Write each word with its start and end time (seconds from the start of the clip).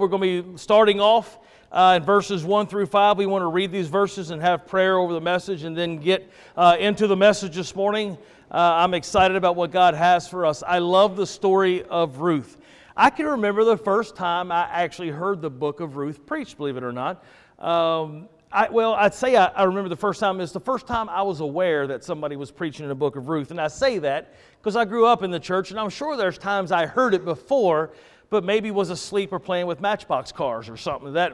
We're 0.00 0.06
going 0.06 0.42
to 0.42 0.52
be 0.52 0.58
starting 0.58 1.00
off 1.00 1.40
uh, 1.72 1.94
in 1.96 2.04
verses 2.04 2.44
1 2.44 2.68
through 2.68 2.86
5. 2.86 3.18
We 3.18 3.26
want 3.26 3.42
to 3.42 3.48
read 3.48 3.72
these 3.72 3.88
verses 3.88 4.30
and 4.30 4.40
have 4.40 4.64
prayer 4.64 4.96
over 4.96 5.12
the 5.12 5.20
message 5.20 5.64
and 5.64 5.76
then 5.76 5.96
get 5.96 6.30
uh, 6.56 6.76
into 6.78 7.08
the 7.08 7.16
message 7.16 7.56
this 7.56 7.74
morning. 7.74 8.16
Uh, 8.48 8.58
I'm 8.58 8.94
excited 8.94 9.36
about 9.36 9.56
what 9.56 9.72
God 9.72 9.94
has 9.94 10.28
for 10.28 10.46
us. 10.46 10.62
I 10.62 10.78
love 10.78 11.16
the 11.16 11.26
story 11.26 11.82
of 11.82 12.18
Ruth. 12.18 12.58
I 12.96 13.10
can 13.10 13.26
remember 13.26 13.64
the 13.64 13.76
first 13.76 14.14
time 14.14 14.52
I 14.52 14.68
actually 14.70 15.10
heard 15.10 15.42
the 15.42 15.50
book 15.50 15.80
of 15.80 15.96
Ruth 15.96 16.24
preached, 16.24 16.58
believe 16.58 16.76
it 16.76 16.84
or 16.84 16.92
not. 16.92 17.24
Um, 17.58 18.28
I, 18.52 18.68
well, 18.68 18.94
I'd 18.94 19.14
say 19.14 19.34
I, 19.34 19.46
I, 19.46 19.64
remember 19.64 19.88
the 19.88 19.96
first 19.96 20.20
time. 20.20 20.40
It's 20.40 20.52
the 20.52 20.60
first 20.60 20.86
time 20.86 21.08
I 21.08 21.22
was 21.22 21.40
aware 21.40 21.88
that 21.88 22.04
somebody 22.04 22.36
was 22.36 22.52
preaching 22.52 22.84
in 22.84 22.88
the 22.88 22.94
book 22.94 23.16
of 23.16 23.28
Ruth. 23.28 23.50
And 23.50 23.60
I 23.60 23.66
say 23.66 23.98
that 23.98 24.34
because 24.60 24.76
I 24.76 24.84
grew 24.84 25.06
up 25.06 25.24
in 25.24 25.32
the 25.32 25.40
church, 25.40 25.72
and 25.72 25.80
I'm 25.80 25.90
sure 25.90 26.16
there's 26.16 26.38
times 26.38 26.70
I 26.70 26.86
heard 26.86 27.14
it 27.14 27.24
before, 27.24 27.90
but 28.30 28.44
maybe 28.44 28.70
was 28.70 28.90
asleep 28.90 29.32
or 29.32 29.38
playing 29.38 29.66
with 29.66 29.80
matchbox 29.80 30.32
cars 30.32 30.68
or 30.68 30.76
something 30.76 31.08
of 31.08 31.14
that 31.14 31.32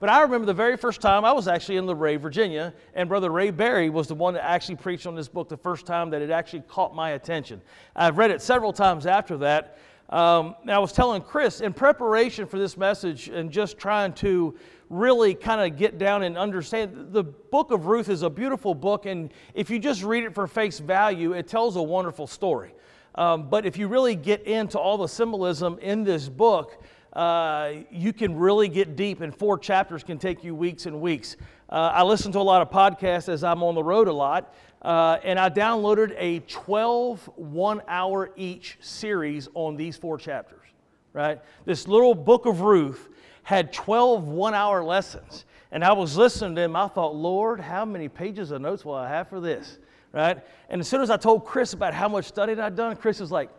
but 0.00 0.08
i 0.08 0.22
remember 0.22 0.46
the 0.46 0.54
very 0.54 0.76
first 0.76 1.00
time 1.00 1.24
i 1.24 1.32
was 1.32 1.48
actually 1.48 1.76
in 1.76 1.86
Luray 1.86 2.16
virginia 2.16 2.72
and 2.94 3.08
brother 3.08 3.30
ray 3.30 3.50
berry 3.50 3.90
was 3.90 4.08
the 4.08 4.14
one 4.14 4.34
that 4.34 4.44
actually 4.44 4.76
preached 4.76 5.06
on 5.06 5.14
this 5.14 5.28
book 5.28 5.48
the 5.48 5.56
first 5.56 5.86
time 5.86 6.10
that 6.10 6.22
it 6.22 6.30
actually 6.30 6.62
caught 6.68 6.94
my 6.94 7.10
attention. 7.10 7.60
I've 7.94 8.18
read 8.18 8.30
it 8.30 8.42
several 8.42 8.72
times 8.72 9.06
after 9.06 9.36
that. 9.38 9.78
Um, 10.10 10.56
i 10.68 10.78
was 10.78 10.92
telling 10.92 11.22
chris 11.22 11.60
in 11.62 11.72
preparation 11.72 12.46
for 12.46 12.58
this 12.58 12.76
message 12.76 13.28
and 13.28 13.50
just 13.50 13.78
trying 13.78 14.12
to 14.14 14.54
really 14.90 15.32
kind 15.34 15.60
of 15.60 15.78
get 15.78 15.96
down 15.96 16.22
and 16.24 16.36
understand 16.36 17.12
the 17.12 17.22
book 17.22 17.70
of 17.70 17.86
ruth 17.86 18.10
is 18.10 18.22
a 18.22 18.28
beautiful 18.28 18.74
book 18.74 19.06
and 19.06 19.32
if 19.54 19.70
you 19.70 19.78
just 19.78 20.02
read 20.02 20.24
it 20.24 20.34
for 20.34 20.46
face 20.46 20.80
value 20.80 21.32
it 21.32 21.48
tells 21.48 21.76
a 21.76 21.82
wonderful 21.82 22.26
story 22.26 22.74
um, 23.14 23.48
but 23.48 23.66
if 23.66 23.76
you 23.76 23.88
really 23.88 24.14
get 24.14 24.42
into 24.42 24.78
all 24.78 24.96
the 24.96 25.06
symbolism 25.06 25.78
in 25.80 26.04
this 26.04 26.28
book, 26.28 26.82
uh, 27.12 27.72
you 27.90 28.12
can 28.12 28.36
really 28.36 28.68
get 28.68 28.96
deep, 28.96 29.20
and 29.20 29.34
four 29.36 29.58
chapters 29.58 30.02
can 30.02 30.18
take 30.18 30.42
you 30.42 30.54
weeks 30.54 30.86
and 30.86 31.00
weeks. 31.00 31.36
Uh, 31.68 31.90
I 31.94 32.02
listen 32.02 32.32
to 32.32 32.38
a 32.38 32.40
lot 32.40 32.62
of 32.62 32.70
podcasts 32.70 33.28
as 33.28 33.44
I'm 33.44 33.62
on 33.62 33.74
the 33.74 33.82
road 33.82 34.08
a 34.08 34.12
lot, 34.12 34.54
uh, 34.80 35.18
and 35.22 35.38
I 35.38 35.50
downloaded 35.50 36.14
a 36.16 36.40
12 36.40 37.30
one 37.36 37.82
hour 37.86 38.30
each 38.36 38.78
series 38.80 39.48
on 39.54 39.76
these 39.76 39.96
four 39.96 40.16
chapters, 40.18 40.64
right? 41.12 41.40
This 41.64 41.86
little 41.86 42.14
book 42.14 42.46
of 42.46 42.62
Ruth 42.62 43.08
had 43.42 43.72
12 43.72 44.28
one 44.28 44.54
hour 44.54 44.82
lessons. 44.82 45.44
And 45.70 45.82
I 45.82 45.92
was 45.92 46.18
listening 46.18 46.54
to 46.56 46.60
them, 46.60 46.76
I 46.76 46.86
thought, 46.88 47.14
Lord, 47.14 47.58
how 47.58 47.86
many 47.86 48.06
pages 48.06 48.50
of 48.50 48.60
notes 48.60 48.84
will 48.84 48.94
I 48.94 49.08
have 49.08 49.28
for 49.28 49.40
this? 49.40 49.78
Right? 50.12 50.38
And 50.68 50.80
as 50.80 50.88
soon 50.88 51.00
as 51.00 51.10
I 51.10 51.16
told 51.16 51.44
Chris 51.44 51.72
about 51.72 51.94
how 51.94 52.08
much 52.08 52.26
studying 52.26 52.60
I'd 52.60 52.76
done, 52.76 52.96
Chris 52.96 53.20
was 53.20 53.32
like, 53.32 53.50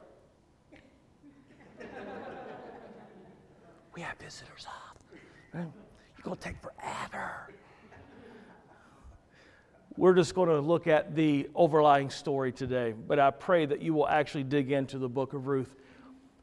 We 3.94 4.02
have 4.02 4.18
visitors 4.18 4.66
up. 4.68 4.98
Right? 5.54 5.62
You're 5.62 6.24
going 6.24 6.38
to 6.38 6.44
take 6.44 6.56
forever. 6.62 7.54
We're 9.96 10.16
just 10.16 10.34
going 10.34 10.50
to 10.50 10.60
look 10.60 10.88
at 10.88 11.16
the 11.16 11.48
overlying 11.54 12.10
story 12.10 12.52
today, 12.52 12.96
but 13.08 13.20
I 13.20 13.30
pray 13.30 13.68
that 13.68 13.80
you 13.80 13.94
will 13.94 14.08
actually 14.08 14.44
dig 14.44 14.72
into 14.72 14.98
the 14.98 15.08
book 15.08 15.34
of 15.34 15.46
Ruth. 15.46 15.76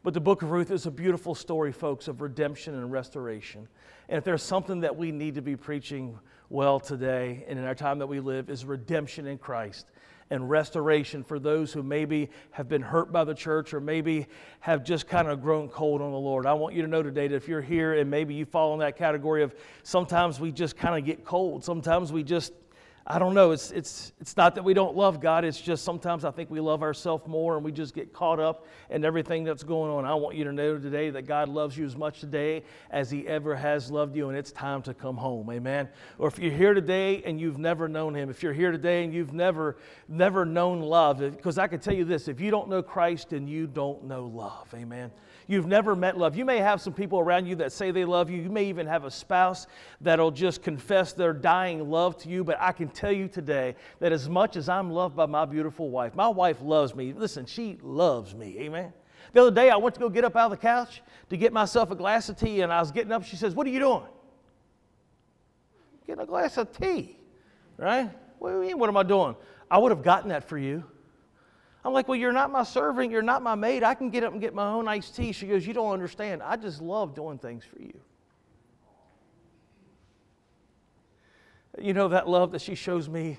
But 0.03 0.15
the 0.15 0.21
book 0.21 0.41
of 0.43 0.51
Ruth 0.51 0.71
is 0.71 0.87
a 0.87 0.91
beautiful 0.91 1.35
story, 1.35 1.73
folks, 1.73 2.09
of 2.09 2.23
redemption 2.23 2.75
and 2.75 2.91
restoration. 2.91 3.69
And 4.09 4.17
if 4.17 4.25
there's 4.25 4.43
something 4.43 4.81
that 4.81 4.97
we 4.97 5.13
need 5.13 5.35
to 5.35 5.43
be 5.43 5.57
preaching 5.57 6.19
well 6.49 6.81
today 6.81 7.45
and 7.47 7.59
in 7.59 7.65
our 7.67 7.75
time 7.75 7.99
that 7.99 8.07
we 8.07 8.19
live, 8.19 8.49
is 8.49 8.65
redemption 8.65 9.27
in 9.27 9.37
Christ 9.37 9.87
and 10.31 10.49
restoration 10.49 11.23
for 11.23 11.39
those 11.39 11.73
who 11.73 11.83
maybe 11.83 12.31
have 12.53 12.69
been 12.69 12.81
hurt 12.81 13.13
by 13.13 13.25
the 13.25 13.35
church 13.35 13.75
or 13.75 13.81
maybe 13.81 14.27
have 14.61 14.85
just 14.85 15.07
kind 15.07 15.29
of 15.29 15.43
grown 15.43 15.69
cold 15.69 16.01
on 16.01 16.13
the 16.13 16.19
Lord. 16.19 16.47
I 16.47 16.55
want 16.55 16.75
you 16.75 16.83
to 16.83 16.89
know 16.89 17.03
today 17.03 17.29
that 17.29 17.37
if 17.37 17.47
you're 17.47 17.61
here 17.61 17.95
and 17.95 18.09
maybe 18.09 18.33
you 18.33 18.47
fall 18.47 18.73
in 18.73 18.81
that 18.81 18.97
category 18.97 19.43
of 19.43 19.55
sometimes 19.83 20.41
we 20.41 20.51
just 20.51 20.77
kind 20.77 20.97
of 20.99 21.05
get 21.05 21.25
cold, 21.25 21.65
sometimes 21.65 22.11
we 22.13 22.23
just 22.23 22.53
I 23.11 23.19
don't 23.19 23.35
know. 23.35 23.51
It's, 23.51 23.73
it's, 23.73 24.13
it's 24.21 24.37
not 24.37 24.55
that 24.55 24.63
we 24.63 24.73
don't 24.73 24.97
love 24.97 25.21
God. 25.21 25.45
It's 25.45 25.61
just 25.61 25.83
sometimes 25.85 26.25
I 26.25 26.31
think 26.31 26.49
we 26.49 26.61
love 26.61 26.85
ourselves 26.85 27.27
more 27.27 27.57
and 27.57 27.65
we 27.65 27.73
just 27.73 27.93
get 27.93 28.13
caught 28.13 28.39
up 28.39 28.69
in 28.89 29.05
everything 29.05 29.43
that's 29.43 29.65
going 29.65 29.91
on. 29.91 30.05
I 30.05 30.15
want 30.15 30.37
you 30.37 30.45
to 30.45 30.53
know 30.53 30.79
today 30.79 31.11
that 31.11 31.23
God 31.23 31.49
loves 31.49 31.77
you 31.77 31.85
as 31.85 31.97
much 31.97 32.21
today 32.21 32.63
as 32.89 33.11
He 33.11 33.27
ever 33.27 33.57
has 33.57 33.91
loved 33.91 34.15
you, 34.15 34.29
and 34.29 34.39
it's 34.39 34.53
time 34.53 34.81
to 34.83 34.95
come 34.95 35.17
home. 35.17 35.51
Amen. 35.51 35.89
Or 36.19 36.29
if 36.29 36.39
you're 36.39 36.53
here 36.53 36.73
today 36.73 37.21
and 37.25 37.41
you've 37.41 37.59
never 37.59 37.89
known 37.89 38.15
Him, 38.15 38.31
if 38.31 38.45
you're 38.45 38.53
here 38.53 38.71
today 38.71 39.03
and 39.03 39.13
you've 39.13 39.33
never, 39.33 39.79
never 40.07 40.45
known 40.45 40.81
love, 40.81 41.19
because 41.19 41.59
I 41.59 41.67
can 41.67 41.81
tell 41.81 41.95
you 41.95 42.05
this 42.05 42.29
if 42.29 42.41
you 42.41 42.53
don't 42.53 42.69
know 42.69 42.81
Christ, 42.81 43.31
then 43.31 43.49
you 43.49 43.67
don't 43.67 44.05
know 44.05 44.27
love. 44.27 44.73
Amen. 44.73 45.11
You've 45.51 45.67
never 45.67 45.97
met 45.97 46.17
love. 46.17 46.37
You 46.37 46.45
may 46.45 46.59
have 46.59 46.81
some 46.81 46.93
people 46.93 47.19
around 47.19 47.47
you 47.47 47.57
that 47.57 47.73
say 47.73 47.91
they 47.91 48.05
love 48.05 48.31
you. 48.31 48.41
You 48.41 48.51
may 48.51 48.67
even 48.67 48.87
have 48.87 49.05
a 49.05 49.11
spouse 49.11 49.67
that'll 50.01 50.31
just 50.31 50.63
confess 50.63 51.13
their 51.13 51.33
dying 51.33 51.91
love 51.91 52.17
to 52.19 52.29
you. 52.29 52.45
But 52.45 52.59
I 52.61 52.71
can 52.71 52.87
tell 52.87 53.11
you 53.11 53.27
today 53.27 53.75
that 53.99 54.13
as 54.13 54.29
much 54.29 54.55
as 54.55 54.69
I'm 54.69 54.93
loved 54.93 55.17
by 55.17 55.27
my 55.27 55.45
beautiful 55.47 55.91
wife, 55.91 56.15
my 56.15 56.29
wife 56.29 56.59
loves 56.63 56.95
me. 56.95 57.13
Listen, 57.13 57.47
she 57.47 57.79
loves 57.83 58.33
me. 58.33 58.59
Amen. 58.61 58.93
The 59.33 59.41
other 59.41 59.51
day, 59.51 59.71
I 59.71 59.77
went 59.77 59.97
to 59.97 60.01
go 60.01 60.09
get 60.09 60.25
up 60.25 60.37
out 60.37 60.45
of 60.45 60.51
the 60.53 60.57
couch 60.57 61.03
to 61.31 61.37
get 61.37 61.53
myself 61.53 61.91
a 61.91 61.97
glass 61.97 62.29
of 62.29 62.37
tea, 62.37 62.61
and 62.61 62.73
I 62.73 62.79
was 62.79 62.93
getting 62.93 63.11
up. 63.11 63.25
She 63.25 63.35
says, 63.35 63.53
What 63.53 63.67
are 63.67 63.71
you 63.71 63.81
doing? 63.81 64.07
Getting 66.07 66.23
a 66.23 66.27
glass 66.27 66.59
of 66.59 66.71
tea, 66.71 67.19
right? 67.77 68.09
What 68.39 68.51
do 68.51 68.55
you 68.55 68.69
mean, 68.69 68.79
what 68.79 68.89
am 68.89 68.97
I 68.97 69.03
doing? 69.03 69.35
I 69.69 69.79
would 69.79 69.91
have 69.91 70.05
gotten 70.05 70.29
that 70.29 70.45
for 70.45 70.59
you. 70.59 70.85
I'm 71.85 71.93
like, 71.93 72.09
well, 72.09 72.19
you're 72.19 72.33
not 72.33 72.51
my 72.51 72.63
servant. 72.63 73.11
You're 73.11 73.23
not 73.23 73.43
my 73.43 73.55
maid. 73.55 73.83
I 73.83 73.95
can 73.95 74.11
get 74.11 74.23
up 74.23 74.33
and 74.33 74.41
get 74.41 74.55
my 74.55 74.69
own 74.69 74.87
iced 74.87 75.17
tea. 75.17 75.33
She 75.33 75.47
goes, 75.47 75.67
you 75.67 75.73
don't 75.73 75.93
understand. 75.93 76.43
I 76.43 76.57
just 76.57 76.83
love 76.83 77.15
doing 77.15 77.39
things 77.39 77.65
for 77.65 77.81
you. 77.81 77.99
You 81.81 81.95
know, 81.95 82.09
that 82.09 82.29
love 82.29 82.53
that 82.53 82.61
she 82.61 82.75
shows 82.75 83.09
me, 83.09 83.39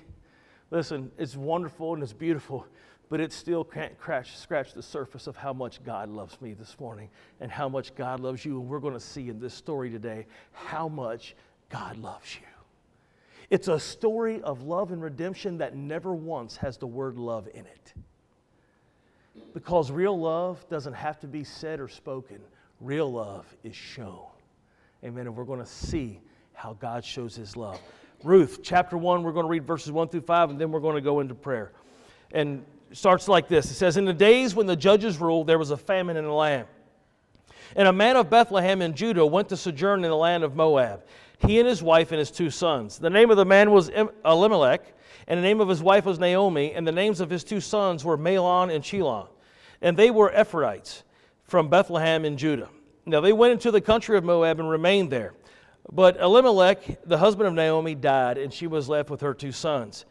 listen, 0.70 1.12
it's 1.18 1.36
wonderful 1.36 1.94
and 1.94 2.02
it's 2.02 2.12
beautiful, 2.12 2.66
but 3.08 3.20
it 3.20 3.32
still 3.32 3.62
can't 3.62 3.96
crash, 3.98 4.36
scratch 4.36 4.72
the 4.72 4.82
surface 4.82 5.28
of 5.28 5.36
how 5.36 5.52
much 5.52 5.84
God 5.84 6.08
loves 6.08 6.40
me 6.40 6.54
this 6.54 6.80
morning 6.80 7.10
and 7.40 7.50
how 7.50 7.68
much 7.68 7.94
God 7.94 8.18
loves 8.18 8.44
you. 8.44 8.58
And 8.58 8.68
we're 8.68 8.80
going 8.80 8.94
to 8.94 9.00
see 9.00 9.28
in 9.28 9.38
this 9.38 9.54
story 9.54 9.90
today 9.90 10.26
how 10.52 10.88
much 10.88 11.36
God 11.68 11.96
loves 11.98 12.34
you. 12.34 12.46
It's 13.50 13.68
a 13.68 13.78
story 13.78 14.40
of 14.42 14.62
love 14.62 14.90
and 14.90 15.02
redemption 15.02 15.58
that 15.58 15.76
never 15.76 16.14
once 16.14 16.56
has 16.56 16.78
the 16.78 16.86
word 16.86 17.18
love 17.18 17.48
in 17.52 17.66
it. 17.66 17.92
Because 19.54 19.90
real 19.90 20.18
love 20.18 20.66
doesn't 20.68 20.92
have 20.92 21.18
to 21.20 21.26
be 21.26 21.44
said 21.44 21.80
or 21.80 21.88
spoken, 21.88 22.38
real 22.80 23.10
love 23.10 23.46
is 23.62 23.76
shown. 23.76 24.26
Amen. 25.04 25.26
And 25.26 25.36
we're 25.36 25.44
going 25.44 25.60
to 25.60 25.66
see 25.66 26.20
how 26.52 26.74
God 26.74 27.04
shows 27.04 27.34
his 27.34 27.56
love. 27.56 27.80
Ruth, 28.22 28.60
chapter 28.62 28.96
1, 28.96 29.22
we're 29.22 29.32
going 29.32 29.46
to 29.46 29.50
read 29.50 29.66
verses 29.66 29.90
1 29.90 30.08
through 30.08 30.20
5, 30.20 30.50
and 30.50 30.60
then 30.60 30.70
we're 30.70 30.80
going 30.80 30.94
to 30.94 31.00
go 31.00 31.20
into 31.20 31.34
prayer. 31.34 31.72
And 32.32 32.64
it 32.90 32.96
starts 32.96 33.26
like 33.26 33.48
this 33.48 33.70
It 33.70 33.74
says, 33.74 33.96
In 33.96 34.04
the 34.04 34.12
days 34.12 34.54
when 34.54 34.66
the 34.66 34.76
judges 34.76 35.18
ruled, 35.18 35.46
there 35.46 35.58
was 35.58 35.70
a 35.70 35.76
famine 35.76 36.16
in 36.16 36.24
the 36.24 36.32
land. 36.32 36.66
And 37.74 37.88
a 37.88 37.92
man 37.92 38.16
of 38.16 38.28
Bethlehem 38.28 38.82
in 38.82 38.94
Judah 38.94 39.24
went 39.24 39.48
to 39.48 39.56
sojourn 39.56 40.04
in 40.04 40.10
the 40.10 40.16
land 40.16 40.44
of 40.44 40.54
Moab, 40.54 41.04
he 41.38 41.58
and 41.58 41.66
his 41.66 41.82
wife 41.82 42.12
and 42.12 42.18
his 42.18 42.30
two 42.30 42.50
sons. 42.50 42.98
The 42.98 43.10
name 43.10 43.30
of 43.30 43.36
the 43.36 43.44
man 43.44 43.70
was 43.70 43.90
Elimelech 44.24 44.94
and 45.26 45.38
the 45.38 45.42
name 45.42 45.60
of 45.60 45.68
his 45.68 45.82
wife 45.82 46.04
was 46.04 46.18
Naomi, 46.18 46.72
and 46.72 46.86
the 46.86 46.92
names 46.92 47.20
of 47.20 47.30
his 47.30 47.44
two 47.44 47.60
sons 47.60 48.04
were 48.04 48.18
Mahlon 48.18 48.74
and 48.74 48.82
Chilion. 48.82 49.26
And 49.80 49.96
they 49.96 50.10
were 50.10 50.30
Ephrathites 50.30 51.02
from 51.44 51.68
Bethlehem 51.68 52.24
in 52.24 52.36
Judah. 52.36 52.68
Now 53.04 53.20
they 53.20 53.32
went 53.32 53.52
into 53.52 53.70
the 53.70 53.80
country 53.80 54.16
of 54.16 54.24
Moab 54.24 54.60
and 54.60 54.68
remained 54.68 55.10
there. 55.10 55.34
But 55.90 56.16
Elimelech, 56.20 57.04
the 57.04 57.18
husband 57.18 57.48
of 57.48 57.54
Naomi, 57.54 57.94
died, 57.94 58.38
and 58.38 58.52
she 58.52 58.66
was 58.66 58.88
left 58.88 59.10
with 59.10 59.20
her 59.20 59.34
two 59.34 59.52
sons. 59.52 60.04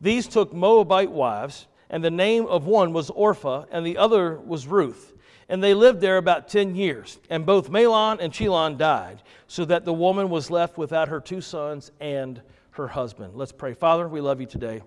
These 0.00 0.26
took 0.26 0.52
Moabite 0.52 1.12
wives, 1.12 1.68
and 1.88 2.02
the 2.02 2.10
name 2.10 2.46
of 2.46 2.66
one 2.66 2.92
was 2.92 3.10
Orpah, 3.10 3.66
and 3.70 3.86
the 3.86 3.98
other 3.98 4.36
was 4.40 4.66
Ruth. 4.66 5.12
And 5.48 5.62
they 5.62 5.74
lived 5.74 6.00
there 6.00 6.16
about 6.16 6.48
ten 6.48 6.74
years. 6.74 7.20
And 7.30 7.46
both 7.46 7.70
Mahlon 7.70 8.18
and 8.20 8.32
Chilion 8.32 8.76
died, 8.76 9.22
so 9.46 9.64
that 9.66 9.84
the 9.84 9.92
woman 9.92 10.28
was 10.28 10.50
left 10.50 10.76
without 10.76 11.08
her 11.08 11.20
two 11.20 11.40
sons 11.40 11.92
and 12.00 12.42
her 12.72 12.88
husband. 12.88 13.34
Let's 13.34 13.52
pray. 13.52 13.74
Father, 13.74 14.08
we 14.08 14.20
love 14.20 14.40
you 14.40 14.46
today. 14.46 14.82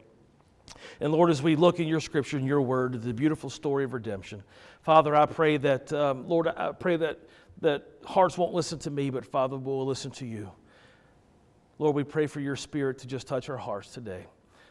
And 0.99 1.11
Lord, 1.11 1.29
as 1.29 1.41
we 1.41 1.55
look 1.55 1.79
in 1.79 1.87
your 1.87 1.99
scripture 1.99 2.37
and 2.37 2.47
your 2.47 2.61
word, 2.61 3.01
the 3.01 3.13
beautiful 3.13 3.49
story 3.49 3.83
of 3.83 3.93
redemption, 3.93 4.43
Father, 4.81 5.15
I 5.15 5.25
pray 5.25 5.57
that, 5.57 5.91
um, 5.93 6.27
Lord, 6.27 6.47
I 6.47 6.71
pray 6.71 6.97
that, 6.97 7.19
that 7.61 7.87
hearts 8.05 8.37
won't 8.37 8.53
listen 8.53 8.79
to 8.79 8.91
me, 8.91 9.09
but 9.09 9.25
Father, 9.25 9.57
will 9.57 9.85
listen 9.85 10.11
to 10.11 10.25
you. 10.25 10.51
Lord, 11.77 11.95
we 11.95 12.03
pray 12.03 12.27
for 12.27 12.39
your 12.39 12.55
spirit 12.55 12.99
to 12.99 13.07
just 13.07 13.27
touch 13.27 13.49
our 13.49 13.57
hearts 13.57 13.93
today. 13.93 14.25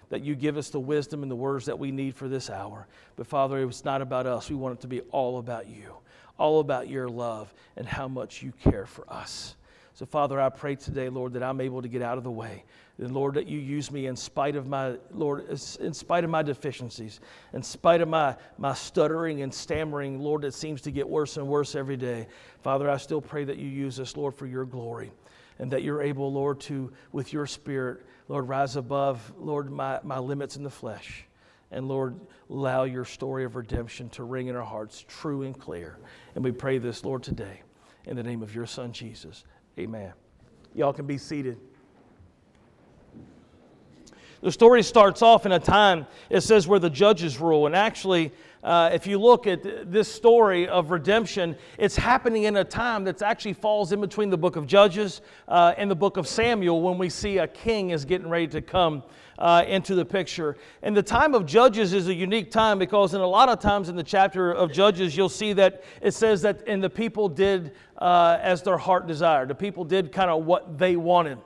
That 0.08 0.22
you 0.22 0.34
give 0.34 0.56
us 0.56 0.70
the 0.70 0.80
wisdom 0.80 1.22
and 1.22 1.30
the 1.30 1.36
words 1.36 1.66
that 1.66 1.78
we 1.78 1.90
need 1.90 2.14
for 2.14 2.28
this 2.28 2.50
hour. 2.50 2.86
But 3.16 3.26
Father, 3.26 3.62
it's 3.62 3.84
not 3.84 4.02
about 4.02 4.26
us. 4.26 4.48
We 4.50 4.56
want 4.56 4.78
it 4.78 4.80
to 4.82 4.86
be 4.86 5.00
all 5.02 5.38
about 5.38 5.68
you, 5.68 5.94
all 6.38 6.60
about 6.60 6.88
your 6.88 7.08
love 7.08 7.52
and 7.76 7.86
how 7.86 8.08
much 8.08 8.42
you 8.42 8.52
care 8.52 8.86
for 8.86 9.10
us. 9.12 9.56
So, 9.94 10.06
Father, 10.06 10.40
I 10.40 10.48
pray 10.48 10.74
today, 10.74 11.08
Lord, 11.08 11.34
that 11.34 11.42
I'm 11.42 11.60
able 11.60 11.80
to 11.80 11.88
get 11.88 12.02
out 12.02 12.18
of 12.18 12.24
the 12.24 12.30
way. 12.30 12.64
And 12.98 13.12
Lord, 13.12 13.34
that 13.34 13.48
you 13.48 13.58
use 13.58 13.90
me 13.90 14.06
in 14.06 14.14
spite 14.14 14.54
of 14.54 14.68
my, 14.68 14.96
Lord, 15.10 15.48
in 15.48 15.92
spite 15.92 16.22
of 16.22 16.30
my 16.30 16.42
deficiencies, 16.42 17.20
in 17.52 17.62
spite 17.62 18.00
of 18.00 18.08
my, 18.08 18.36
my 18.56 18.72
stuttering 18.72 19.42
and 19.42 19.52
stammering, 19.52 20.20
Lord, 20.20 20.44
it 20.44 20.54
seems 20.54 20.80
to 20.82 20.92
get 20.92 21.08
worse 21.08 21.36
and 21.36 21.48
worse 21.48 21.74
every 21.74 21.96
day. 21.96 22.28
Father, 22.62 22.88
I 22.88 22.96
still 22.98 23.20
pray 23.20 23.42
that 23.44 23.56
you 23.56 23.68
use 23.68 23.98
us, 23.98 24.16
Lord, 24.16 24.34
for 24.34 24.46
your 24.46 24.64
glory. 24.64 25.12
And 25.58 25.70
that 25.70 25.82
you're 25.82 26.02
able, 26.02 26.32
Lord, 26.32 26.60
to, 26.62 26.92
with 27.12 27.32
your 27.32 27.46
spirit, 27.46 28.04
Lord, 28.28 28.48
rise 28.48 28.74
above, 28.76 29.32
Lord, 29.38 29.70
my, 29.70 30.00
my 30.02 30.18
limits 30.18 30.56
in 30.56 30.64
the 30.64 30.70
flesh. 30.70 31.24
And 31.70 31.88
Lord, 31.88 32.18
allow 32.50 32.84
your 32.84 33.04
story 33.04 33.44
of 33.44 33.56
redemption 33.56 34.08
to 34.10 34.24
ring 34.24 34.48
in 34.48 34.56
our 34.56 34.64
hearts 34.64 35.04
true 35.06 35.42
and 35.42 35.58
clear. 35.58 35.98
And 36.34 36.42
we 36.42 36.52
pray 36.52 36.78
this, 36.78 37.04
Lord, 37.04 37.22
today 37.22 37.62
in 38.06 38.16
the 38.16 38.22
name 38.22 38.42
of 38.42 38.54
your 38.54 38.66
Son, 38.66 38.92
Jesus. 38.92 39.44
Amen. 39.78 40.12
Y'all 40.74 40.92
can 40.92 41.06
be 41.06 41.18
seated. 41.18 41.58
The 44.44 44.52
story 44.52 44.82
starts 44.82 45.22
off 45.22 45.46
in 45.46 45.52
a 45.52 45.58
time, 45.58 46.06
it 46.28 46.42
says, 46.42 46.68
where 46.68 46.78
the 46.78 46.90
judges 46.90 47.40
rule. 47.40 47.64
And 47.64 47.74
actually, 47.74 48.30
uh, 48.62 48.90
if 48.92 49.06
you 49.06 49.18
look 49.18 49.46
at 49.46 49.90
this 49.90 50.06
story 50.06 50.68
of 50.68 50.90
redemption, 50.90 51.56
it's 51.78 51.96
happening 51.96 52.42
in 52.42 52.58
a 52.58 52.64
time 52.64 53.04
that 53.04 53.22
actually 53.22 53.54
falls 53.54 53.90
in 53.92 54.02
between 54.02 54.28
the 54.28 54.36
book 54.36 54.56
of 54.56 54.66
Judges 54.66 55.22
uh, 55.48 55.72
and 55.78 55.90
the 55.90 55.94
book 55.94 56.18
of 56.18 56.28
Samuel 56.28 56.82
when 56.82 56.98
we 56.98 57.08
see 57.08 57.38
a 57.38 57.48
king 57.48 57.88
is 57.88 58.04
getting 58.04 58.28
ready 58.28 58.46
to 58.48 58.60
come 58.60 59.02
uh, 59.38 59.64
into 59.66 59.94
the 59.94 60.04
picture. 60.04 60.58
And 60.82 60.94
the 60.94 61.02
time 61.02 61.34
of 61.34 61.46
Judges 61.46 61.94
is 61.94 62.08
a 62.08 62.14
unique 62.14 62.50
time 62.50 62.78
because 62.78 63.14
in 63.14 63.22
a 63.22 63.26
lot 63.26 63.48
of 63.48 63.60
times 63.60 63.88
in 63.88 63.96
the 63.96 64.02
chapter 64.04 64.52
of 64.52 64.70
Judges, 64.70 65.16
you'll 65.16 65.30
see 65.30 65.54
that 65.54 65.84
it 66.02 66.12
says 66.12 66.42
that, 66.42 66.68
and 66.68 66.84
the 66.84 66.90
people 66.90 67.30
did 67.30 67.72
uh, 67.96 68.36
as 68.42 68.60
their 68.60 68.76
heart 68.76 69.06
desired. 69.06 69.48
The 69.48 69.54
people 69.54 69.86
did 69.86 70.12
kind 70.12 70.28
of 70.28 70.44
what 70.44 70.76
they 70.76 70.96
wanted. 70.96 71.38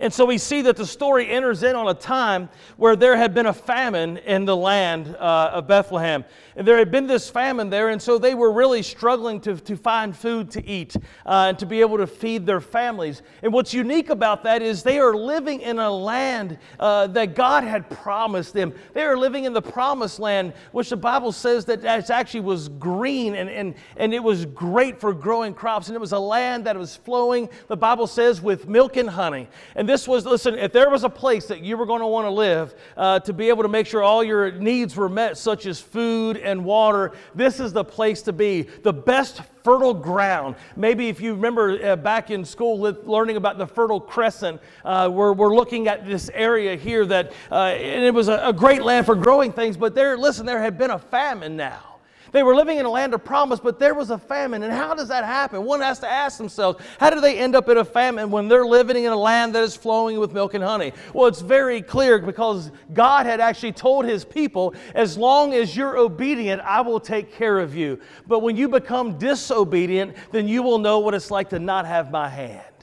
And 0.00 0.12
so 0.12 0.24
we 0.24 0.38
see 0.38 0.62
that 0.62 0.76
the 0.76 0.86
story 0.86 1.30
enters 1.30 1.62
in 1.62 1.76
on 1.76 1.88
a 1.88 1.94
time 1.94 2.48
where 2.76 2.96
there 2.96 3.16
had 3.16 3.34
been 3.34 3.46
a 3.46 3.52
famine 3.52 4.16
in 4.18 4.44
the 4.44 4.56
land 4.56 5.14
uh, 5.18 5.50
of 5.54 5.66
Bethlehem. 5.66 6.24
And 6.56 6.66
there 6.66 6.78
had 6.78 6.90
been 6.90 7.06
this 7.06 7.28
famine 7.28 7.68
there, 7.68 7.88
and 7.88 8.00
so 8.00 8.16
they 8.16 8.34
were 8.34 8.52
really 8.52 8.82
struggling 8.82 9.40
to, 9.40 9.56
to 9.56 9.76
find 9.76 10.16
food 10.16 10.50
to 10.52 10.64
eat 10.64 10.96
uh, 11.26 11.46
and 11.48 11.58
to 11.58 11.66
be 11.66 11.80
able 11.80 11.98
to 11.98 12.06
feed 12.06 12.46
their 12.46 12.60
families. 12.60 13.22
And 13.42 13.52
what's 13.52 13.74
unique 13.74 14.10
about 14.10 14.44
that 14.44 14.62
is 14.62 14.82
they 14.82 15.00
are 15.00 15.14
living 15.14 15.60
in 15.60 15.80
a 15.80 15.90
land 15.90 16.58
uh, 16.78 17.08
that 17.08 17.34
God 17.34 17.64
had 17.64 17.90
promised 17.90 18.54
them. 18.54 18.72
They 18.92 19.02
are 19.02 19.16
living 19.16 19.44
in 19.44 19.52
the 19.52 19.62
promised 19.62 20.20
land, 20.20 20.52
which 20.70 20.90
the 20.90 20.96
Bible 20.96 21.32
says 21.32 21.64
that 21.64 21.84
it 21.84 22.10
actually 22.10 22.40
was 22.40 22.68
green 22.68 23.34
and, 23.34 23.50
and, 23.50 23.74
and 23.96 24.14
it 24.14 24.22
was 24.22 24.46
great 24.46 25.00
for 25.00 25.12
growing 25.12 25.54
crops. 25.54 25.88
And 25.88 25.96
it 25.96 26.00
was 26.00 26.12
a 26.12 26.18
land 26.18 26.66
that 26.66 26.76
was 26.76 26.94
flowing, 26.94 27.48
the 27.66 27.76
Bible 27.76 28.06
says, 28.06 28.40
with 28.40 28.68
milk 28.68 28.96
and 28.96 29.10
honey. 29.10 29.48
And 29.76 29.88
this 29.88 30.06
was, 30.06 30.24
listen, 30.24 30.54
if 30.54 30.72
there 30.72 30.90
was 30.90 31.04
a 31.04 31.08
place 31.08 31.46
that 31.46 31.60
you 31.60 31.76
were 31.76 31.86
going 31.86 32.00
to 32.00 32.06
want 32.06 32.26
to 32.26 32.30
live 32.30 32.74
uh, 32.96 33.20
to 33.20 33.32
be 33.32 33.48
able 33.48 33.62
to 33.62 33.68
make 33.68 33.86
sure 33.86 34.02
all 34.02 34.22
your 34.22 34.50
needs 34.52 34.96
were 34.96 35.08
met, 35.08 35.36
such 35.38 35.66
as 35.66 35.80
food 35.80 36.36
and 36.36 36.64
water, 36.64 37.12
this 37.34 37.60
is 37.60 37.72
the 37.72 37.84
place 37.84 38.22
to 38.22 38.32
be. 38.32 38.62
The 38.82 38.92
best 38.92 39.42
fertile 39.62 39.94
ground. 39.94 40.56
Maybe 40.76 41.08
if 41.08 41.20
you 41.20 41.34
remember 41.34 41.84
uh, 41.84 41.96
back 41.96 42.30
in 42.30 42.44
school 42.44 42.78
learning 42.78 43.36
about 43.36 43.58
the 43.58 43.66
Fertile 43.66 44.00
Crescent, 44.00 44.60
uh, 44.84 45.08
we're, 45.10 45.32
we're 45.32 45.54
looking 45.54 45.88
at 45.88 46.06
this 46.06 46.30
area 46.34 46.76
here 46.76 47.06
that, 47.06 47.32
uh, 47.50 47.54
and 47.54 48.04
it 48.04 48.12
was 48.12 48.28
a, 48.28 48.40
a 48.44 48.52
great 48.52 48.82
land 48.82 49.06
for 49.06 49.14
growing 49.14 49.52
things, 49.52 49.76
but 49.76 49.94
there, 49.94 50.18
listen, 50.18 50.44
there 50.44 50.60
had 50.60 50.76
been 50.76 50.90
a 50.90 50.98
famine 50.98 51.56
now. 51.56 51.93
They 52.34 52.42
were 52.42 52.56
living 52.56 52.78
in 52.78 52.84
a 52.84 52.90
land 52.90 53.14
of 53.14 53.24
promise, 53.24 53.60
but 53.60 53.78
there 53.78 53.94
was 53.94 54.10
a 54.10 54.18
famine. 54.18 54.64
And 54.64 54.72
how 54.72 54.92
does 54.92 55.06
that 55.06 55.24
happen? 55.24 55.62
One 55.62 55.80
has 55.80 56.00
to 56.00 56.08
ask 56.08 56.36
themselves, 56.36 56.82
how 56.98 57.10
do 57.10 57.20
they 57.20 57.38
end 57.38 57.54
up 57.54 57.68
in 57.68 57.76
a 57.76 57.84
famine 57.84 58.28
when 58.28 58.48
they're 58.48 58.66
living 58.66 59.04
in 59.04 59.12
a 59.12 59.16
land 59.16 59.54
that 59.54 59.62
is 59.62 59.76
flowing 59.76 60.18
with 60.18 60.32
milk 60.32 60.54
and 60.54 60.64
honey? 60.64 60.92
Well, 61.12 61.28
it's 61.28 61.40
very 61.40 61.80
clear 61.80 62.18
because 62.18 62.72
God 62.92 63.26
had 63.26 63.38
actually 63.38 63.70
told 63.70 64.04
his 64.04 64.24
people, 64.24 64.74
as 64.96 65.16
long 65.16 65.54
as 65.54 65.76
you're 65.76 65.96
obedient, 65.96 66.60
I 66.62 66.80
will 66.80 66.98
take 66.98 67.32
care 67.32 67.60
of 67.60 67.76
you. 67.76 68.00
But 68.26 68.40
when 68.40 68.56
you 68.56 68.68
become 68.68 69.16
disobedient, 69.16 70.16
then 70.32 70.48
you 70.48 70.64
will 70.64 70.78
know 70.78 70.98
what 70.98 71.14
it's 71.14 71.30
like 71.30 71.50
to 71.50 71.60
not 71.60 71.86
have 71.86 72.10
my 72.10 72.28
hand. 72.28 72.73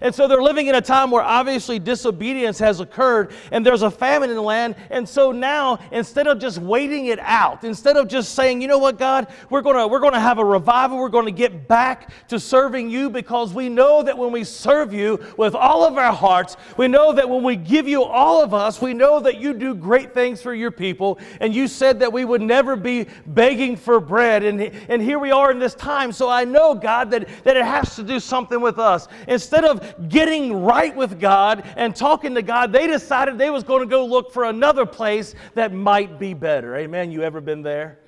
And 0.00 0.14
so 0.14 0.28
they're 0.28 0.42
living 0.42 0.68
in 0.68 0.74
a 0.74 0.80
time 0.80 1.10
where 1.10 1.22
obviously 1.22 1.78
disobedience 1.78 2.58
has 2.58 2.80
occurred 2.80 3.32
and 3.52 3.64
there's 3.64 3.82
a 3.82 3.90
famine 3.90 4.30
in 4.30 4.36
the 4.36 4.42
land. 4.42 4.76
And 4.90 5.08
so 5.08 5.32
now, 5.32 5.78
instead 5.90 6.26
of 6.26 6.38
just 6.38 6.58
waiting 6.58 7.06
it 7.06 7.18
out, 7.20 7.64
instead 7.64 7.96
of 7.96 8.08
just 8.08 8.34
saying, 8.34 8.62
you 8.62 8.68
know 8.68 8.78
what, 8.78 8.98
God, 8.98 9.28
we're 9.50 9.62
going 9.62 9.76
to 9.76 9.86
we're 9.86 10.00
going 10.00 10.12
to 10.12 10.20
have 10.20 10.38
a 10.38 10.44
revival, 10.44 10.98
we're 10.98 11.08
going 11.08 11.26
to 11.26 11.32
get 11.32 11.68
back 11.68 12.12
to 12.28 12.38
serving 12.38 12.90
you 12.90 13.10
because 13.10 13.52
we 13.52 13.68
know 13.68 14.02
that 14.02 14.16
when 14.16 14.32
we 14.32 14.44
serve 14.44 14.92
you 14.92 15.18
with 15.36 15.54
all 15.54 15.84
of 15.84 15.96
our 15.96 16.12
hearts, 16.12 16.56
we 16.76 16.88
know 16.88 17.12
that 17.12 17.28
when 17.28 17.42
we 17.42 17.56
give 17.56 17.88
you 17.88 18.02
all 18.02 18.42
of 18.42 18.54
us, 18.54 18.80
we 18.80 18.94
know 18.94 19.20
that 19.20 19.38
you 19.38 19.54
do 19.54 19.74
great 19.74 20.14
things 20.14 20.42
for 20.42 20.54
your 20.54 20.70
people. 20.70 21.18
And 21.40 21.54
you 21.54 21.68
said 21.68 22.00
that 22.00 22.12
we 22.12 22.24
would 22.24 22.42
never 22.42 22.76
be 22.76 23.06
begging 23.26 23.76
for 23.76 24.00
bread. 24.00 24.42
And, 24.42 24.60
and 24.60 25.02
here 25.02 25.18
we 25.18 25.30
are 25.30 25.50
in 25.50 25.58
this 25.58 25.74
time. 25.74 26.12
So 26.12 26.28
I 26.28 26.44
know, 26.44 26.74
God, 26.74 27.10
that, 27.10 27.28
that 27.44 27.56
it 27.56 27.64
has 27.64 27.96
to 27.96 28.02
do 28.02 28.20
something 28.20 28.60
with 28.60 28.78
us. 28.78 29.08
Instead 29.26 29.64
of 29.64 29.87
getting 30.08 30.62
right 30.62 30.94
with 30.94 31.20
God 31.20 31.64
and 31.76 31.94
talking 31.94 32.34
to 32.34 32.42
God, 32.42 32.72
they 32.72 32.86
decided 32.86 33.38
they 33.38 33.50
was 33.50 33.64
going 33.64 33.80
to 33.80 33.86
go 33.86 34.04
look 34.04 34.32
for 34.32 34.44
another 34.44 34.86
place 34.86 35.34
that 35.54 35.72
might 35.72 36.18
be 36.18 36.34
better. 36.34 36.76
Amen. 36.76 37.10
You 37.10 37.22
ever 37.22 37.40
been 37.40 37.62
there? 37.62 37.98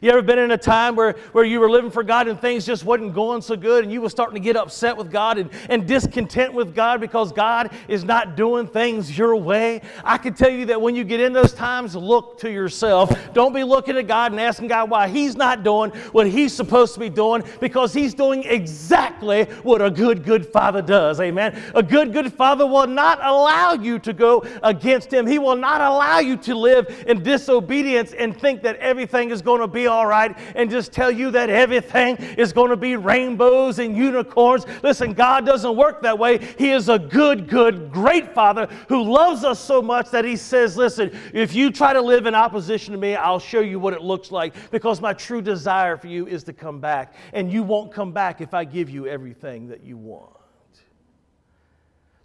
You 0.00 0.10
ever 0.10 0.22
been 0.22 0.38
in 0.38 0.52
a 0.52 0.58
time 0.58 0.94
where, 0.94 1.14
where 1.32 1.44
you 1.44 1.58
were 1.58 1.68
living 1.68 1.90
for 1.90 2.04
God 2.04 2.28
and 2.28 2.40
things 2.40 2.64
just 2.64 2.84
wasn't 2.84 3.14
going 3.14 3.42
so 3.42 3.56
good 3.56 3.82
and 3.82 3.92
you 3.92 4.00
were 4.00 4.08
starting 4.08 4.34
to 4.34 4.40
get 4.40 4.56
upset 4.56 4.96
with 4.96 5.10
God 5.10 5.38
and, 5.38 5.50
and 5.68 5.88
discontent 5.88 6.54
with 6.54 6.74
God 6.74 7.00
because 7.00 7.32
God 7.32 7.72
is 7.88 8.04
not 8.04 8.36
doing 8.36 8.68
things 8.68 9.16
your 9.18 9.34
way? 9.34 9.80
I 10.04 10.16
can 10.18 10.34
tell 10.34 10.50
you 10.50 10.66
that 10.66 10.80
when 10.80 10.94
you 10.94 11.02
get 11.02 11.20
in 11.20 11.32
those 11.32 11.52
times, 11.52 11.96
look 11.96 12.38
to 12.38 12.50
yourself. 12.50 13.12
Don't 13.32 13.52
be 13.52 13.64
looking 13.64 13.96
at 13.96 14.06
God 14.06 14.30
and 14.30 14.40
asking 14.40 14.68
God 14.68 14.88
why 14.88 15.08
He's 15.08 15.34
not 15.34 15.64
doing 15.64 15.90
what 16.12 16.28
He's 16.28 16.52
supposed 16.52 16.94
to 16.94 17.00
be 17.00 17.10
doing 17.10 17.42
because 17.58 17.92
He's 17.92 18.14
doing 18.14 18.44
exactly 18.44 19.44
what 19.64 19.82
a 19.82 19.90
good, 19.90 20.24
good 20.24 20.46
Father 20.46 20.80
does. 20.80 21.20
Amen. 21.20 21.60
A 21.74 21.82
good, 21.82 22.12
good 22.12 22.32
Father 22.32 22.66
will 22.66 22.86
not 22.86 23.18
allow 23.20 23.72
you 23.72 23.98
to 24.00 24.12
go 24.12 24.44
against 24.62 25.12
Him, 25.12 25.26
He 25.26 25.40
will 25.40 25.56
not 25.56 25.80
allow 25.80 26.20
you 26.20 26.36
to 26.36 26.54
live 26.54 27.04
in 27.08 27.22
disobedience 27.24 28.12
and 28.12 28.38
think 28.38 28.62
that 28.62 28.76
everything 28.76 29.30
is 29.30 29.42
going 29.42 29.60
to 29.60 29.66
be 29.66 29.87
all 29.88 30.06
right 30.06 30.36
and 30.54 30.70
just 30.70 30.92
tell 30.92 31.10
you 31.10 31.30
that 31.32 31.50
everything 31.50 32.16
is 32.36 32.52
going 32.52 32.70
to 32.70 32.76
be 32.76 32.96
rainbows 32.96 33.78
and 33.78 33.96
unicorns. 33.96 34.66
Listen, 34.82 35.12
God 35.12 35.44
doesn't 35.44 35.76
work 35.76 36.02
that 36.02 36.18
way. 36.18 36.38
He 36.58 36.70
is 36.70 36.88
a 36.88 36.98
good, 36.98 37.48
good, 37.48 37.90
great 37.90 38.34
Father 38.34 38.66
who 38.88 39.02
loves 39.02 39.44
us 39.44 39.58
so 39.58 39.82
much 39.82 40.10
that 40.10 40.24
He 40.24 40.36
says, 40.36 40.76
Listen, 40.76 41.16
if 41.32 41.54
you 41.54 41.70
try 41.70 41.92
to 41.92 42.00
live 42.00 42.26
in 42.26 42.34
opposition 42.34 42.92
to 42.92 42.98
me, 42.98 43.16
I'll 43.16 43.38
show 43.38 43.60
you 43.60 43.80
what 43.80 43.94
it 43.94 44.02
looks 44.02 44.30
like 44.30 44.54
because 44.70 45.00
my 45.00 45.12
true 45.12 45.42
desire 45.42 45.96
for 45.96 46.06
you 46.06 46.26
is 46.26 46.44
to 46.44 46.52
come 46.52 46.80
back. 46.80 47.14
And 47.32 47.52
you 47.52 47.62
won't 47.62 47.92
come 47.92 48.12
back 48.12 48.40
if 48.40 48.54
I 48.54 48.64
give 48.64 48.90
you 48.90 49.06
everything 49.06 49.68
that 49.68 49.82
you 49.82 49.96
want. 49.96 50.37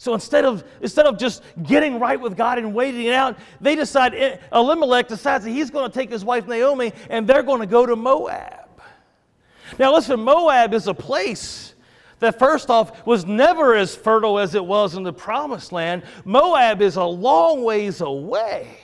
So 0.04 0.14
instead 0.14 0.44
of, 0.44 0.66
instead 0.82 1.06
of 1.06 1.18
just 1.18 1.44
getting 1.64 1.98
right 1.98 2.20
with 2.20 2.36
God 2.36 2.58
and 2.58 2.74
waiting 2.74 3.06
it 3.06 3.14
out, 3.14 3.38
they 3.62 3.74
decide, 3.74 4.14
eh, 4.14 4.36
Elimelech 4.52 5.08
decides 5.08 5.46
that 5.46 5.52
he's 5.52 5.70
going 5.70 5.90
to 5.90 5.98
take 5.98 6.12
his 6.12 6.26
wife 6.26 6.46
Naomi 6.46 6.92
and 7.10 7.26
they're 7.26 7.42
going 7.42 7.62
to 7.62 7.66
go 7.66 7.86
to 7.86 7.96
Moab. 7.96 8.68
Now, 9.80 9.94
listen, 9.94 10.20
Moab 10.20 10.74
is 10.74 10.88
a 10.88 10.94
place 10.94 11.74
that, 12.20 12.38
first 12.38 12.70
off, 12.70 13.08
was 13.08 13.24
never 13.24 13.76
as 13.76 13.96
fertile 13.96 14.40
as 14.40 14.56
it 14.56 14.66
was 14.66 14.96
in 14.96 15.04
the 15.04 15.14
promised 15.14 15.72
land. 15.72 16.04
Moab 16.26 16.82
is 16.82 16.98
a 16.98 17.06
long 17.06 17.64
ways 17.64 18.02
away. 18.02 18.80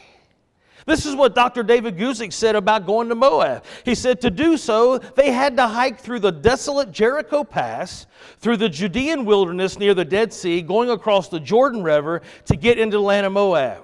This 0.90 1.06
is 1.06 1.16
what 1.16 1.36
Dr. 1.36 1.62
David 1.62 1.98
Guzik 1.98 2.34
said 2.34 2.56
about 2.56 2.88
going 2.88 3.10
to 3.10 3.16
Moab. 3.16 3.64
He 3.86 3.94
said 3.94 4.20
to 4.22 4.32
do 4.32 4.58
so, 4.58 4.98
they 4.98 5.32
had 5.32 5.56
to 5.58 5.68
hike 5.68 6.00
through 6.00 6.22
the 6.22 6.32
desolate 6.32 6.92
Jericho 6.92 7.44
Pass, 7.44 8.08
through 8.40 8.58
the 8.58 8.70
Judean 8.70 9.24
wilderness 9.24 9.78
near 9.78 9.94
the 9.94 10.04
Dead 10.04 10.34
Sea, 10.34 10.64
going 10.64 10.90
across 10.90 11.30
the 11.30 11.40
Jordan 11.40 11.84
River 11.84 12.24
to 12.46 12.56
get 12.56 12.80
into 12.80 12.98
the 12.98 13.04
land 13.04 13.28
of 13.28 13.34
Moab. 13.34 13.84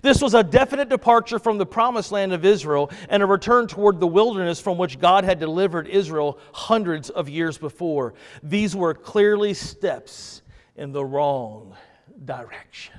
This 0.00 0.22
was 0.22 0.32
a 0.32 0.42
definite 0.42 0.88
departure 0.88 1.38
from 1.38 1.58
the 1.58 1.66
promised 1.66 2.10
land 2.10 2.32
of 2.32 2.46
Israel 2.46 2.90
and 3.10 3.22
a 3.22 3.26
return 3.26 3.66
toward 3.66 4.00
the 4.00 4.06
wilderness 4.06 4.60
from 4.60 4.78
which 4.78 4.98
God 4.98 5.24
had 5.24 5.38
delivered 5.38 5.88
Israel 5.88 6.38
hundreds 6.54 7.10
of 7.10 7.28
years 7.28 7.58
before. 7.58 8.14
These 8.42 8.74
were 8.74 8.94
clearly 8.94 9.52
steps 9.52 10.40
in 10.74 10.92
the 10.92 11.04
wrong 11.04 11.76
direction. 12.24 12.94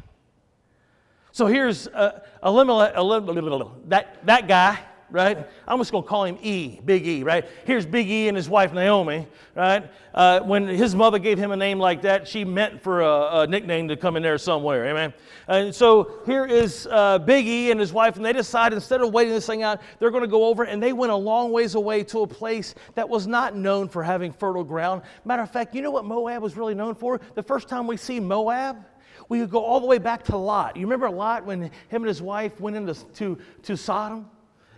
So 1.32 1.48
here's 1.48 1.88
uh, 1.88 2.20
Elimelech, 2.44 2.96
Elimelech, 2.96 3.68
that, 3.88 4.26
that 4.26 4.48
guy, 4.48 4.80
right? 5.10 5.48
I'm 5.68 5.78
just 5.78 5.92
going 5.92 6.04
to 6.04 6.10
call 6.10 6.26
him 6.26 6.38
E, 6.42 6.80
Big 6.84 7.08
E, 7.08 7.24
right? 7.24 7.46
Here's 7.66 7.86
Big 7.86 8.10
E 8.10 8.28
and 8.28 8.36
his 8.36 8.50
wife 8.50 8.74
Naomi, 8.74 9.28
right? 9.56 9.90
Uh, 10.14 10.42
when 10.42 10.68
his 10.68 10.94
mother 10.94 11.20
gave 11.20 11.38
him 11.38 11.52
a 11.52 11.56
name 11.56 11.80
like 11.80 12.02
that, 12.02 12.28
she 12.28 12.44
meant 12.44 12.82
for 12.82 13.02
a, 13.02 13.42
a 13.42 13.48
nickname 13.48 13.88
to 13.88 13.96
come 13.96 14.18
in 14.18 14.24
there 14.24 14.38
somewhere, 14.38 14.88
amen? 14.88 15.14
And 15.48 15.74
so 15.74 16.20
here 16.26 16.46
is 16.46 16.88
uh, 16.92 17.20
Big 17.20 17.48
E 17.48 17.72
and 17.72 17.80
his 17.80 17.94
wife, 17.94 18.18
and 18.18 18.26
they 18.26 18.34
decide 18.34 18.74
instead 18.74 19.02
of 19.02 19.14
waiting 19.14 19.34
this 19.34 19.46
thing 19.46 19.64
out, 19.64 19.82
they're 20.00 20.12
going 20.12 20.24
to 20.24 20.28
go 20.28 20.46
over, 20.46 20.64
and 20.64 20.84
they 20.84 20.92
went 20.92 21.12
a 21.14 21.16
long 21.16 21.52
ways 21.52 21.76
away 21.76 22.04
to 22.06 22.22
a 22.22 22.28
place 22.28 22.76
that 22.96 23.08
was 23.08 23.28
not 23.28 23.56
known 23.56 23.88
for 23.88 24.04
having 24.04 24.34
fertile 24.34 24.64
ground. 24.64 25.02
Matter 25.24 25.44
of 25.44 25.52
fact, 25.52 25.76
you 25.76 25.82
know 25.82 25.92
what 25.92 26.04
Moab 26.04 26.42
was 26.42 26.58
really 26.58 26.76
known 26.76 26.96
for? 26.96 27.22
The 27.36 27.44
first 27.44 27.70
time 27.70 27.88
we 27.88 27.96
see 27.96 28.20
Moab, 28.20 28.86
we 29.32 29.40
could 29.40 29.50
go 29.50 29.64
all 29.64 29.80
the 29.80 29.88
way 29.88 29.98
back 29.98 30.24
to 30.24 30.36
Lot. 30.36 30.76
You 30.76 30.86
remember 30.86 31.10
Lot 31.10 31.46
when 31.46 31.62
him 31.62 31.72
and 31.90 32.06
his 32.06 32.22
wife 32.22 32.60
went 32.60 32.76
into 32.76 32.94
to, 33.14 33.38
to 33.64 33.78
Sodom? 33.78 34.30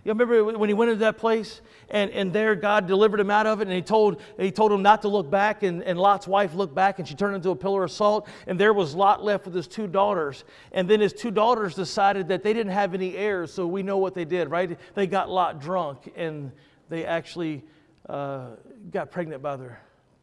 You 0.05 0.11
remember 0.11 0.55
when 0.55 0.69
he 0.69 0.75
went 0.75 0.91
into 0.91 0.99
that 1.05 1.17
place 1.17 1.59
and, 1.89 2.11
and 2.11 2.31
there 2.31 2.53
God 2.53 2.85
delivered 2.85 3.19
him 3.19 3.31
out 3.31 3.47
of 3.47 3.61
it 3.61 3.63
and 3.63 3.75
he 3.75 3.81
told, 3.81 4.21
he 4.37 4.51
told 4.51 4.71
him 4.71 4.83
not 4.83 5.01
to 5.01 5.07
look 5.07 5.27
back 5.27 5.63
and, 5.63 5.81
and 5.81 5.97
Lot's 5.97 6.27
wife 6.27 6.53
looked 6.53 6.75
back 6.75 6.99
and 6.99 7.07
she 7.07 7.15
turned 7.15 7.35
into 7.35 7.49
a 7.49 7.55
pillar 7.55 7.83
of 7.83 7.91
salt 7.91 8.27
and 8.45 8.59
there 8.59 8.73
was 8.73 8.93
Lot 8.93 9.23
left 9.23 9.45
with 9.45 9.55
his 9.55 9.67
two 9.67 9.87
daughters. 9.87 10.43
And 10.71 10.87
then 10.87 10.99
his 10.99 11.13
two 11.13 11.31
daughters 11.31 11.73
decided 11.73 12.27
that 12.27 12.43
they 12.43 12.53
didn't 12.53 12.73
have 12.73 12.93
any 12.93 13.17
heirs, 13.17 13.51
so 13.51 13.65
we 13.65 13.81
know 13.81 13.97
what 13.97 14.13
they 14.13 14.25
did, 14.25 14.51
right? 14.51 14.77
They 14.93 15.07
got 15.07 15.31
Lot 15.31 15.61
drunk 15.61 16.13
and 16.15 16.51
they 16.89 17.05
actually 17.07 17.63
uh, 18.07 18.49
got 18.91 19.09
pregnant 19.09 19.41
by, 19.41 19.55
their, 19.55 19.81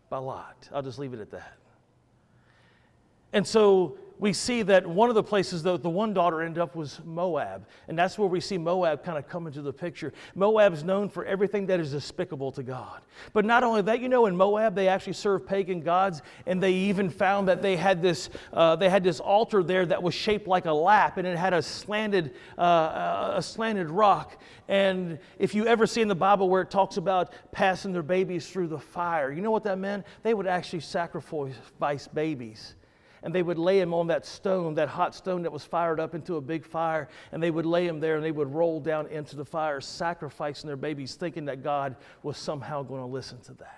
by 0.08 0.18
Lot. 0.18 0.68
I'll 0.72 0.82
just 0.82 1.00
leave 1.00 1.14
it 1.14 1.20
at 1.20 1.32
that. 1.32 1.56
And 3.32 3.46
so 3.46 3.98
we 4.20 4.34
see 4.34 4.60
that 4.62 4.86
one 4.86 5.08
of 5.08 5.14
the 5.14 5.22
places, 5.22 5.62
that 5.62 5.82
the 5.82 5.88
one 5.88 6.12
daughter 6.12 6.42
ended 6.42 6.60
up 6.60 6.76
was 6.76 7.00
Moab. 7.04 7.66
And 7.88 7.98
that's 7.98 8.18
where 8.18 8.28
we 8.28 8.38
see 8.38 8.58
Moab 8.58 9.02
kind 9.02 9.16
of 9.16 9.26
come 9.26 9.46
into 9.46 9.62
the 9.62 9.72
picture. 9.72 10.12
Moab 10.34 10.74
is 10.74 10.84
known 10.84 11.08
for 11.08 11.24
everything 11.24 11.66
that 11.66 11.80
is 11.80 11.92
despicable 11.92 12.52
to 12.52 12.62
God. 12.62 13.00
But 13.32 13.46
not 13.46 13.64
only 13.64 13.80
that, 13.82 14.00
you 14.00 14.10
know, 14.10 14.26
in 14.26 14.36
Moab, 14.36 14.74
they 14.74 14.88
actually 14.88 15.14
served 15.14 15.46
pagan 15.46 15.80
gods, 15.80 16.20
and 16.46 16.62
they 16.62 16.72
even 16.72 17.08
found 17.08 17.48
that 17.48 17.62
they 17.62 17.76
had 17.76 18.02
this, 18.02 18.28
uh, 18.52 18.76
they 18.76 18.90
had 18.90 19.02
this 19.02 19.20
altar 19.20 19.62
there 19.62 19.86
that 19.86 20.02
was 20.02 20.14
shaped 20.14 20.46
like 20.46 20.66
a 20.66 20.72
lap, 20.72 21.16
and 21.16 21.26
it 21.26 21.38
had 21.38 21.54
a 21.54 21.62
slanted, 21.62 22.34
uh, 22.58 23.32
a 23.36 23.42
slanted 23.42 23.88
rock. 23.88 24.38
And 24.68 25.18
if 25.38 25.54
you 25.54 25.66
ever 25.66 25.86
see 25.86 26.02
in 26.02 26.08
the 26.08 26.14
Bible 26.14 26.50
where 26.50 26.62
it 26.62 26.70
talks 26.70 26.98
about 26.98 27.32
passing 27.52 27.92
their 27.92 28.02
babies 28.02 28.50
through 28.50 28.68
the 28.68 28.78
fire, 28.78 29.32
you 29.32 29.40
know 29.40 29.50
what 29.50 29.64
that 29.64 29.78
meant? 29.78 30.04
They 30.22 30.34
would 30.34 30.46
actually 30.46 30.80
sacrifice 30.80 32.06
babies 32.12 32.74
and 33.22 33.34
they 33.34 33.42
would 33.42 33.58
lay 33.58 33.80
him 33.80 33.92
on 33.92 34.06
that 34.08 34.24
stone, 34.24 34.74
that 34.74 34.88
hot 34.88 35.14
stone 35.14 35.42
that 35.42 35.52
was 35.52 35.64
fired 35.64 36.00
up 36.00 36.14
into 36.14 36.36
a 36.36 36.40
big 36.40 36.64
fire, 36.64 37.08
and 37.32 37.42
they 37.42 37.50
would 37.50 37.66
lay 37.66 37.86
him 37.86 38.00
there 38.00 38.16
and 38.16 38.24
they 38.24 38.32
would 38.32 38.52
roll 38.52 38.80
down 38.80 39.06
into 39.08 39.36
the 39.36 39.44
fire, 39.44 39.80
sacrificing 39.80 40.68
their 40.68 40.76
babies, 40.76 41.14
thinking 41.14 41.44
that 41.46 41.62
God 41.62 41.96
was 42.22 42.36
somehow 42.36 42.82
going 42.82 43.00
to 43.00 43.06
listen 43.06 43.40
to 43.42 43.54
that. 43.54 43.76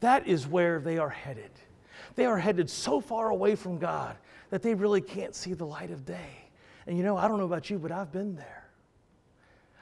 That 0.00 0.26
is 0.26 0.46
where 0.46 0.80
they 0.80 0.98
are 0.98 1.10
headed. 1.10 1.50
They 2.14 2.26
are 2.26 2.38
headed 2.38 2.70
so 2.70 3.00
far 3.00 3.30
away 3.30 3.54
from 3.54 3.78
God 3.78 4.16
that 4.50 4.62
they 4.62 4.74
really 4.74 5.00
can't 5.00 5.34
see 5.34 5.54
the 5.54 5.66
light 5.66 5.90
of 5.90 6.04
day. 6.04 6.48
And 6.86 6.96
you 6.96 7.04
know, 7.04 7.16
I 7.16 7.28
don't 7.28 7.38
know 7.38 7.44
about 7.44 7.70
you, 7.70 7.78
but 7.78 7.92
I've 7.92 8.12
been 8.12 8.36
there. 8.36 8.59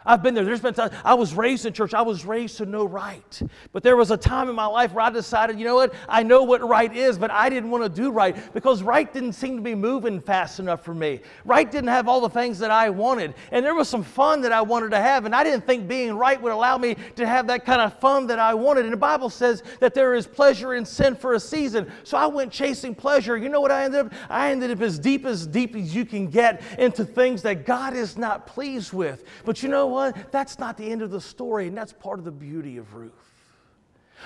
I've 0.08 0.22
been 0.22 0.32
there. 0.32 0.44
There's 0.44 0.62
been 0.62 0.72
times 0.72 0.94
I 1.04 1.12
was 1.12 1.34
raised 1.34 1.66
in 1.66 1.74
church. 1.74 1.92
I 1.92 2.00
was 2.00 2.24
raised 2.24 2.56
to 2.56 2.66
know 2.66 2.86
right. 2.86 3.42
But 3.72 3.82
there 3.82 3.94
was 3.94 4.10
a 4.10 4.16
time 4.16 4.48
in 4.48 4.54
my 4.54 4.64
life 4.64 4.94
where 4.94 5.04
I 5.04 5.10
decided, 5.10 5.58
you 5.58 5.66
know 5.66 5.74
what? 5.74 5.92
I 6.08 6.22
know 6.22 6.44
what 6.44 6.66
right 6.66 6.94
is, 6.96 7.18
but 7.18 7.30
I 7.30 7.50
didn't 7.50 7.70
want 7.70 7.84
to 7.84 7.90
do 7.90 8.10
right 8.10 8.34
because 8.54 8.82
right 8.82 9.12
didn't 9.12 9.34
seem 9.34 9.56
to 9.56 9.62
be 9.62 9.74
moving 9.74 10.18
fast 10.18 10.60
enough 10.60 10.82
for 10.82 10.94
me. 10.94 11.20
Right 11.44 11.70
didn't 11.70 11.90
have 11.90 12.08
all 12.08 12.22
the 12.22 12.30
things 12.30 12.58
that 12.60 12.70
I 12.70 12.88
wanted. 12.88 13.34
And 13.52 13.62
there 13.62 13.74
was 13.74 13.86
some 13.86 14.02
fun 14.02 14.40
that 14.40 14.52
I 14.52 14.62
wanted 14.62 14.92
to 14.92 14.98
have. 14.98 15.26
And 15.26 15.34
I 15.34 15.44
didn't 15.44 15.66
think 15.66 15.86
being 15.86 16.14
right 16.14 16.40
would 16.40 16.52
allow 16.52 16.78
me 16.78 16.96
to 17.16 17.26
have 17.26 17.46
that 17.48 17.66
kind 17.66 17.82
of 17.82 17.98
fun 17.98 18.26
that 18.28 18.38
I 18.38 18.54
wanted. 18.54 18.84
And 18.84 18.94
the 18.94 18.96
Bible 18.98 19.28
says 19.28 19.62
that 19.80 19.92
there 19.92 20.14
is 20.14 20.26
pleasure 20.26 20.72
in 20.72 20.86
sin 20.86 21.16
for 21.16 21.34
a 21.34 21.40
season. 21.40 21.92
So 22.04 22.16
I 22.16 22.26
went 22.26 22.50
chasing 22.50 22.94
pleasure. 22.94 23.36
You 23.36 23.50
know 23.50 23.60
what 23.60 23.70
I 23.70 23.84
ended 23.84 24.06
up? 24.06 24.12
I 24.30 24.52
ended 24.52 24.70
up 24.70 24.80
as 24.80 24.98
deep 24.98 25.26
as 25.26 25.46
deep 25.46 25.76
as 25.76 25.94
you 25.94 26.06
can 26.06 26.28
get 26.28 26.62
into 26.78 27.04
things 27.04 27.42
that 27.42 27.66
God 27.66 27.94
is 27.94 28.16
not 28.16 28.46
pleased 28.46 28.94
with. 28.94 29.24
But 29.44 29.62
you 29.62 29.68
know 29.68 29.86
what? 29.86 29.97
What? 29.98 30.32
That's 30.32 30.58
not 30.58 30.76
the 30.76 30.90
end 30.90 31.02
of 31.02 31.10
the 31.10 31.20
story, 31.20 31.66
and 31.66 31.76
that's 31.76 31.92
part 31.92 32.18
of 32.18 32.24
the 32.24 32.30
beauty 32.30 32.76
of 32.76 32.94
Ruth. 32.94 33.12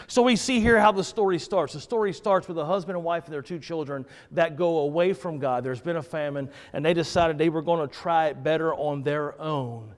So 0.06 0.22
we 0.22 0.36
see 0.36 0.60
here 0.60 0.78
how 0.78 0.92
the 0.92 1.04
story 1.04 1.38
starts. 1.38 1.74
The 1.74 1.80
story 1.80 2.12
starts 2.12 2.48
with 2.48 2.58
a 2.58 2.64
husband 2.64 2.96
and 2.96 3.04
wife 3.04 3.24
and 3.24 3.32
their 3.32 3.42
two 3.42 3.58
children 3.58 4.06
that 4.32 4.56
go 4.56 4.78
away 4.80 5.12
from 5.12 5.38
God. 5.38 5.64
There's 5.64 5.80
been 5.80 5.96
a 5.96 6.02
famine, 6.02 6.50
and 6.72 6.84
they 6.84 6.94
decided 6.94 7.36
they 7.38 7.50
were 7.50 7.62
going 7.62 7.86
to 7.86 7.94
try 7.94 8.28
it 8.28 8.42
better 8.42 8.74
on 8.74 9.02
their 9.02 9.38
own 9.40 9.94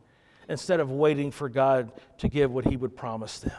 instead 0.48 0.80
of 0.80 0.90
waiting 0.90 1.30
for 1.30 1.48
God 1.48 1.92
to 2.18 2.28
give 2.28 2.50
what 2.50 2.66
He 2.66 2.76
would 2.76 2.96
promise 2.96 3.38
them. 3.38 3.52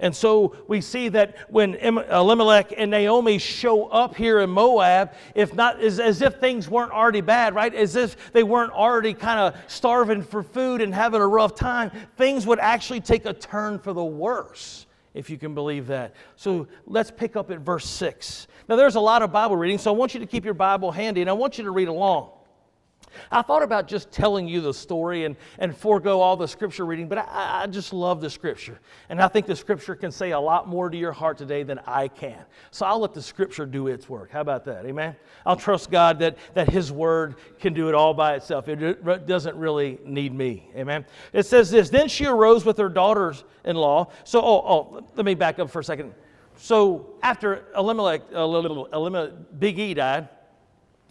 And 0.00 0.14
so 0.14 0.56
we 0.68 0.80
see 0.80 1.08
that 1.10 1.36
when 1.50 1.74
Elimelech 1.74 2.72
and 2.76 2.90
Naomi 2.90 3.38
show 3.38 3.86
up 3.86 4.14
here 4.16 4.40
in 4.40 4.50
Moab, 4.50 5.12
if 5.34 5.54
not 5.54 5.80
as, 5.80 6.00
as 6.00 6.22
if 6.22 6.36
things 6.36 6.68
weren't 6.68 6.92
already 6.92 7.20
bad, 7.20 7.54
right? 7.54 7.74
As 7.74 7.96
if 7.96 8.32
they 8.32 8.42
weren't 8.42 8.72
already 8.72 9.14
kind 9.14 9.40
of 9.40 9.56
starving 9.66 10.22
for 10.22 10.42
food 10.42 10.80
and 10.80 10.94
having 10.94 11.20
a 11.20 11.26
rough 11.26 11.54
time, 11.54 11.90
things 12.16 12.46
would 12.46 12.58
actually 12.58 13.00
take 13.00 13.26
a 13.26 13.32
turn 13.32 13.78
for 13.78 13.92
the 13.92 14.04
worse, 14.04 14.86
if 15.14 15.28
you 15.30 15.38
can 15.38 15.54
believe 15.54 15.86
that. 15.88 16.14
So 16.36 16.68
let's 16.86 17.10
pick 17.10 17.36
up 17.36 17.50
at 17.50 17.60
verse 17.60 17.86
6. 17.88 18.46
Now, 18.68 18.76
there's 18.76 18.96
a 18.96 19.00
lot 19.00 19.22
of 19.22 19.32
Bible 19.32 19.56
reading, 19.56 19.78
so 19.78 19.92
I 19.92 19.96
want 19.96 20.14
you 20.14 20.20
to 20.20 20.26
keep 20.26 20.44
your 20.44 20.54
Bible 20.54 20.92
handy 20.92 21.20
and 21.22 21.30
I 21.30 21.32
want 21.32 21.58
you 21.58 21.64
to 21.64 21.70
read 21.70 21.88
along. 21.88 22.30
I 23.30 23.42
thought 23.42 23.62
about 23.62 23.88
just 23.88 24.10
telling 24.10 24.48
you 24.48 24.60
the 24.60 24.74
story 24.74 25.24
and, 25.24 25.36
and 25.58 25.76
forego 25.76 26.20
all 26.20 26.36
the 26.36 26.48
scripture 26.48 26.86
reading, 26.86 27.08
but 27.08 27.18
I, 27.18 27.62
I, 27.62 27.66
just 27.66 27.92
love 27.92 28.20
the 28.20 28.30
scripture. 28.30 28.78
And 29.08 29.20
I 29.20 29.28
think 29.28 29.46
the 29.46 29.56
scripture 29.56 29.94
can 29.94 30.10
say 30.10 30.32
a 30.32 30.40
lot 30.40 30.68
more 30.68 30.90
to 30.90 30.96
your 30.96 31.12
heart 31.12 31.38
today 31.38 31.62
than 31.62 31.80
I 31.86 32.08
can. 32.08 32.38
So 32.70 32.86
I'll 32.86 33.00
let 33.00 33.14
the 33.14 33.22
scripture 33.22 33.66
do 33.66 33.88
its 33.88 34.08
work. 34.08 34.30
How 34.30 34.40
about 34.40 34.64
that? 34.66 34.86
Amen? 34.86 35.16
I'll 35.46 35.56
trust 35.56 35.90
God 35.90 36.18
that, 36.20 36.38
that 36.54 36.70
His 36.70 36.90
word 36.92 37.36
can 37.60 37.72
do 37.72 37.88
it 37.88 37.94
all 37.94 38.14
by 38.14 38.34
itself. 38.34 38.68
It 38.68 39.26
doesn't 39.26 39.56
really 39.56 39.98
need 40.04 40.34
me. 40.34 40.70
Amen? 40.76 41.04
It 41.32 41.46
says 41.46 41.70
this 41.70 41.90
Then 41.90 42.08
she 42.08 42.26
arose 42.26 42.64
with 42.64 42.78
her 42.78 42.88
daughters 42.88 43.44
in 43.64 43.76
law. 43.76 44.10
So, 44.24 44.40
oh, 44.40 44.64
oh, 44.66 45.06
let 45.16 45.24
me 45.24 45.34
back 45.34 45.58
up 45.58 45.70
for 45.70 45.80
a 45.80 45.84
second. 45.84 46.14
So 46.58 47.14
after 47.22 47.66
Elimelech, 47.76 48.22
Elimelech 48.32 49.30
Big 49.58 49.78
E 49.78 49.94
died, 49.94 50.28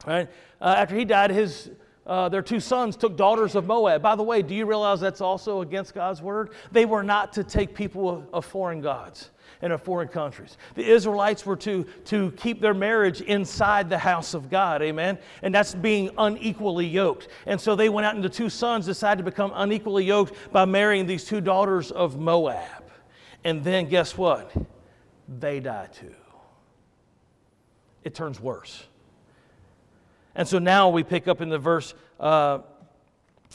right? 0.05 0.29
Uh, 0.59 0.75
after 0.77 0.95
he 0.95 1.05
died, 1.05 1.31
his 1.31 1.71
uh, 2.07 2.29
their 2.29 2.41
two 2.41 2.61
sons 2.61 2.95
took 2.95 3.17
daughters 3.17 3.53
of 3.55 3.67
Moab. 3.67 4.01
By 4.01 4.15
the 4.15 4.23
way, 4.23 4.41
do 4.41 4.55
you 4.55 4.65
realize 4.65 5.01
that's 5.01 5.21
also 5.21 5.61
against 5.61 5.93
God's 5.93 6.21
word? 6.21 6.51
They 6.71 6.85
were 6.85 7.03
not 7.03 7.33
to 7.33 7.43
take 7.43 7.75
people 7.75 8.25
of, 8.31 8.45
foreign 8.45 8.79
gods 8.79 9.29
and 9.61 9.73
of 9.73 9.81
foreign 9.81 10.07
countries. 10.07 10.57
The 10.75 10.89
Israelites 10.89 11.45
were 11.45 11.57
to, 11.57 11.85
to 12.05 12.31
keep 12.31 12.61
their 12.61 12.73
marriage 12.73 13.19
inside 13.21 13.89
the 13.89 13.97
house 13.97 14.33
of 14.33 14.49
God, 14.49 14.81
amen? 14.81 15.17
And 15.41 15.53
that's 15.53 15.75
being 15.75 16.11
unequally 16.17 16.87
yoked. 16.87 17.27
And 17.45 17.59
so 17.59 17.75
they 17.75 17.89
went 17.89 18.05
out 18.05 18.15
and 18.15 18.23
the 18.23 18.29
two 18.29 18.49
sons 18.49 18.85
decided 18.85 19.25
to 19.25 19.29
become 19.29 19.51
unequally 19.53 20.05
yoked 20.05 20.33
by 20.53 20.63
marrying 20.63 21.07
these 21.07 21.25
two 21.25 21.41
daughters 21.41 21.91
of 21.91 22.17
Moab. 22.17 22.83
And 23.43 23.63
then 23.63 23.89
guess 23.89 24.17
what? 24.17 24.53
They 25.27 25.59
die 25.59 25.87
too. 25.87 26.15
It 28.05 28.15
turns 28.15 28.39
worse. 28.39 28.85
And 30.37 30.47
so 30.47 30.59
now 30.59 30.89
we 30.89 31.03
pick 31.03 31.27
up 31.27 31.41
in 31.41 31.49
the 31.49 31.57
verse 31.57 31.95
uh, 32.19 32.59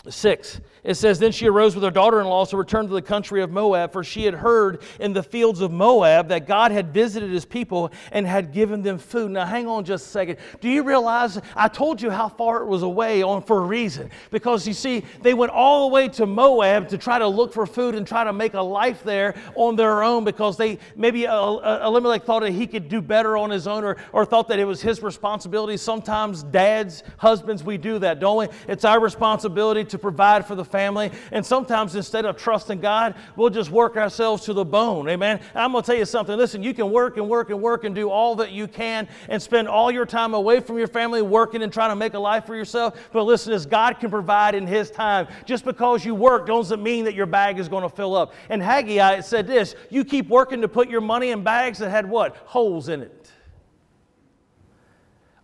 6. 0.09 0.61
It 0.83 0.95
says, 0.95 1.21
Then 1.21 1.31
she 1.31 1.47
arose 1.47 1.77
with 1.77 1.85
her 1.85 1.91
daughter 1.91 2.21
in 2.21 2.27
law 2.27 2.45
to 2.45 2.57
return 2.57 2.89
to 2.89 2.93
the 2.93 3.03
country 3.03 3.41
of 3.41 3.53
Moab, 3.53 3.93
for 3.93 4.03
she 4.03 4.25
had 4.25 4.35
heard 4.35 4.83
in 4.99 5.13
the 5.13 5.23
fields 5.23 5.61
of 5.61 5.71
Moab 5.71 6.29
that 6.29 6.49
God 6.49 6.73
had 6.73 6.93
visited 6.93 7.31
his 7.31 7.45
people 7.45 7.93
and 8.11 8.27
had 8.27 8.53
given 8.53 8.83
them 8.83 8.99
food. 8.99 9.31
Now, 9.31 9.47
hang 9.47 9.69
on 9.69 9.85
just 9.85 10.07
a 10.07 10.09
second. 10.09 10.39
Do 10.61 10.69
you 10.69 10.83
realize 10.83 11.41
I 11.55 11.69
told 11.69 12.03
you 12.03 12.11
how 12.11 12.29
far 12.29 12.63
it 12.63 12.67
was 12.67 12.83
away 12.83 13.23
on 13.23 13.43
for 13.43 13.59
a 13.59 13.67
reason? 13.67 14.11
Because 14.33 14.67
you 14.67 14.73
see, 14.73 15.05
they 15.21 15.35
went 15.35 15.53
all 15.53 15.89
the 15.89 15.95
way 15.95 16.09
to 16.09 16.27
Moab 16.27 16.89
to 16.89 16.99
try 16.99 17.21
to 17.21 17.29
look 17.29 17.53
for 17.53 17.65
food 17.65 17.95
and 17.95 18.05
try 18.05 18.25
to 18.25 18.33
make 18.33 18.55
a 18.55 18.61
life 18.61 19.05
there 19.05 19.37
on 19.55 19.77
their 19.77 20.03
own 20.03 20.25
because 20.25 20.57
they 20.57 20.79
maybe 20.97 21.29
uh, 21.29 21.37
uh, 21.37 21.83
Elimelech 21.85 22.25
thought 22.25 22.41
that 22.41 22.53
he 22.53 22.67
could 22.67 22.89
do 22.89 23.01
better 23.01 23.37
on 23.37 23.51
his 23.51 23.69
own 23.69 23.85
or, 23.85 23.99
or 24.13 24.25
thought 24.25 24.49
that 24.49 24.59
it 24.59 24.65
was 24.65 24.83
his 24.83 25.01
responsibility. 25.01 25.77
Sometimes 25.77 26.43
dads, 26.43 27.05
husbands, 27.19 27.63
we 27.63 27.79
do 27.79 28.01
that, 28.01 28.19
don't 28.19 28.39
we? 28.39 28.49
It's 28.67 28.85
our 28.85 28.99
responsibility 28.99 29.82
to 29.91 29.99
provide 29.99 30.47
for 30.47 30.55
the 30.55 30.65
family. 30.65 31.11
And 31.31 31.45
sometimes 31.45 31.95
instead 31.95 32.25
of 32.25 32.37
trusting 32.37 32.81
God, 32.81 33.15
we'll 33.37 33.51
just 33.51 33.71
work 33.71 33.97
ourselves 33.97 34.45
to 34.45 34.53
the 34.53 34.65
bone. 34.65 35.09
Amen. 35.09 35.39
And 35.55 35.59
I'm 35.59 35.73
going 35.73 35.83
to 35.83 35.87
tell 35.87 35.99
you 35.99 36.05
something. 36.05 36.37
Listen, 36.37 36.63
you 36.63 36.75
can 36.75 36.91
work 36.91 37.17
and 37.17 37.29
work 37.29 37.51
and 37.51 37.61
work 37.61 37.85
and 37.85 37.95
do 37.95 38.11
all 38.11 38.37
that 38.37 38.53
you 38.53 38.69
can 38.69 39.09
and 39.29 39.41
spend 39.41 39.69
all 39.69 39.91
your 39.91 40.07
time 40.07 40.35
away 40.35 40.61
from 40.61 40.79
your 40.79 40.89
family 40.89 41.23
working 41.23 41.63
and 41.63 41.73
trying 41.73 41.91
to 41.91 41.97
make 41.97 42.15
a 42.15 42.19
life 42.19 42.47
for 42.47 42.57
yourself. 42.57 42.99
But 43.13 43.25
listen, 43.25 43.53
as 43.53 43.67
God 43.67 44.01
can 44.01 44.11
provide 44.11 44.55
in 44.55 44.67
His 44.67 44.91
time, 44.91 45.29
just 45.45 45.65
because 45.65 46.05
you 46.05 46.15
work 46.15 46.47
doesn't 46.47 46.83
mean 46.83 47.05
that 47.05 47.15
your 47.15 47.27
bag 47.27 47.59
is 47.59 47.69
going 47.69 47.83
to 47.83 47.89
fill 47.89 48.15
up. 48.15 48.35
And 48.49 48.63
Haggai 48.63 49.21
said 49.21 49.47
this 49.47 49.75
you 49.91 50.05
keep 50.05 50.29
working 50.29 50.61
to 50.61 50.69
put 50.69 50.89
your 50.89 51.01
money 51.01 51.31
in 51.31 51.43
bags 51.43 51.79
that 51.79 51.91
had 51.91 52.09
what? 52.09 52.37
Holes 52.45 52.89
in 52.89 53.03
it. 53.03 53.31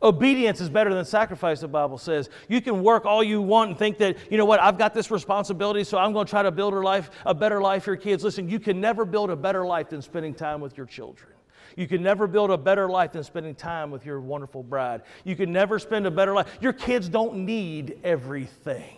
Obedience 0.01 0.61
is 0.61 0.71
better 0.71 0.95
than 0.95 1.05
sacrifice, 1.05 1.61
the 1.61 1.67
Bible 1.67 1.99
says. 1.99 2.31
You 2.49 2.61
can 2.61 2.83
work 2.85 3.05
all 3.05 3.23
you 3.23 3.43
want 3.43 3.71
and 3.71 3.79
think 3.79 3.99
that, 3.99 4.17
you 4.31 4.39
know 4.39 4.45
what, 4.45 4.61
I've 4.61 4.79
got 4.79 4.95
this 4.95 5.11
responsibility, 5.11 5.83
so 5.83 5.99
I'm 5.99 6.13
going 6.13 6.25
to 6.25 6.31
try 6.31 6.43
to 6.45 6.53
build 6.53 6.73
a 6.75 6.79
life, 6.79 7.11
a 7.27 7.35
better 7.35 7.61
life 7.61 7.83
for 7.85 7.91
your 7.91 7.97
kids. 7.97 8.23
Listen, 8.23 8.49
you 8.49 8.61
can 8.61 8.81
never 8.81 9.05
build 9.05 9.29
a 9.31 9.37
better 9.37 9.67
life 9.67 9.89
than 9.89 10.01
spending 10.01 10.35
time 10.35 10.61
with 10.61 10.77
your 10.77 10.87
children. 10.87 11.33
You 11.77 11.89
can 11.89 12.03
never 12.03 12.29
build 12.29 12.51
a 12.51 12.59
better 12.59 12.89
life 12.89 13.13
than 13.13 13.25
spending 13.25 13.57
time 13.57 13.91
with 13.91 14.07
your 14.07 14.21
wonderful 14.21 14.63
bride. 14.63 15.03
You 15.25 15.35
can 15.35 15.53
never 15.53 15.81
spend 15.81 16.07
a 16.07 16.11
better 16.11 16.35
life. 16.35 16.59
Your 16.61 16.73
kids 16.73 17.09
don't 17.09 17.45
need 17.45 17.99
everything. 18.05 18.97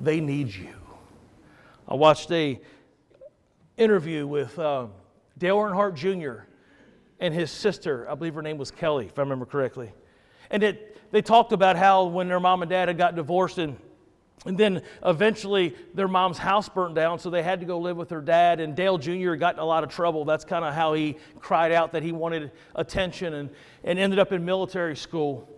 They 0.00 0.20
need 0.20 0.54
you. 0.54 0.74
I 1.88 1.94
watched 1.94 2.30
a 2.32 2.60
interview 3.78 4.26
with 4.26 4.58
um, 4.58 4.92
Dale 5.38 5.56
Earnhardt 5.56 5.94
Jr. 5.94 6.44
and 7.18 7.32
his 7.32 7.50
sister. 7.50 8.08
I 8.10 8.14
believe 8.14 8.34
her 8.34 8.42
name 8.42 8.58
was 8.58 8.70
Kelly, 8.70 9.06
if 9.06 9.18
I 9.18 9.22
remember 9.22 9.46
correctly. 9.46 9.92
And 10.52 10.62
it, 10.62 11.10
they 11.10 11.22
talked 11.22 11.52
about 11.52 11.76
how 11.76 12.04
when 12.04 12.28
their 12.28 12.38
mom 12.38 12.62
and 12.62 12.70
dad 12.70 12.86
had 12.86 12.96
got 12.96 13.16
divorced 13.16 13.58
and 13.58 13.76
and 14.44 14.58
then 14.58 14.82
eventually 15.04 15.74
their 15.94 16.08
mom's 16.08 16.38
house 16.38 16.68
burnt 16.68 16.94
down, 16.94 17.18
so 17.18 17.30
they 17.30 17.42
had 17.42 17.60
to 17.60 17.66
go 17.66 17.78
live 17.78 17.96
with 17.96 18.08
their 18.08 18.20
dad. 18.20 18.58
And 18.58 18.74
Dale 18.74 18.98
Jr. 18.98 19.34
got 19.34 19.54
in 19.54 19.60
a 19.60 19.64
lot 19.64 19.84
of 19.84 19.90
trouble. 19.90 20.24
That's 20.24 20.44
kind 20.44 20.64
of 20.64 20.74
how 20.74 20.94
he 20.94 21.16
cried 21.38 21.70
out 21.70 21.92
that 21.92 22.02
he 22.02 22.10
wanted 22.10 22.50
attention 22.74 23.34
and, 23.34 23.50
and 23.84 23.98
ended 23.98 24.18
up 24.18 24.32
in 24.32 24.44
military 24.44 24.96
school. 24.96 25.48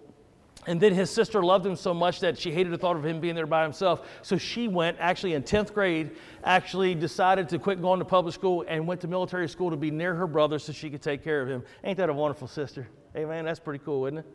And 0.67 0.81
then 0.81 0.95
his 0.95 1.11
sister 1.11 1.43
loved 1.43 1.67
him 1.67 1.77
so 1.77 1.93
much 1.93 2.21
that 2.21 2.39
she 2.39 2.51
hated 2.51 2.73
the 2.73 2.79
thought 2.79 2.97
of 2.97 3.05
him 3.05 3.21
being 3.21 3.35
there 3.35 3.47
by 3.47 3.63
himself. 3.63 4.07
So 4.23 4.39
she 4.39 4.67
went, 4.69 4.97
actually 4.99 5.35
in 5.35 5.43
10th 5.43 5.75
grade, 5.75 6.13
actually 6.43 6.95
decided 6.95 7.51
to 7.51 7.59
quit 7.59 7.83
going 7.83 7.99
to 7.99 8.05
public 8.05 8.35
school 8.35 8.65
and 8.67 8.87
went 8.87 9.01
to 9.03 9.09
military 9.09 9.49
school 9.49 9.71
to 9.71 9.77
be 9.77 9.91
near 9.91 10.15
her 10.15 10.27
brother 10.27 10.59
so 10.59 10.73
she 10.73 10.89
could 10.89 11.03
take 11.03 11.23
care 11.23 11.43
of 11.43 11.49
him. 11.49 11.65
Ain't 11.85 11.99
that 11.99 12.09
a 12.09 12.15
wonderful 12.15 12.49
sister? 12.49 12.89
Hey, 13.15 13.27
man, 13.27 13.45
that's 13.45 13.61
pretty 13.61 13.83
cool, 13.85 14.07
isn't 14.07 14.19
it? 14.19 14.27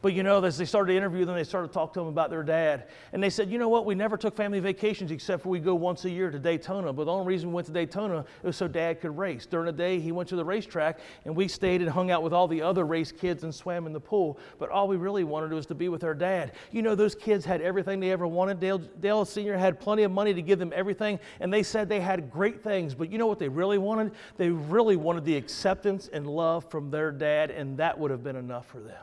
But 0.00 0.12
you 0.12 0.22
know, 0.22 0.42
as 0.44 0.56
they 0.56 0.64
started 0.64 0.92
to 0.92 0.96
interview 0.96 1.24
them, 1.24 1.34
they 1.34 1.44
started 1.44 1.68
to 1.68 1.74
talk 1.74 1.92
to 1.94 2.00
them 2.00 2.08
about 2.08 2.30
their 2.30 2.44
dad. 2.44 2.88
And 3.12 3.22
they 3.22 3.30
said, 3.30 3.50
you 3.50 3.58
know 3.58 3.68
what, 3.68 3.84
we 3.84 3.96
never 3.96 4.16
took 4.16 4.36
family 4.36 4.60
vacations 4.60 5.10
except 5.10 5.42
for 5.42 5.48
we 5.48 5.58
go 5.58 5.74
once 5.74 6.04
a 6.04 6.10
year 6.10 6.30
to 6.30 6.38
Daytona. 6.38 6.92
But 6.92 7.04
the 7.04 7.12
only 7.12 7.26
reason 7.26 7.48
we 7.48 7.54
went 7.56 7.66
to 7.66 7.72
Daytona 7.72 8.24
was 8.42 8.56
so 8.56 8.68
dad 8.68 9.00
could 9.00 9.16
race. 9.18 9.46
During 9.46 9.66
the 9.66 9.72
day, 9.72 9.98
he 9.98 10.12
went 10.12 10.28
to 10.28 10.36
the 10.36 10.44
racetrack 10.44 11.00
and 11.24 11.34
we 11.34 11.48
stayed 11.48 11.80
and 11.80 11.90
hung 11.90 12.10
out 12.12 12.22
with 12.22 12.32
all 12.32 12.46
the 12.46 12.62
other 12.62 12.84
race 12.84 13.10
kids 13.10 13.42
and 13.42 13.52
swam 13.52 13.86
in 13.86 13.92
the 13.92 14.00
pool. 14.00 14.38
But 14.58 14.70
all 14.70 14.86
we 14.86 14.96
really 14.96 15.24
wanted 15.24 15.52
was 15.52 15.66
to 15.66 15.74
be 15.74 15.88
with 15.88 16.04
our 16.04 16.14
dad. 16.14 16.52
You 16.70 16.82
know, 16.82 16.94
those 16.94 17.16
kids 17.16 17.44
had 17.44 17.60
everything 17.60 17.98
they 17.98 18.12
ever 18.12 18.26
wanted. 18.26 18.60
Dale, 18.60 18.78
Dale 18.78 19.24
Sr. 19.24 19.58
had 19.58 19.80
plenty 19.80 20.04
of 20.04 20.12
money 20.12 20.32
to 20.32 20.42
give 20.42 20.60
them 20.60 20.72
everything. 20.74 21.18
And 21.40 21.52
they 21.52 21.64
said 21.64 21.88
they 21.88 22.00
had 22.00 22.30
great 22.30 22.62
things. 22.62 22.94
But 22.94 23.10
you 23.10 23.18
know 23.18 23.26
what 23.26 23.40
they 23.40 23.48
really 23.48 23.78
wanted? 23.78 24.12
They 24.36 24.50
really 24.50 24.96
wanted 24.96 25.24
the 25.24 25.36
acceptance 25.36 26.08
and 26.12 26.26
love 26.26 26.70
from 26.70 26.90
their 26.90 27.10
dad, 27.10 27.50
and 27.50 27.78
that 27.78 27.98
would 27.98 28.10
have 28.10 28.22
been 28.22 28.36
enough 28.36 28.66
for 28.66 28.78
them. 28.78 28.94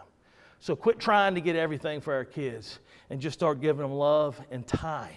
So 0.65 0.75
quit 0.75 0.97
trying 0.97 1.35
to 1.35 1.41
get 1.41 1.55
everything 1.55 2.01
for 2.01 2.11
our 2.11 2.25
kids 2.25 2.79
and 3.11 3.21
just 3.21 3.37
start 3.37 3.61
giving 3.61 3.83
them 3.83 3.93
love 3.93 4.41
and 4.49 4.65
time 4.65 5.11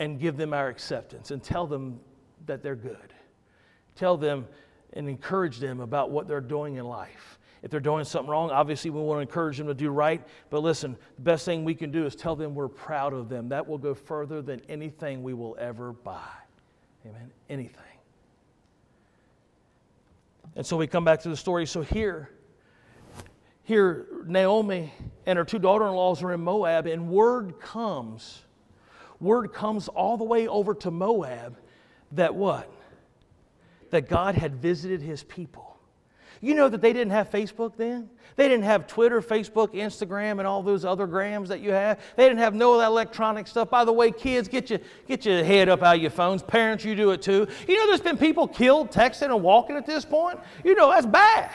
and 0.00 0.18
give 0.18 0.36
them 0.36 0.52
our 0.52 0.66
acceptance 0.66 1.30
and 1.30 1.40
tell 1.40 1.64
them 1.64 2.00
that 2.46 2.60
they're 2.60 2.74
good. 2.74 3.14
Tell 3.94 4.16
them 4.16 4.48
and 4.94 5.08
encourage 5.08 5.60
them 5.60 5.78
about 5.78 6.10
what 6.10 6.26
they're 6.26 6.40
doing 6.40 6.74
in 6.74 6.86
life. 6.86 7.38
If 7.62 7.70
they're 7.70 7.78
doing 7.78 8.04
something 8.04 8.28
wrong, 8.28 8.50
obviously 8.50 8.90
we 8.90 9.00
want 9.00 9.18
to 9.18 9.20
encourage 9.20 9.58
them 9.58 9.68
to 9.68 9.74
do 9.74 9.90
right. 9.90 10.26
But 10.50 10.58
listen, 10.58 10.96
the 11.14 11.22
best 11.22 11.44
thing 11.44 11.64
we 11.64 11.76
can 11.76 11.92
do 11.92 12.04
is 12.04 12.16
tell 12.16 12.34
them 12.34 12.52
we're 12.52 12.66
proud 12.66 13.12
of 13.12 13.28
them. 13.28 13.48
That 13.50 13.64
will 13.64 13.78
go 13.78 13.94
further 13.94 14.42
than 14.42 14.60
anything 14.68 15.22
we 15.22 15.34
will 15.34 15.56
ever 15.56 15.92
buy. 15.92 16.26
Amen. 17.06 17.30
Anything. 17.48 17.78
And 20.56 20.66
so 20.66 20.76
we 20.76 20.88
come 20.88 21.04
back 21.04 21.20
to 21.20 21.28
the 21.28 21.36
story. 21.36 21.64
So 21.64 21.82
here, 21.82 22.30
here 23.66 24.06
Naomi 24.26 24.92
and 25.26 25.36
her 25.36 25.44
two 25.44 25.58
daughter 25.58 25.86
in 25.86 25.92
laws 25.92 26.22
are 26.22 26.32
in 26.32 26.40
Moab, 26.40 26.86
and 26.86 27.08
word 27.08 27.60
comes, 27.60 28.42
word 29.18 29.52
comes 29.52 29.88
all 29.88 30.16
the 30.16 30.24
way 30.24 30.46
over 30.46 30.72
to 30.72 30.90
Moab 30.92 31.58
that 32.12 32.32
what? 32.32 32.70
That 33.90 34.08
God 34.08 34.36
had 34.36 34.54
visited 34.62 35.02
his 35.02 35.24
people. 35.24 35.76
You 36.40 36.54
know 36.54 36.68
that 36.68 36.80
they 36.80 36.92
didn't 36.92 37.10
have 37.10 37.28
Facebook 37.28 37.72
then? 37.76 38.08
They 38.36 38.46
didn't 38.46 38.64
have 38.64 38.86
Twitter, 38.86 39.20
Facebook, 39.20 39.74
Instagram, 39.74 40.38
and 40.38 40.46
all 40.46 40.62
those 40.62 40.84
other 40.84 41.08
grams 41.08 41.48
that 41.48 41.58
you 41.58 41.72
have. 41.72 41.98
They 42.14 42.28
didn't 42.28 42.38
have 42.38 42.54
no 42.54 42.74
of 42.74 42.80
that 42.80 42.86
electronic 42.88 43.48
stuff. 43.48 43.68
By 43.68 43.84
the 43.84 43.92
way, 43.92 44.12
kids, 44.12 44.46
get 44.46 44.70
your, 44.70 44.78
get 45.08 45.26
your 45.26 45.42
head 45.42 45.68
up 45.68 45.82
out 45.82 45.96
of 45.96 46.02
your 46.02 46.12
phones. 46.12 46.44
Parents, 46.44 46.84
you 46.84 46.94
do 46.94 47.10
it 47.10 47.20
too. 47.20 47.48
You 47.66 47.76
know 47.76 47.88
there's 47.88 48.00
been 48.00 48.16
people 48.18 48.46
killed 48.46 48.92
texting 48.92 49.34
and 49.34 49.42
walking 49.42 49.76
at 49.76 49.86
this 49.86 50.04
point? 50.04 50.38
You 50.62 50.76
know 50.76 50.88
that's 50.90 51.06
bad. 51.06 51.50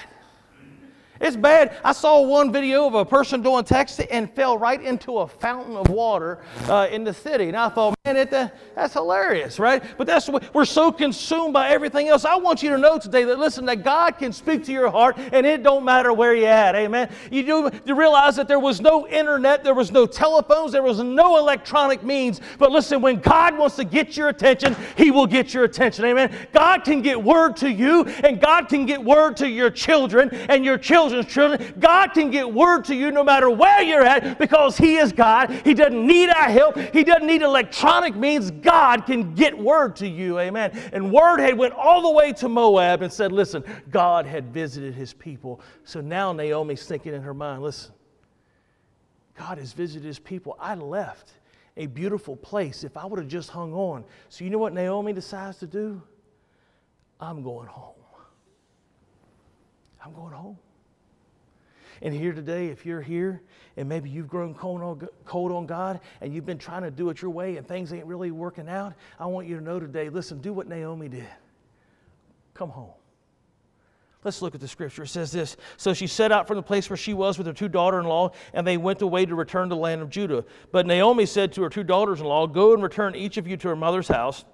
It's 1.22 1.38
bad. 1.38 1.78
I 1.84 1.94
saw 1.94 2.22
one 2.22 2.52
video 2.52 2.88
of 2.88 2.96
a 2.96 3.06
person 3.06 3.44
doing 3.44 3.64
texting 3.64 4.08
and 4.10 4.28
fell 4.34 4.58
right 4.58 4.82
into 4.82 5.20
a 5.20 5.28
fountain 5.28 5.78
of 5.78 5.88
water 5.90 6.40
uh, 6.68 6.88
in 6.92 7.04
the 7.04 7.14
city. 7.14 7.48
And 7.48 7.56
I 7.56 7.70
thought, 7.70 7.96
it, 8.18 8.34
uh, 8.34 8.50
that's 8.74 8.94
hilarious, 8.94 9.60
right? 9.60 9.84
But 9.96 10.08
that's 10.08 10.28
what 10.28 10.52
we're 10.56 10.66
so 10.66 10.92
consumed 10.92 11.54
by 11.54 11.70
everything 11.70 12.08
else. 12.08 12.26
I 12.26 12.36
want 12.36 12.64
you 12.64 12.72
to 12.72 12.80
know 12.80 12.98
today 12.98 13.24
that 13.26 13.38
listen, 13.38 13.64
that 13.66 13.84
God 13.84 14.18
can 14.18 14.34
speak 14.34 14.64
to 14.66 14.72
your 14.72 14.90
heart, 14.90 15.20
and 15.20 15.46
it 15.46 15.62
don't 15.62 15.86
matter 15.86 16.12
where 16.12 16.34
you're 16.34 16.48
at. 16.48 16.74
Amen. 16.76 17.12
You 17.30 17.44
do 17.44 17.72
you 17.86 17.94
realize 17.94 18.36
that 18.38 18.48
there 18.48 18.60
was 18.60 18.82
no 18.82 19.08
internet, 19.08 19.64
there 19.64 19.76
was 19.76 19.92
no 19.92 20.08
telephones, 20.08 20.72
there 20.72 20.82
was 20.82 20.98
no 20.98 21.38
electronic 21.38 22.02
means. 22.02 22.42
But 22.58 22.72
listen, 22.72 23.04
when 23.04 23.20
God 23.20 23.56
wants 23.56 23.76
to 23.76 23.84
get 23.84 24.18
your 24.18 24.30
attention, 24.30 24.76
He 24.98 25.12
will 25.12 25.28
get 25.28 25.54
your 25.54 25.66
attention. 25.66 26.06
Amen. 26.06 26.36
God 26.54 26.84
can 26.84 27.04
get 27.04 27.22
word 27.22 27.56
to 27.58 27.70
you, 27.70 28.06
and 28.24 28.42
God 28.42 28.68
can 28.68 28.88
get 28.88 29.04
word 29.04 29.38
to 29.38 29.48
your 29.48 29.70
children, 29.70 30.30
and 30.50 30.66
your 30.66 30.80
children's 30.80 31.28
children. 31.28 31.76
God 31.80 32.14
can 32.14 32.32
get 32.32 32.52
word 32.52 32.84
to 32.86 32.96
you 32.96 33.12
no 33.12 33.24
matter 33.24 33.52
where 33.52 33.84
you're 33.84 34.04
at 34.04 34.40
because 34.40 34.76
He 34.76 34.96
is 34.96 35.12
God. 35.12 35.52
He 35.64 35.76
doesn't 35.76 36.08
need 36.08 36.30
our 36.32 36.50
help. 36.50 36.78
He 36.78 37.04
doesn't 37.04 37.28
need 37.28 37.44
electronic 37.44 37.91
means. 38.16 38.52
God 38.52 39.06
can 39.06 39.34
get 39.34 39.58
word 39.58 39.96
to 39.98 40.08
you. 40.08 40.40
Amen. 40.40 40.72
And 40.94 41.12
word 41.12 41.40
had 41.40 41.58
went 41.58 41.74
all 41.74 42.02
the 42.02 42.12
way 42.12 42.34
to 42.34 42.50
Moab 42.50 43.02
and 43.02 43.12
said, 43.12 43.32
listen, 43.32 43.64
God 43.90 44.26
had 44.26 44.54
visited 44.54 44.94
His 44.94 45.14
people. 45.14 45.62
So 45.84 46.02
now 46.02 46.34
Naomi's 46.34 46.86
thinking 46.86 47.14
in 47.14 47.22
her 47.22 47.34
mind, 47.34 47.62
listen, 47.62 47.94
God 49.38 49.58
has 49.58 49.74
visited 49.74 50.06
His 50.06 50.20
people. 50.20 50.58
I 50.60 50.76
left 50.76 51.32
a 51.78 51.86
beautiful 51.86 52.36
place 52.36 52.84
if 52.84 52.98
I 52.98 53.06
would 53.06 53.20
have 53.20 53.28
just 53.28 53.50
hung 53.50 53.74
on. 53.74 54.04
So 54.30 54.44
you 54.44 54.50
know 54.50 54.58
what 54.58 54.74
Naomi 54.74 55.14
decides 55.14 55.58
to 55.60 55.68
do? 55.68 56.02
I'm 57.20 57.44
going 57.44 57.68
home. 57.68 57.96
I'm 60.04 60.14
going 60.14 60.34
home. 60.34 60.58
And 62.02 62.14
here 62.14 62.34
today, 62.34 62.68
if 62.68 62.86
you're 62.86 63.02
here 63.02 63.42
and 63.82 63.90
maybe 63.90 64.10
you've 64.10 64.30
grown 64.30 64.54
cold 64.54 64.82
on, 64.82 65.08
cold 65.26 65.52
on 65.52 65.66
God 65.66 66.00
and 66.22 66.34
you've 66.34 66.46
been 66.46 66.58
trying 66.58 66.84
to 66.84 66.92
do 66.92 67.10
it 67.10 67.22
your 67.22 67.32
way 67.32 67.58
and 67.58 67.68
things 67.68 67.92
ain't 67.92 68.06
really 68.06 68.32
working 68.32 68.70
out, 68.70 68.94
I 69.20 69.26
want 69.26 69.48
you 69.48 69.58
to 69.58 69.64
know 69.64 69.80
today 69.80 70.10
listen, 70.10 70.40
do 70.40 70.54
what 70.54 70.68
Naomi 70.68 71.10
did. 71.10 71.28
Come 72.54 72.70
home. 72.70 72.92
Let's 74.24 74.44
look 74.44 74.54
at 74.54 74.62
the 74.62 74.68
scripture. 74.68 75.04
It 75.04 75.08
says 75.08 75.32
this 75.32 75.58
So 75.78 75.94
she 75.94 76.06
set 76.06 76.32
out 76.32 76.48
from 76.48 76.58
the 76.58 76.64
place 76.64 76.90
where 76.90 76.98
she 76.98 77.14
was 77.14 77.40
with 77.40 77.48
her 77.48 77.54
two 77.54 77.68
daughter 77.68 78.00
in 78.00 78.06
law, 78.06 78.32
and 78.54 78.68
they 78.68 78.78
went 78.78 79.02
away 79.02 79.26
to 79.26 79.34
return 79.34 79.70
to 79.70 79.76
the 79.76 79.82
land 79.82 80.02
of 80.02 80.12
Judah. 80.12 80.46
But 80.72 80.86
Naomi 80.86 81.26
said 81.26 81.52
to 81.54 81.64
her 81.64 81.70
two 81.70 81.84
daughters 81.84 82.20
in 82.20 82.28
law, 82.28 82.46
Go 82.46 82.74
and 82.74 82.84
return 82.84 83.16
each 83.16 83.38
of 83.38 83.48
you 83.48 83.58
to 83.58 83.70
her 83.70 83.76
mother's 83.76 84.08
house. 84.08 84.46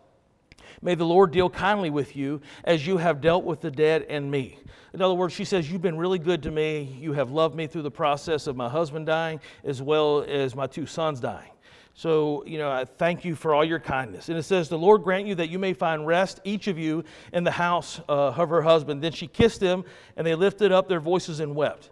May 0.82 0.96
the 0.96 1.06
Lord 1.06 1.32
deal 1.32 1.50
kindly 1.50 1.90
with 1.90 2.16
you 2.16 2.42
as 2.63 2.86
you 2.86 2.98
have 2.98 3.22
dealt 3.22 3.44
with 3.44 3.62
the 3.62 3.72
dead 3.72 4.06
and 4.10 4.30
me. 4.30 4.60
In 4.94 5.02
other 5.02 5.13
words, 5.13 5.34
she 5.34 5.46
says, 5.46 5.72
You've 5.72 5.82
been 5.82 5.98
really 5.98 6.20
good 6.20 6.44
to 6.44 6.52
me. 6.52 6.98
You 7.00 7.13
have 7.13 7.32
loved 7.32 7.56
me 7.56 7.68
through 7.68 7.82
the 7.84 7.92
process 7.92 8.48
of 8.48 8.56
my 8.56 8.70
husband 8.70 9.06
dying 9.06 9.40
as 9.63 9.82
well 9.82 10.24
as 10.28 10.56
my 10.56 10.68
two 10.68 10.86
sons 10.86 11.20
dying. 11.20 11.52
So, 11.98 12.44
you 12.46 12.60
know, 12.60 12.70
I 12.70 12.86
thank 12.86 13.26
you 13.26 13.34
for 13.34 13.56
all 13.56 13.66
your 13.66 13.80
kindness. 13.80 14.30
And 14.30 14.38
it 14.38 14.44
says, 14.44 14.70
The 14.70 14.78
Lord 14.78 15.02
grant 15.02 15.26
you 15.26 15.34
that 15.36 15.50
you 15.50 15.58
may 15.58 15.74
find 15.74 16.06
rest, 16.06 16.40
each 16.44 16.68
of 16.68 16.78
you, 16.78 17.04
in 17.34 17.44
the 17.44 17.50
house 17.50 18.00
uh, 18.08 18.28
of 18.30 18.50
her 18.50 18.62
husband. 18.62 19.04
Then 19.04 19.13
she 19.13 19.26
kissed 19.26 19.60
him, 19.60 19.84
and 20.16 20.26
they 20.26 20.36
lifted 20.36 20.72
up 20.72 20.88
their 20.88 21.00
voices 21.00 21.40
and 21.40 21.56
wept. 21.56 21.90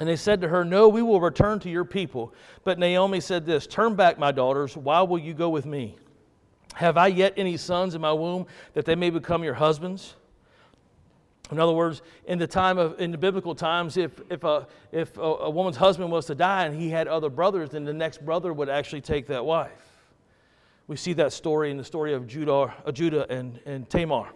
And 0.00 0.08
they 0.08 0.16
said 0.16 0.40
to 0.40 0.48
her, 0.48 0.64
No, 0.64 0.88
we 0.88 1.02
will 1.02 1.20
return 1.20 1.60
to 1.60 1.70
your 1.70 1.84
people. 1.84 2.34
But 2.64 2.80
Naomi 2.80 3.20
said 3.20 3.46
this 3.46 3.64
Turn 3.68 3.94
back, 3.94 4.18
my 4.18 4.32
daughters. 4.32 4.76
Why 4.76 5.02
will 5.02 5.20
you 5.20 5.34
go 5.34 5.50
with 5.50 5.66
me? 5.66 5.96
Have 6.74 6.96
I 6.96 7.08
yet 7.08 7.34
any 7.36 7.56
sons 7.56 7.94
in 7.94 8.00
my 8.00 8.12
womb 8.12 8.46
that 8.74 8.84
they 8.84 8.94
may 8.94 9.10
become 9.10 9.44
your 9.44 9.54
husbands? 9.54 10.14
In 11.50 11.58
other 11.58 11.72
words, 11.72 12.00
in 12.26 12.38
the 12.38 12.46
time 12.46 12.78
of 12.78 12.98
in 12.98 13.10
the 13.10 13.18
biblical 13.18 13.54
times, 13.54 13.98
if 13.98 14.20
if 14.30 14.42
a 14.42 14.66
if 14.90 15.18
a, 15.18 15.20
a, 15.20 15.50
woman's 15.50 15.76
husband 15.76 16.10
was 16.10 16.24
to 16.26 16.34
die 16.34 16.64
and 16.64 16.74
he 16.74 16.88
had 16.88 17.08
other 17.08 17.28
brothers, 17.28 17.70
then 17.70 17.84
the 17.84 17.92
next 17.92 18.24
brother 18.24 18.54
would 18.54 18.70
actually 18.70 19.02
take 19.02 19.26
that 19.26 19.44
wife. 19.44 19.70
We 20.86 20.96
see 20.96 21.12
that 21.14 21.32
story 21.32 21.70
in 21.70 21.76
the 21.76 21.84
story 21.84 22.14
of 22.14 22.26
Judah, 22.26 22.74
uh, 22.84 22.92
Judah 22.92 23.30
and, 23.30 23.60
and 23.66 23.88
Tamar. 23.88 24.28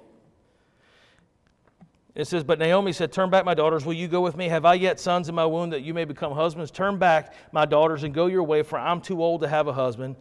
It 2.14 2.26
says, 2.26 2.44
But 2.44 2.58
Naomi 2.58 2.92
said, 2.92 3.12
Turn 3.12 3.28
back, 3.28 3.44
my 3.44 3.54
daughters. 3.54 3.84
Will 3.84 3.92
you 3.92 4.08
go 4.08 4.22
with 4.22 4.36
me? 4.36 4.48
Have 4.48 4.64
I 4.64 4.74
yet 4.74 4.98
sons 4.98 5.28
in 5.28 5.34
my 5.34 5.44
womb 5.44 5.70
that 5.70 5.82
you 5.82 5.92
may 5.92 6.04
become 6.04 6.32
husbands? 6.32 6.70
Turn 6.70 6.98
back, 6.98 7.34
my 7.52 7.66
daughters, 7.66 8.04
and 8.04 8.14
go 8.14 8.26
your 8.26 8.42
way, 8.42 8.62
for 8.62 8.78
I'm 8.78 9.02
too 9.02 9.22
old 9.22 9.42
to 9.42 9.48
have 9.48 9.68
a 9.68 9.72
husband. 9.72 10.16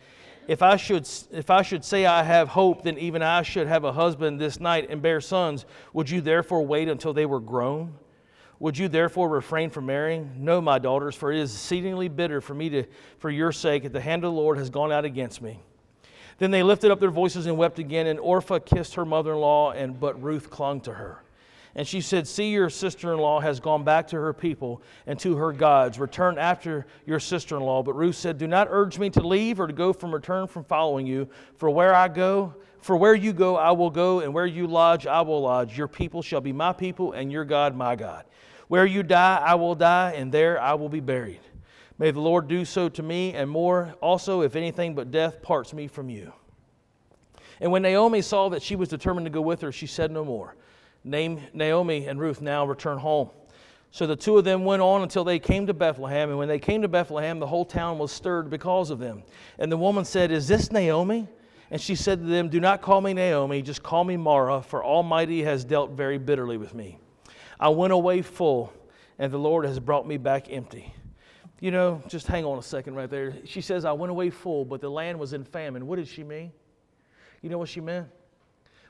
If 0.47 0.61
I, 0.61 0.75
should, 0.75 1.09
if 1.31 1.49
I 1.49 1.63
should 1.63 1.83
say 1.83 2.05
I 2.05 2.21
have 2.21 2.49
hope, 2.49 2.83
then 2.83 2.99
even 2.99 3.23
I 3.23 3.41
should 3.41 3.67
have 3.67 3.83
a 3.83 3.91
husband 3.91 4.39
this 4.39 4.59
night 4.59 4.87
and 4.89 5.01
bear 5.01 5.19
sons. 5.19 5.65
Would 5.93 6.09
you 6.09 6.21
therefore 6.21 6.65
wait 6.65 6.87
until 6.87 7.13
they 7.13 7.25
were 7.25 7.39
grown? 7.39 7.95
Would 8.59 8.77
you 8.77 8.87
therefore 8.87 9.27
refrain 9.27 9.69
from 9.69 9.87
marrying? 9.87 10.31
No, 10.37 10.61
my 10.61 10.79
daughters, 10.79 11.15
for 11.15 11.31
it 11.31 11.39
is 11.39 11.53
exceedingly 11.53 12.07
bitter 12.07 12.41
for 12.41 12.53
me 12.53 12.69
to, 12.69 12.83
for 13.17 13.29
your 13.29 13.51
sake, 13.51 13.83
that 13.83 13.93
the 13.93 14.01
hand 14.01 14.23
of 14.23 14.33
the 14.33 14.39
Lord 14.39 14.57
has 14.57 14.69
gone 14.69 14.91
out 14.91 15.03
against 15.03 15.41
me. 15.41 15.59
Then 16.37 16.51
they 16.51 16.63
lifted 16.63 16.91
up 16.91 16.99
their 16.99 17.11
voices 17.11 17.47
and 17.47 17.57
wept 17.57 17.79
again, 17.79 18.07
and 18.07 18.19
Orpha 18.19 18.63
kissed 18.63 18.95
her 18.95 19.05
mother 19.05 19.33
in 19.33 19.39
law, 19.39 19.71
and 19.71 19.99
but 19.99 20.21
Ruth 20.21 20.49
clung 20.49 20.79
to 20.81 20.93
her. 20.93 21.24
And 21.75 21.85
she 21.85 21.99
said, 21.99 22.25
See, 22.27 22.51
your 22.51 22.69
sister 22.69 23.11
in 23.11 23.19
law 23.19 23.41
has 23.41 23.59
gone 23.59 23.83
back 23.83 24.07
to 24.07 24.15
her 24.15 24.33
people 24.33 24.81
and 25.07 25.19
to 25.19 25.35
her 25.35 25.51
gods. 25.51 25.99
Return 25.99 26.37
after 26.37 26.85
your 27.05 27.19
sister 27.19 27.57
in 27.57 27.63
law. 27.63 27.83
But 27.83 27.95
Ruth 27.95 28.15
said, 28.15 28.37
Do 28.37 28.47
not 28.47 28.67
urge 28.71 28.97
me 28.97 29.09
to 29.11 29.27
leave 29.27 29.59
or 29.59 29.67
to 29.67 29.73
go 29.73 29.91
from 29.91 30.13
return 30.13 30.47
from 30.47 30.63
following 30.63 31.05
you. 31.05 31.27
For 31.57 31.69
where 31.69 31.93
I 31.93 32.07
go, 32.07 32.55
for 32.79 32.95
where 32.95 33.15
you 33.15 33.33
go, 33.33 33.57
I 33.57 33.71
will 33.71 33.89
go, 33.89 34.21
and 34.21 34.33
where 34.33 34.45
you 34.45 34.67
lodge, 34.67 35.05
I 35.05 35.21
will 35.21 35.41
lodge. 35.41 35.77
Your 35.77 35.87
people 35.87 36.21
shall 36.21 36.39
be 36.39 36.53
my 36.53 36.71
people, 36.71 37.13
and 37.13 37.31
your 37.31 37.43
God, 37.43 37.75
my 37.75 37.95
God. 37.95 38.25
Where 38.67 38.85
you 38.85 39.03
die, 39.03 39.41
I 39.43 39.55
will 39.55 39.75
die, 39.75 40.13
and 40.15 40.31
there 40.31 40.61
I 40.61 40.75
will 40.75 40.89
be 40.89 40.99
buried. 40.99 41.41
May 41.97 42.11
the 42.11 42.19
Lord 42.19 42.47
do 42.47 42.63
so 42.63 42.87
to 42.89 43.03
me, 43.03 43.33
and 43.33 43.49
more 43.49 43.95
also, 44.01 44.41
if 44.41 44.55
anything 44.55 44.95
but 44.95 45.11
death 45.11 45.41
parts 45.41 45.73
me 45.73 45.87
from 45.87 46.09
you. 46.09 46.31
And 47.59 47.71
when 47.71 47.81
Naomi 47.81 48.21
saw 48.21 48.49
that 48.49 48.61
she 48.61 48.75
was 48.75 48.89
determined 48.89 49.25
to 49.25 49.31
go 49.31 49.41
with 49.41 49.61
her, 49.61 49.71
she 49.71 49.87
said 49.87 50.11
no 50.11 50.23
more. 50.23 50.55
Naomi 51.05 52.07
and 52.07 52.19
Ruth 52.19 52.41
now 52.41 52.65
return 52.65 52.97
home. 52.97 53.29
So 53.91 54.05
the 54.05 54.15
two 54.15 54.37
of 54.37 54.43
them 54.43 54.65
went 54.65 54.81
on 54.81 55.03
until 55.03 55.23
they 55.23 55.39
came 55.39 55.67
to 55.67 55.73
Bethlehem. 55.73 56.29
And 56.29 56.37
when 56.37 56.49
they 56.49 56.59
came 56.59 56.81
to 56.81 56.89
Bethlehem, 56.89 57.39
the 57.39 57.47
whole 57.47 57.63
town 57.63 57.97
was 57.97 58.11
stirred 58.11 58.49
because 58.49 58.89
of 58.89 58.99
them. 58.99 59.23
And 59.57 59.71
the 59.71 59.77
woman 59.77 60.03
said, 60.03 60.31
Is 60.31 60.49
this 60.49 60.71
Naomi? 60.71 61.29
And 61.71 61.79
she 61.79 61.95
said 61.95 62.19
to 62.19 62.25
them, 62.25 62.49
Do 62.49 62.59
not 62.59 62.81
call 62.81 62.99
me 62.99 63.13
Naomi, 63.13 63.61
just 63.61 63.81
call 63.81 64.03
me 64.03 64.17
Mara, 64.17 64.61
for 64.61 64.83
Almighty 64.83 65.43
has 65.43 65.63
dealt 65.63 65.91
very 65.91 66.17
bitterly 66.17 66.57
with 66.57 66.73
me. 66.73 66.97
I 67.59 67.69
went 67.69 67.93
away 67.93 68.21
full, 68.21 68.73
and 69.17 69.31
the 69.31 69.37
Lord 69.37 69.65
has 69.65 69.79
brought 69.79 70.05
me 70.05 70.17
back 70.17 70.51
empty. 70.51 70.93
You 71.61 71.71
know, 71.71 72.03
just 72.09 72.27
hang 72.27 72.43
on 72.43 72.59
a 72.59 72.61
second 72.61 72.95
right 72.95 73.09
there. 73.09 73.33
She 73.45 73.61
says, 73.61 73.85
I 73.85 73.93
went 73.93 74.11
away 74.11 74.29
full, 74.29 74.65
but 74.65 74.81
the 74.81 74.89
land 74.89 75.17
was 75.17 75.33
in 75.33 75.45
famine. 75.45 75.87
What 75.87 75.95
did 75.95 76.07
she 76.07 76.23
mean? 76.23 76.51
You 77.41 77.49
know 77.49 77.57
what 77.57 77.69
she 77.69 77.79
meant? 77.79 78.07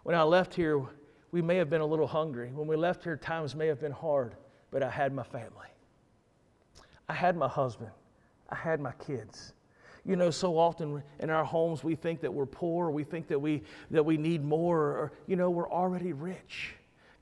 When 0.03 0.15
I 0.15 0.23
left 0.23 0.55
here, 0.55 0.81
we 1.35 1.41
may 1.41 1.57
have 1.57 1.69
been 1.69 1.81
a 1.81 1.85
little 1.85 2.07
hungry. 2.07 2.49
When 2.53 2.65
we 2.65 2.77
left 2.77 3.03
here, 3.03 3.17
times 3.17 3.55
may 3.55 3.67
have 3.67 3.81
been 3.81 3.91
hard, 3.91 4.35
but 4.71 4.81
I 4.81 4.89
had 4.89 5.11
my 5.11 5.23
family. 5.23 5.67
I 7.09 7.13
had 7.13 7.35
my 7.35 7.49
husband. 7.49 7.91
I 8.49 8.55
had 8.55 8.79
my 8.79 8.93
kids. 9.05 9.51
You 10.05 10.15
know, 10.15 10.31
so 10.31 10.57
often 10.57 11.03
in 11.19 11.29
our 11.29 11.43
homes 11.43 11.83
we 11.83 11.95
think 11.95 12.21
that 12.21 12.33
we're 12.33 12.45
poor, 12.45 12.89
we 12.89 13.03
think 13.03 13.27
that 13.27 13.37
we 13.37 13.63
that 13.91 14.01
we 14.01 14.15
need 14.15 14.45
more, 14.45 14.79
or 14.79 15.11
you 15.27 15.35
know, 15.35 15.49
we're 15.49 15.69
already 15.69 16.13
rich. 16.13 16.75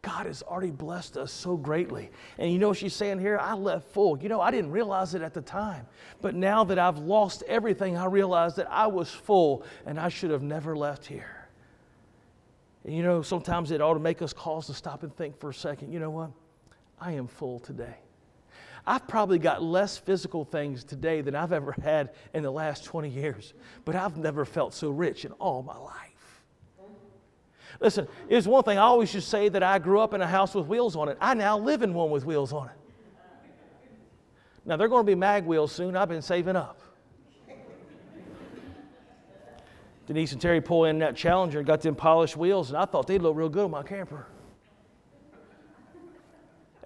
God 0.03 0.27
has 0.27 0.43
already 0.43 0.69
blessed 0.69 1.17
us 1.17 1.31
so 1.31 1.57
greatly. 1.57 2.11
And 2.37 2.53
you 2.53 2.59
know 2.59 2.67
what 2.67 2.77
she's 2.77 2.93
saying 2.93 3.17
here? 3.17 3.39
I 3.39 3.55
left 3.55 3.87
full. 3.93 4.19
You 4.19 4.29
know, 4.29 4.41
I 4.41 4.51
didn't 4.51 4.69
realize 4.69 5.15
it 5.15 5.23
at 5.23 5.33
the 5.33 5.41
time. 5.41 5.87
But 6.21 6.35
now 6.35 6.63
that 6.65 6.77
I've 6.77 6.99
lost 6.99 7.41
everything, 7.47 7.97
I 7.97 8.05
realize 8.05 8.53
that 8.57 8.69
I 8.69 8.85
was 8.85 9.09
full 9.09 9.65
and 9.87 9.99
I 9.99 10.09
should 10.09 10.29
have 10.29 10.43
never 10.43 10.75
left 10.77 11.03
here. 11.03 11.42
And 12.85 12.95
you 12.95 13.03
know, 13.03 13.21
sometimes 13.21 13.71
it 13.71 13.81
ought 13.81 13.93
to 13.93 13.99
make 13.99 14.21
us 14.21 14.33
cause 14.33 14.67
to 14.67 14.73
stop 14.73 15.03
and 15.03 15.15
think 15.15 15.39
for 15.39 15.49
a 15.49 15.53
second. 15.53 15.91
You 15.91 15.99
know 15.99 16.09
what? 16.09 16.31
I 16.99 17.13
am 17.13 17.27
full 17.27 17.59
today. 17.59 17.95
I've 18.85 19.07
probably 19.07 19.39
got 19.39 19.63
less 19.63 19.97
physical 19.97 20.43
things 20.43 20.83
today 20.83 21.21
than 21.21 21.35
I've 21.35 21.53
ever 21.53 21.73
had 21.81 22.11
in 22.33 22.43
the 22.43 22.51
last 22.51 22.83
20 22.83 23.09
years, 23.09 23.53
but 23.85 23.95
I've 23.95 24.17
never 24.17 24.43
felt 24.43 24.73
so 24.73 24.89
rich 24.89 25.23
in 25.23 25.31
all 25.33 25.63
my 25.63 25.77
life. 25.77 26.43
Listen, 27.79 28.07
it's 28.29 28.45
one 28.45 28.63
thing 28.63 28.77
I 28.77 28.81
always 28.81 29.11
just 29.11 29.29
say 29.29 29.49
that 29.49 29.63
I 29.63 29.79
grew 29.79 29.99
up 29.99 30.13
in 30.13 30.21
a 30.21 30.27
house 30.27 30.53
with 30.53 30.67
wheels 30.67 30.95
on 30.95 31.09
it. 31.09 31.17
I 31.19 31.33
now 31.33 31.57
live 31.57 31.81
in 31.81 31.93
one 31.93 32.11
with 32.11 32.25
wheels 32.25 32.53
on 32.53 32.69
it. 32.69 32.75
Now, 34.65 34.77
they're 34.77 34.87
going 34.87 35.05
to 35.05 35.11
be 35.11 35.15
mag 35.15 35.45
wheels 35.45 35.71
soon. 35.71 35.95
I've 35.95 36.07
been 36.07 36.21
saving 36.21 36.55
up. 36.55 36.79
Denise 40.05 40.33
and 40.33 40.41
Terry 40.41 40.59
pull 40.59 40.85
in 40.85 40.99
that 40.99 41.15
Challenger 41.15 41.59
and 41.59 41.67
got 41.67 41.81
them 41.81 41.95
polished 41.95 42.35
wheels, 42.35 42.69
and 42.69 42.77
I 42.77 42.85
thought 42.85 43.07
they'd 43.07 43.21
look 43.21 43.37
real 43.37 43.49
good 43.49 43.65
on 43.65 43.71
my 43.71 43.83
camper. 43.83 44.25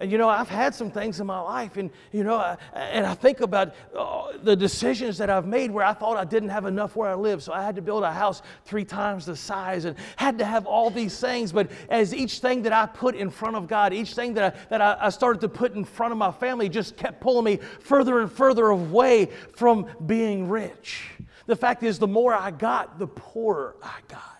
And 0.00 0.12
you 0.12 0.18
know, 0.18 0.28
I've 0.28 0.48
had 0.48 0.74
some 0.74 0.92
things 0.92 1.18
in 1.18 1.26
my 1.26 1.40
life, 1.40 1.76
and 1.76 1.90
you 2.12 2.22
know, 2.22 2.36
I, 2.36 2.56
and 2.72 3.04
I 3.04 3.14
think 3.14 3.40
about 3.40 3.74
uh, 3.96 4.32
the 4.42 4.54
decisions 4.54 5.18
that 5.18 5.28
I've 5.28 5.46
made 5.46 5.72
where 5.72 5.84
I 5.84 5.92
thought 5.92 6.16
I 6.16 6.24
didn't 6.24 6.50
have 6.50 6.66
enough 6.66 6.94
where 6.94 7.10
I 7.10 7.14
live, 7.14 7.42
so 7.42 7.52
I 7.52 7.64
had 7.64 7.74
to 7.76 7.82
build 7.82 8.04
a 8.04 8.12
house 8.12 8.42
three 8.64 8.84
times 8.84 9.26
the 9.26 9.34
size, 9.34 9.86
and 9.86 9.96
had 10.14 10.38
to 10.38 10.44
have 10.44 10.66
all 10.66 10.88
these 10.88 11.18
things. 11.18 11.50
But 11.50 11.70
as 11.88 12.14
each 12.14 12.38
thing 12.38 12.62
that 12.62 12.72
I 12.72 12.86
put 12.86 13.16
in 13.16 13.28
front 13.28 13.56
of 13.56 13.66
God, 13.66 13.92
each 13.92 14.14
thing 14.14 14.34
that 14.34 14.54
I, 14.54 14.58
that 14.68 14.80
I, 14.80 15.06
I 15.06 15.08
started 15.10 15.40
to 15.40 15.48
put 15.48 15.74
in 15.74 15.84
front 15.84 16.12
of 16.12 16.18
my 16.18 16.30
family, 16.30 16.68
just 16.68 16.96
kept 16.96 17.20
pulling 17.20 17.44
me 17.44 17.58
further 17.80 18.20
and 18.20 18.30
further 18.30 18.68
away 18.68 19.30
from 19.56 19.86
being 20.06 20.48
rich. 20.48 21.10
The 21.46 21.56
fact 21.56 21.82
is, 21.82 21.98
the 21.98 22.06
more 22.06 22.34
I 22.34 22.52
got, 22.52 23.00
the 23.00 23.08
poorer 23.08 23.74
I 23.82 23.98
got. 24.06 24.37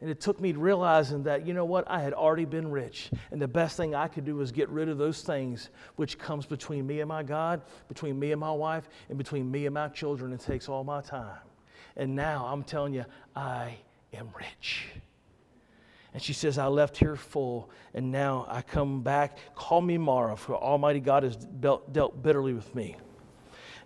And 0.00 0.08
it 0.08 0.20
took 0.20 0.40
me 0.40 0.52
realizing 0.52 1.24
that, 1.24 1.46
you 1.46 1.52
know 1.52 1.66
what, 1.66 1.84
I 1.90 2.00
had 2.00 2.14
already 2.14 2.46
been 2.46 2.70
rich. 2.70 3.10
And 3.30 3.40
the 3.40 3.48
best 3.48 3.76
thing 3.76 3.94
I 3.94 4.08
could 4.08 4.24
do 4.24 4.36
was 4.36 4.50
get 4.50 4.68
rid 4.70 4.88
of 4.88 4.96
those 4.96 5.20
things 5.22 5.68
which 5.96 6.18
comes 6.18 6.46
between 6.46 6.86
me 6.86 7.00
and 7.00 7.08
my 7.08 7.22
God, 7.22 7.60
between 7.88 8.18
me 8.18 8.32
and 8.32 8.40
my 8.40 8.52
wife, 8.52 8.88
and 9.10 9.18
between 9.18 9.50
me 9.50 9.66
and 9.66 9.74
my 9.74 9.88
children. 9.88 10.32
It 10.32 10.40
takes 10.40 10.68
all 10.68 10.84
my 10.84 11.02
time. 11.02 11.38
And 11.96 12.16
now 12.16 12.46
I'm 12.46 12.62
telling 12.62 12.94
you, 12.94 13.04
I 13.36 13.76
am 14.14 14.30
rich. 14.38 14.86
And 16.14 16.22
she 16.22 16.32
says, 16.32 16.56
I 16.56 16.66
left 16.66 16.96
here 16.96 17.14
full, 17.14 17.70
and 17.92 18.10
now 18.10 18.46
I 18.48 18.62
come 18.62 19.02
back. 19.02 19.38
Call 19.54 19.80
me 19.80 19.98
Mara, 19.98 20.36
for 20.36 20.56
Almighty 20.56 21.00
God 21.00 21.24
has 21.24 21.36
dealt 21.36 22.22
bitterly 22.22 22.54
with 22.54 22.74
me 22.74 22.96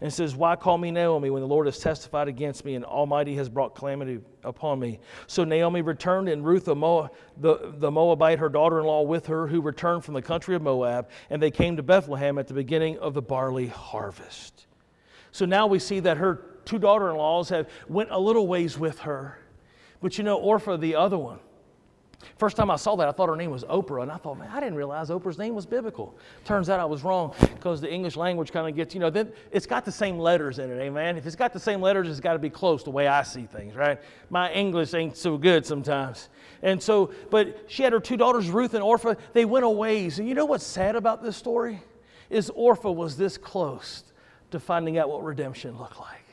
and 0.04 0.12
says, 0.12 0.36
Why 0.36 0.54
call 0.54 0.76
me 0.76 0.90
Naomi 0.90 1.30
when 1.30 1.40
the 1.40 1.48
Lord 1.48 1.64
has 1.64 1.78
testified 1.78 2.28
against 2.28 2.62
me 2.62 2.74
and 2.74 2.84
Almighty 2.84 3.34
has 3.36 3.48
brought 3.48 3.74
calamity 3.74 4.20
upon 4.44 4.78
me? 4.78 5.00
So 5.26 5.44
Naomi 5.44 5.80
returned, 5.80 6.28
and 6.28 6.44
Ruth 6.44 6.66
the, 6.66 6.74
Moab, 6.74 7.12
the, 7.38 7.72
the 7.78 7.90
Moabite, 7.90 8.38
her 8.38 8.50
daughter 8.50 8.80
in 8.80 8.84
law, 8.84 9.00
with 9.00 9.24
her, 9.28 9.46
who 9.46 9.62
returned 9.62 10.04
from 10.04 10.12
the 10.12 10.20
country 10.20 10.54
of 10.54 10.60
Moab, 10.60 11.08
and 11.30 11.42
they 11.42 11.50
came 11.50 11.78
to 11.78 11.82
Bethlehem 11.82 12.36
at 12.36 12.48
the 12.48 12.52
beginning 12.52 12.98
of 12.98 13.14
the 13.14 13.22
barley 13.22 13.68
harvest. 13.68 14.66
So 15.32 15.46
now 15.46 15.66
we 15.66 15.78
see 15.78 16.00
that 16.00 16.18
her 16.18 16.34
two 16.66 16.78
daughter 16.78 17.08
in 17.08 17.16
laws 17.16 17.48
have 17.48 17.70
went 17.88 18.10
a 18.10 18.18
little 18.18 18.46
ways 18.46 18.78
with 18.78 18.98
her. 19.00 19.38
But 20.02 20.18
you 20.18 20.24
know, 20.24 20.38
Orpha, 20.38 20.78
the 20.78 20.96
other 20.96 21.16
one, 21.16 21.38
First 22.38 22.56
time 22.56 22.70
I 22.70 22.76
saw 22.76 22.96
that, 22.96 23.08
I 23.08 23.12
thought 23.12 23.28
her 23.28 23.36
name 23.36 23.50
was 23.50 23.64
Oprah, 23.64 24.02
and 24.02 24.12
I 24.12 24.16
thought, 24.16 24.38
man, 24.38 24.48
I 24.52 24.60
didn't 24.60 24.76
realize 24.76 25.10
Oprah's 25.10 25.38
name 25.38 25.54
was 25.54 25.66
biblical. 25.66 26.16
Turns 26.44 26.68
out 26.68 26.80
I 26.80 26.84
was 26.84 27.04
wrong 27.04 27.34
because 27.40 27.80
the 27.80 27.92
English 27.92 28.16
language 28.16 28.52
kind 28.52 28.68
of 28.68 28.74
gets, 28.74 28.94
you 28.94 29.00
know, 29.00 29.10
then 29.10 29.32
it's 29.52 29.66
got 29.66 29.84
the 29.84 29.92
same 29.92 30.18
letters 30.18 30.58
in 30.58 30.70
it, 30.70 30.80
amen? 30.80 31.16
If 31.16 31.26
it's 31.26 31.36
got 31.36 31.52
the 31.52 31.60
same 31.60 31.80
letters, 31.80 32.08
it's 32.08 32.20
got 32.20 32.34
to 32.34 32.38
be 32.38 32.50
close 32.50 32.84
the 32.84 32.90
way 32.90 33.06
I 33.06 33.22
see 33.22 33.44
things, 33.44 33.74
right? 33.74 34.00
My 34.30 34.52
English 34.52 34.94
ain't 34.94 35.16
so 35.16 35.36
good 35.36 35.64
sometimes. 35.66 36.28
And 36.62 36.82
so, 36.82 37.12
but 37.30 37.64
she 37.68 37.82
had 37.82 37.92
her 37.92 38.00
two 38.00 38.16
daughters, 38.16 38.48
Ruth 38.48 38.74
and 38.74 38.82
Orpha. 38.82 39.18
They 39.32 39.44
went 39.44 39.64
a 39.64 39.70
ways. 39.70 40.18
And 40.18 40.28
you 40.28 40.34
know 40.34 40.46
what's 40.46 40.64
sad 40.64 40.96
about 40.96 41.22
this 41.22 41.36
story? 41.36 41.82
Is 42.30 42.50
Orpha 42.50 42.94
was 42.94 43.16
this 43.16 43.36
close 43.36 44.04
to 44.50 44.60
finding 44.60 44.98
out 44.98 45.08
what 45.08 45.22
redemption 45.22 45.76
looked 45.78 45.98
like. 45.98 46.23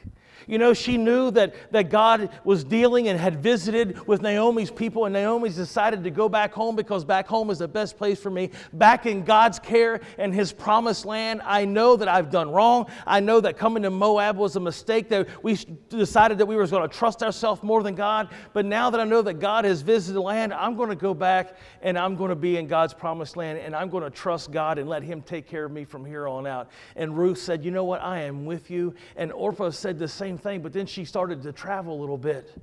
You 0.47 0.57
know, 0.57 0.73
she 0.73 0.97
knew 0.97 1.31
that, 1.31 1.53
that 1.71 1.89
God 1.89 2.29
was 2.43 2.63
dealing 2.63 3.07
and 3.07 3.19
had 3.19 3.41
visited 3.41 4.07
with 4.07 4.21
Naomi's 4.21 4.71
people, 4.71 5.05
and 5.05 5.13
Naomi's 5.13 5.55
decided 5.55 6.03
to 6.03 6.11
go 6.11 6.29
back 6.29 6.53
home 6.53 6.75
because 6.75 7.05
back 7.05 7.27
home 7.27 7.49
is 7.49 7.59
the 7.59 7.67
best 7.67 7.97
place 7.97 8.19
for 8.19 8.29
me. 8.29 8.51
Back 8.73 9.05
in 9.05 9.23
God's 9.23 9.59
care 9.59 10.01
and 10.17 10.33
His 10.33 10.51
promised 10.51 11.05
land, 11.05 11.41
I 11.43 11.65
know 11.65 11.95
that 11.95 12.07
I've 12.07 12.29
done 12.29 12.51
wrong. 12.51 12.87
I 13.05 13.19
know 13.19 13.39
that 13.41 13.57
coming 13.57 13.83
to 13.83 13.89
Moab 13.89 14.37
was 14.37 14.55
a 14.55 14.59
mistake, 14.59 15.09
that 15.09 15.27
we 15.43 15.57
decided 15.89 16.37
that 16.37 16.45
we 16.45 16.55
were 16.55 16.67
going 16.67 16.87
to 16.87 16.97
trust 16.97 17.23
ourselves 17.23 17.63
more 17.63 17.83
than 17.83 17.95
God. 17.95 18.29
But 18.53 18.65
now 18.65 18.89
that 18.89 18.99
I 18.99 19.03
know 19.03 19.21
that 19.21 19.35
God 19.35 19.65
has 19.65 19.81
visited 19.81 20.15
the 20.15 20.21
land, 20.21 20.53
I'm 20.53 20.75
going 20.75 20.89
to 20.89 20.95
go 20.95 21.13
back 21.13 21.57
and 21.81 21.97
I'm 21.97 22.15
going 22.15 22.29
to 22.29 22.35
be 22.35 22.57
in 22.57 22.67
God's 22.67 22.93
promised 22.93 23.37
land, 23.37 23.59
and 23.59 23.75
I'm 23.75 23.89
going 23.89 24.03
to 24.03 24.09
trust 24.09 24.51
God 24.51 24.77
and 24.77 24.89
let 24.89 25.03
Him 25.03 25.21
take 25.21 25.47
care 25.47 25.65
of 25.65 25.71
me 25.71 25.85
from 25.85 26.05
here 26.05 26.27
on 26.27 26.47
out. 26.47 26.69
And 26.95 27.17
Ruth 27.17 27.37
said, 27.37 27.63
You 27.63 27.71
know 27.71 27.83
what? 27.83 28.01
I 28.01 28.21
am 28.21 28.45
with 28.45 28.71
you. 28.71 28.93
And 29.15 29.31
Orpah 29.31 29.69
said 29.71 29.99
the 29.99 30.07
same 30.07 30.30
thing, 30.37 30.61
but 30.61 30.73
then 30.73 30.85
she 30.85 31.05
started 31.05 31.41
to 31.43 31.51
travel 31.51 31.97
a 31.97 31.99
little 31.99 32.17
bit 32.17 32.53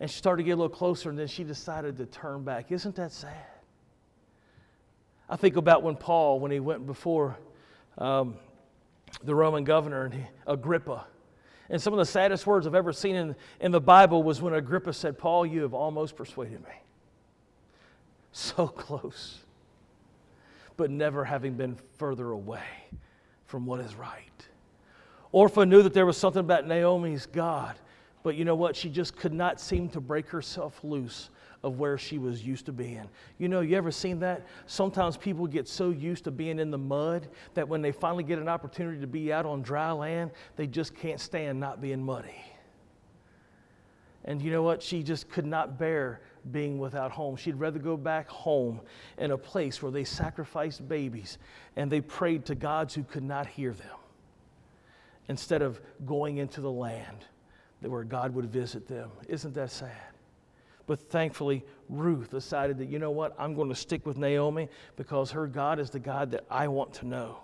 and 0.00 0.10
she 0.10 0.18
started 0.18 0.42
to 0.42 0.46
get 0.46 0.52
a 0.52 0.56
little 0.56 0.68
closer, 0.68 1.10
and 1.10 1.18
then 1.18 1.26
she 1.26 1.42
decided 1.42 1.96
to 1.96 2.06
turn 2.06 2.44
back. 2.44 2.70
Isn't 2.70 2.94
that 2.96 3.10
sad? 3.10 3.46
I 5.28 5.36
think 5.36 5.56
about 5.56 5.82
when 5.82 5.96
Paul, 5.96 6.40
when 6.40 6.50
he 6.50 6.60
went 6.60 6.86
before 6.86 7.36
um, 7.98 8.36
the 9.24 9.34
Roman 9.34 9.64
governor 9.64 10.04
and 10.04 10.14
he, 10.14 10.22
Agrippa. 10.46 11.06
And 11.68 11.82
some 11.82 11.92
of 11.92 11.98
the 11.98 12.06
saddest 12.06 12.46
words 12.46 12.66
I've 12.66 12.74
ever 12.74 12.92
seen 12.92 13.14
in, 13.14 13.36
in 13.60 13.72
the 13.72 13.80
Bible 13.80 14.22
was 14.22 14.40
when 14.40 14.54
Agrippa 14.54 14.92
said, 14.92 15.18
Paul, 15.18 15.44
you 15.44 15.62
have 15.62 15.74
almost 15.74 16.16
persuaded 16.16 16.62
me. 16.62 16.74
So 18.32 18.68
close, 18.68 19.40
but 20.76 20.90
never 20.90 21.24
having 21.24 21.54
been 21.54 21.76
further 21.98 22.30
away 22.30 22.62
from 23.46 23.66
what 23.66 23.80
is 23.80 23.94
right. 23.96 24.47
Orpah 25.32 25.64
knew 25.64 25.82
that 25.82 25.92
there 25.92 26.06
was 26.06 26.16
something 26.16 26.40
about 26.40 26.66
Naomi's 26.66 27.26
God, 27.26 27.76
but 28.22 28.34
you 28.34 28.44
know 28.44 28.54
what? 28.54 28.74
She 28.74 28.88
just 28.88 29.16
could 29.16 29.32
not 29.32 29.60
seem 29.60 29.88
to 29.90 30.00
break 30.00 30.28
herself 30.28 30.82
loose 30.82 31.30
of 31.62 31.78
where 31.78 31.98
she 31.98 32.18
was 32.18 32.44
used 32.44 32.66
to 32.66 32.72
being. 32.72 33.08
You 33.38 33.48
know, 33.48 33.60
you 33.60 33.76
ever 33.76 33.90
seen 33.90 34.20
that? 34.20 34.46
Sometimes 34.66 35.16
people 35.16 35.46
get 35.46 35.68
so 35.68 35.90
used 35.90 36.24
to 36.24 36.30
being 36.30 36.58
in 36.58 36.70
the 36.70 36.78
mud 36.78 37.28
that 37.54 37.68
when 37.68 37.82
they 37.82 37.92
finally 37.92 38.24
get 38.24 38.38
an 38.38 38.48
opportunity 38.48 39.00
to 39.00 39.06
be 39.06 39.32
out 39.32 39.44
on 39.44 39.60
dry 39.62 39.90
land, 39.90 40.30
they 40.56 40.66
just 40.66 40.94
can't 40.94 41.20
stand 41.20 41.58
not 41.58 41.80
being 41.80 42.02
muddy. 42.02 42.44
And 44.24 44.40
you 44.40 44.50
know 44.50 44.62
what? 44.62 44.82
She 44.82 45.02
just 45.02 45.28
could 45.30 45.46
not 45.46 45.78
bear 45.78 46.20
being 46.52 46.78
without 46.78 47.10
home. 47.10 47.36
She'd 47.36 47.56
rather 47.56 47.78
go 47.78 47.96
back 47.96 48.28
home 48.28 48.80
in 49.18 49.32
a 49.32 49.38
place 49.38 49.82
where 49.82 49.90
they 49.90 50.04
sacrificed 50.04 50.86
babies 50.88 51.38
and 51.76 51.90
they 51.90 52.00
prayed 52.00 52.44
to 52.46 52.54
gods 52.54 52.94
who 52.94 53.02
could 53.02 53.22
not 53.22 53.46
hear 53.46 53.72
them 53.72 53.96
instead 55.28 55.62
of 55.62 55.80
going 56.06 56.38
into 56.38 56.60
the 56.60 56.70
land 56.70 57.26
where 57.80 58.04
God 58.04 58.34
would 58.34 58.46
visit 58.46 58.88
them. 58.88 59.10
Isn't 59.28 59.54
that 59.54 59.70
sad? 59.70 59.92
But 60.86 60.98
thankfully, 61.10 61.64
Ruth 61.88 62.30
decided 62.30 62.78
that, 62.78 62.88
you 62.88 62.98
know 62.98 63.10
what, 63.10 63.34
I'm 63.38 63.54
going 63.54 63.68
to 63.68 63.74
stick 63.74 64.06
with 64.06 64.16
Naomi 64.16 64.68
because 64.96 65.30
her 65.30 65.46
God 65.46 65.78
is 65.78 65.90
the 65.90 65.98
God 65.98 66.30
that 66.32 66.44
I 66.50 66.66
want 66.66 66.94
to 66.94 67.06
know. 67.06 67.38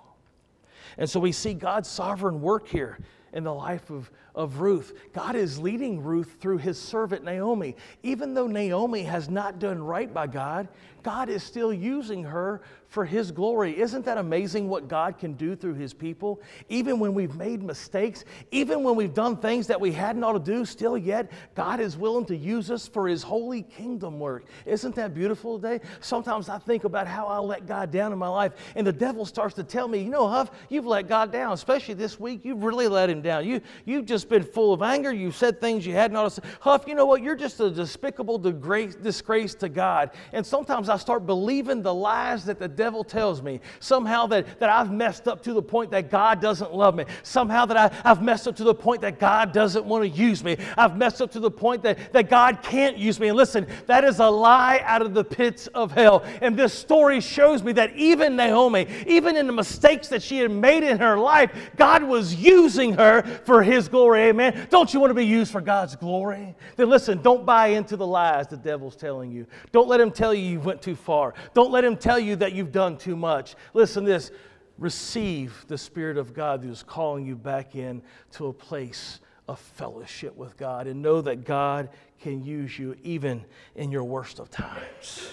And 0.98 1.08
so 1.08 1.20
we 1.20 1.30
see 1.30 1.54
God's 1.54 1.88
sovereign 1.88 2.40
work 2.40 2.66
here 2.66 2.98
in 3.32 3.44
the 3.44 3.52
life 3.52 3.90
of, 3.90 4.10
of 4.34 4.60
Ruth. 4.60 4.92
God 5.12 5.36
is 5.36 5.58
leading 5.58 6.02
Ruth 6.02 6.36
through 6.40 6.58
his 6.58 6.78
servant 6.78 7.24
Naomi. 7.24 7.76
Even 8.02 8.34
though 8.34 8.46
Naomi 8.46 9.02
has 9.02 9.28
not 9.28 9.58
done 9.58 9.82
right 9.82 10.12
by 10.12 10.26
God, 10.26 10.68
God 11.04 11.28
is 11.28 11.42
still 11.42 11.72
using 11.72 12.24
her 12.24 12.62
for 12.94 13.04
His 13.04 13.30
glory. 13.30 13.78
Isn't 13.78 14.04
that 14.06 14.18
amazing 14.18 14.68
what 14.68 14.88
God 14.88 15.18
can 15.18 15.34
do 15.34 15.54
through 15.54 15.74
His 15.74 15.92
people? 15.92 16.40
Even 16.68 17.00
when 17.00 17.12
we've 17.12 17.34
made 17.34 17.62
mistakes, 17.62 18.24
even 18.52 18.82
when 18.82 18.94
we've 18.94 19.12
done 19.12 19.36
things 19.36 19.66
that 19.66 19.80
we 19.80 19.92
hadn't 19.92 20.22
ought 20.24 20.32
to 20.32 20.38
do, 20.38 20.64
still 20.64 20.96
yet, 20.96 21.30
God 21.54 21.80
is 21.80 21.96
willing 21.96 22.24
to 22.26 22.36
use 22.36 22.70
us 22.70 22.88
for 22.88 23.08
His 23.08 23.22
holy 23.22 23.62
kingdom 23.62 24.18
work. 24.18 24.46
Isn't 24.64 24.94
that 24.94 25.12
beautiful 25.12 25.58
today? 25.58 25.84
Sometimes 26.00 26.48
I 26.48 26.58
think 26.58 26.84
about 26.84 27.06
how 27.06 27.26
I 27.26 27.38
let 27.38 27.66
God 27.66 27.90
down 27.90 28.12
in 28.12 28.18
my 28.18 28.28
life, 28.28 28.52
and 28.74 28.86
the 28.86 28.92
devil 28.92 29.26
starts 29.26 29.54
to 29.56 29.64
tell 29.64 29.88
me, 29.88 29.98
you 29.98 30.10
know, 30.10 30.28
Huff, 30.28 30.52
you've 30.70 30.86
let 30.86 31.08
God 31.08 31.32
down, 31.32 31.52
especially 31.52 31.94
this 31.94 32.18
week. 32.18 32.44
You've 32.44 32.62
really 32.62 32.88
let 32.88 33.10
Him 33.10 33.20
down. 33.20 33.44
You, 33.44 33.60
you've 33.84 34.06
just 34.06 34.23
been 34.24 34.42
full 34.42 34.72
of 34.72 34.82
anger. 34.82 35.12
You've 35.12 35.36
said 35.36 35.60
things 35.60 35.86
you 35.86 35.94
hadn't 35.94 36.16
ought 36.16 36.24
to 36.24 36.30
say. 36.30 36.42
Huff, 36.60 36.84
you 36.86 36.94
know 36.94 37.06
what? 37.06 37.22
You're 37.22 37.36
just 37.36 37.60
a 37.60 37.70
despicable 37.70 38.38
disgrace, 38.38 38.94
disgrace 38.94 39.54
to 39.56 39.68
God. 39.68 40.10
And 40.32 40.44
sometimes 40.44 40.88
I 40.88 40.96
start 40.96 41.26
believing 41.26 41.82
the 41.82 41.94
lies 41.94 42.44
that 42.46 42.58
the 42.58 42.68
devil 42.68 43.04
tells 43.04 43.42
me. 43.42 43.60
Somehow 43.80 44.26
that, 44.28 44.60
that 44.60 44.70
I've 44.70 44.92
messed 44.92 45.28
up 45.28 45.42
to 45.44 45.52
the 45.52 45.62
point 45.62 45.90
that 45.90 46.10
God 46.10 46.40
doesn't 46.40 46.74
love 46.74 46.94
me. 46.94 47.04
Somehow 47.22 47.66
that 47.66 47.76
I, 47.76 48.10
I've 48.10 48.22
messed 48.22 48.48
up 48.48 48.56
to 48.56 48.64
the 48.64 48.74
point 48.74 49.00
that 49.02 49.18
God 49.18 49.52
doesn't 49.52 49.84
want 49.84 50.02
to 50.04 50.08
use 50.08 50.44
me. 50.44 50.56
I've 50.76 50.96
messed 50.96 51.20
up 51.20 51.30
to 51.32 51.40
the 51.40 51.50
point 51.50 51.82
that, 51.82 52.12
that 52.12 52.28
God 52.28 52.62
can't 52.62 52.96
use 52.96 53.18
me. 53.20 53.28
And 53.28 53.36
listen, 53.36 53.66
that 53.86 54.04
is 54.04 54.18
a 54.18 54.28
lie 54.28 54.80
out 54.84 55.02
of 55.02 55.14
the 55.14 55.24
pits 55.24 55.66
of 55.68 55.92
hell. 55.92 56.24
And 56.40 56.56
this 56.56 56.72
story 56.72 57.20
shows 57.20 57.62
me 57.62 57.72
that 57.72 57.94
even 57.96 58.36
Naomi, 58.36 58.86
even 59.06 59.36
in 59.36 59.46
the 59.46 59.52
mistakes 59.52 60.08
that 60.08 60.22
she 60.22 60.38
had 60.38 60.50
made 60.50 60.82
in 60.82 60.98
her 60.98 61.18
life, 61.18 61.50
God 61.76 62.02
was 62.02 62.34
using 62.34 62.94
her 62.94 63.22
for 63.44 63.62
his 63.62 63.88
glory. 63.88 64.13
Amen. 64.16 64.66
Don't 64.70 64.92
you 64.92 65.00
want 65.00 65.10
to 65.10 65.14
be 65.14 65.26
used 65.26 65.52
for 65.52 65.60
God's 65.60 65.96
glory? 65.96 66.54
Then 66.76 66.88
listen, 66.88 67.22
don't 67.22 67.44
buy 67.44 67.68
into 67.68 67.96
the 67.96 68.06
lies 68.06 68.48
the 68.48 68.56
devil's 68.56 68.96
telling 68.96 69.30
you. 69.30 69.46
Don't 69.72 69.88
let 69.88 70.00
him 70.00 70.10
tell 70.10 70.34
you 70.34 70.42
you 70.42 70.60
went 70.60 70.82
too 70.82 70.96
far. 70.96 71.34
Don't 71.54 71.70
let 71.70 71.84
him 71.84 71.96
tell 71.96 72.18
you 72.18 72.36
that 72.36 72.52
you've 72.52 72.72
done 72.72 72.96
too 72.96 73.16
much. 73.16 73.54
Listen 73.72 74.04
this 74.04 74.30
receive 74.78 75.64
the 75.68 75.78
Spirit 75.78 76.16
of 76.16 76.34
God 76.34 76.64
who's 76.64 76.82
calling 76.82 77.24
you 77.24 77.36
back 77.36 77.76
in 77.76 78.02
to 78.32 78.46
a 78.46 78.52
place 78.52 79.20
of 79.46 79.58
fellowship 79.58 80.36
with 80.36 80.56
God 80.56 80.86
and 80.86 81.02
know 81.02 81.20
that 81.20 81.44
God 81.44 81.90
can 82.20 82.42
use 82.42 82.78
you 82.78 82.96
even 83.02 83.44
in 83.76 83.92
your 83.92 84.04
worst 84.04 84.38
of 84.38 84.50
times. 84.50 85.28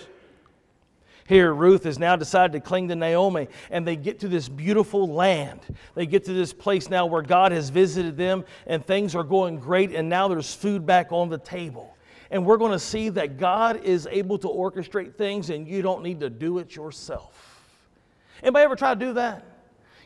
Here, 1.31 1.53
Ruth 1.53 1.85
has 1.85 1.97
now 1.97 2.17
decided 2.17 2.51
to 2.51 2.59
cling 2.59 2.89
to 2.89 2.95
Naomi, 2.97 3.47
and 3.69 3.87
they 3.87 3.95
get 3.95 4.19
to 4.19 4.27
this 4.27 4.49
beautiful 4.49 5.07
land. 5.07 5.61
They 5.95 6.05
get 6.05 6.25
to 6.25 6.33
this 6.33 6.51
place 6.51 6.89
now 6.89 7.05
where 7.05 7.21
God 7.21 7.53
has 7.53 7.69
visited 7.69 8.17
them, 8.17 8.43
and 8.67 8.85
things 8.85 9.15
are 9.15 9.23
going 9.23 9.57
great, 9.57 9.95
and 9.95 10.09
now 10.09 10.27
there's 10.27 10.53
food 10.53 10.85
back 10.85 11.13
on 11.13 11.29
the 11.29 11.37
table 11.37 11.95
and 12.31 12.45
we're 12.45 12.57
going 12.57 12.71
to 12.71 12.79
see 12.79 13.09
that 13.09 13.37
God 13.37 13.83
is 13.83 14.07
able 14.09 14.37
to 14.39 14.47
orchestrate 14.47 15.15
things 15.15 15.49
and 15.49 15.67
you 15.67 15.81
don't 15.81 16.01
need 16.01 16.21
to 16.21 16.29
do 16.29 16.59
it 16.59 16.75
yourself. 16.77 17.61
Anybody 18.41 18.63
ever 18.63 18.77
try 18.77 18.93
to 18.93 18.99
do 18.99 19.13
that? 19.13 19.45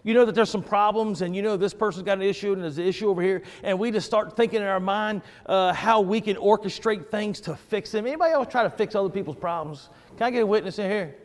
You 0.06 0.14
know 0.14 0.24
that 0.26 0.36
there's 0.36 0.52
some 0.52 0.62
problems, 0.62 1.24
and 1.24 1.36
you 1.36 1.42
know 1.42 1.58
this 1.58 1.74
person's 1.74 2.06
got 2.06 2.20
an 2.20 2.24
issue, 2.24 2.54
and 2.54 2.62
there's 2.62 2.78
an 2.78 2.86
issue 2.86 3.10
over 3.10 3.24
here, 3.24 3.42
and 3.64 3.80
we 3.80 3.90
just 3.90 4.06
start 4.06 4.38
thinking 4.38 4.62
in 4.62 4.68
our 4.68 4.80
mind 4.80 5.24
uh, 5.48 5.74
how 5.74 6.00
we 6.00 6.22
can 6.22 6.36
orchestrate 6.36 7.10
things 7.10 7.42
to 7.42 7.56
fix 7.56 7.92
them. 7.92 8.06
Anybody 8.06 8.32
else 8.32 8.48
try 8.52 8.62
to 8.62 8.70
fix 8.70 8.94
other 8.94 9.10
people's 9.10 9.36
problems? 9.36 9.90
Can 10.18 10.28
I 10.28 10.32
get 10.32 10.44
a 10.44 10.46
witness 10.46 10.80
in 10.80 10.90
here? 10.90 11.16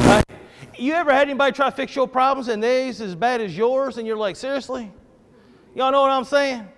Right? 0.00 0.24
You 0.78 0.92
ever 0.92 1.12
had 1.12 1.28
anybody 1.28 1.52
try 1.52 1.68
to 1.68 1.74
fix 1.74 1.96
your 1.96 2.06
problems 2.06 2.46
and 2.48 2.62
theirs 2.62 3.00
as 3.00 3.16
bad 3.16 3.40
as 3.40 3.56
yours, 3.56 3.98
and 3.98 4.06
you're 4.06 4.16
like, 4.16 4.36
seriously? 4.36 4.92
Y'all 5.74 5.90
know 5.90 6.02
what 6.02 6.10
I'm 6.10 6.24
saying? 6.24 6.68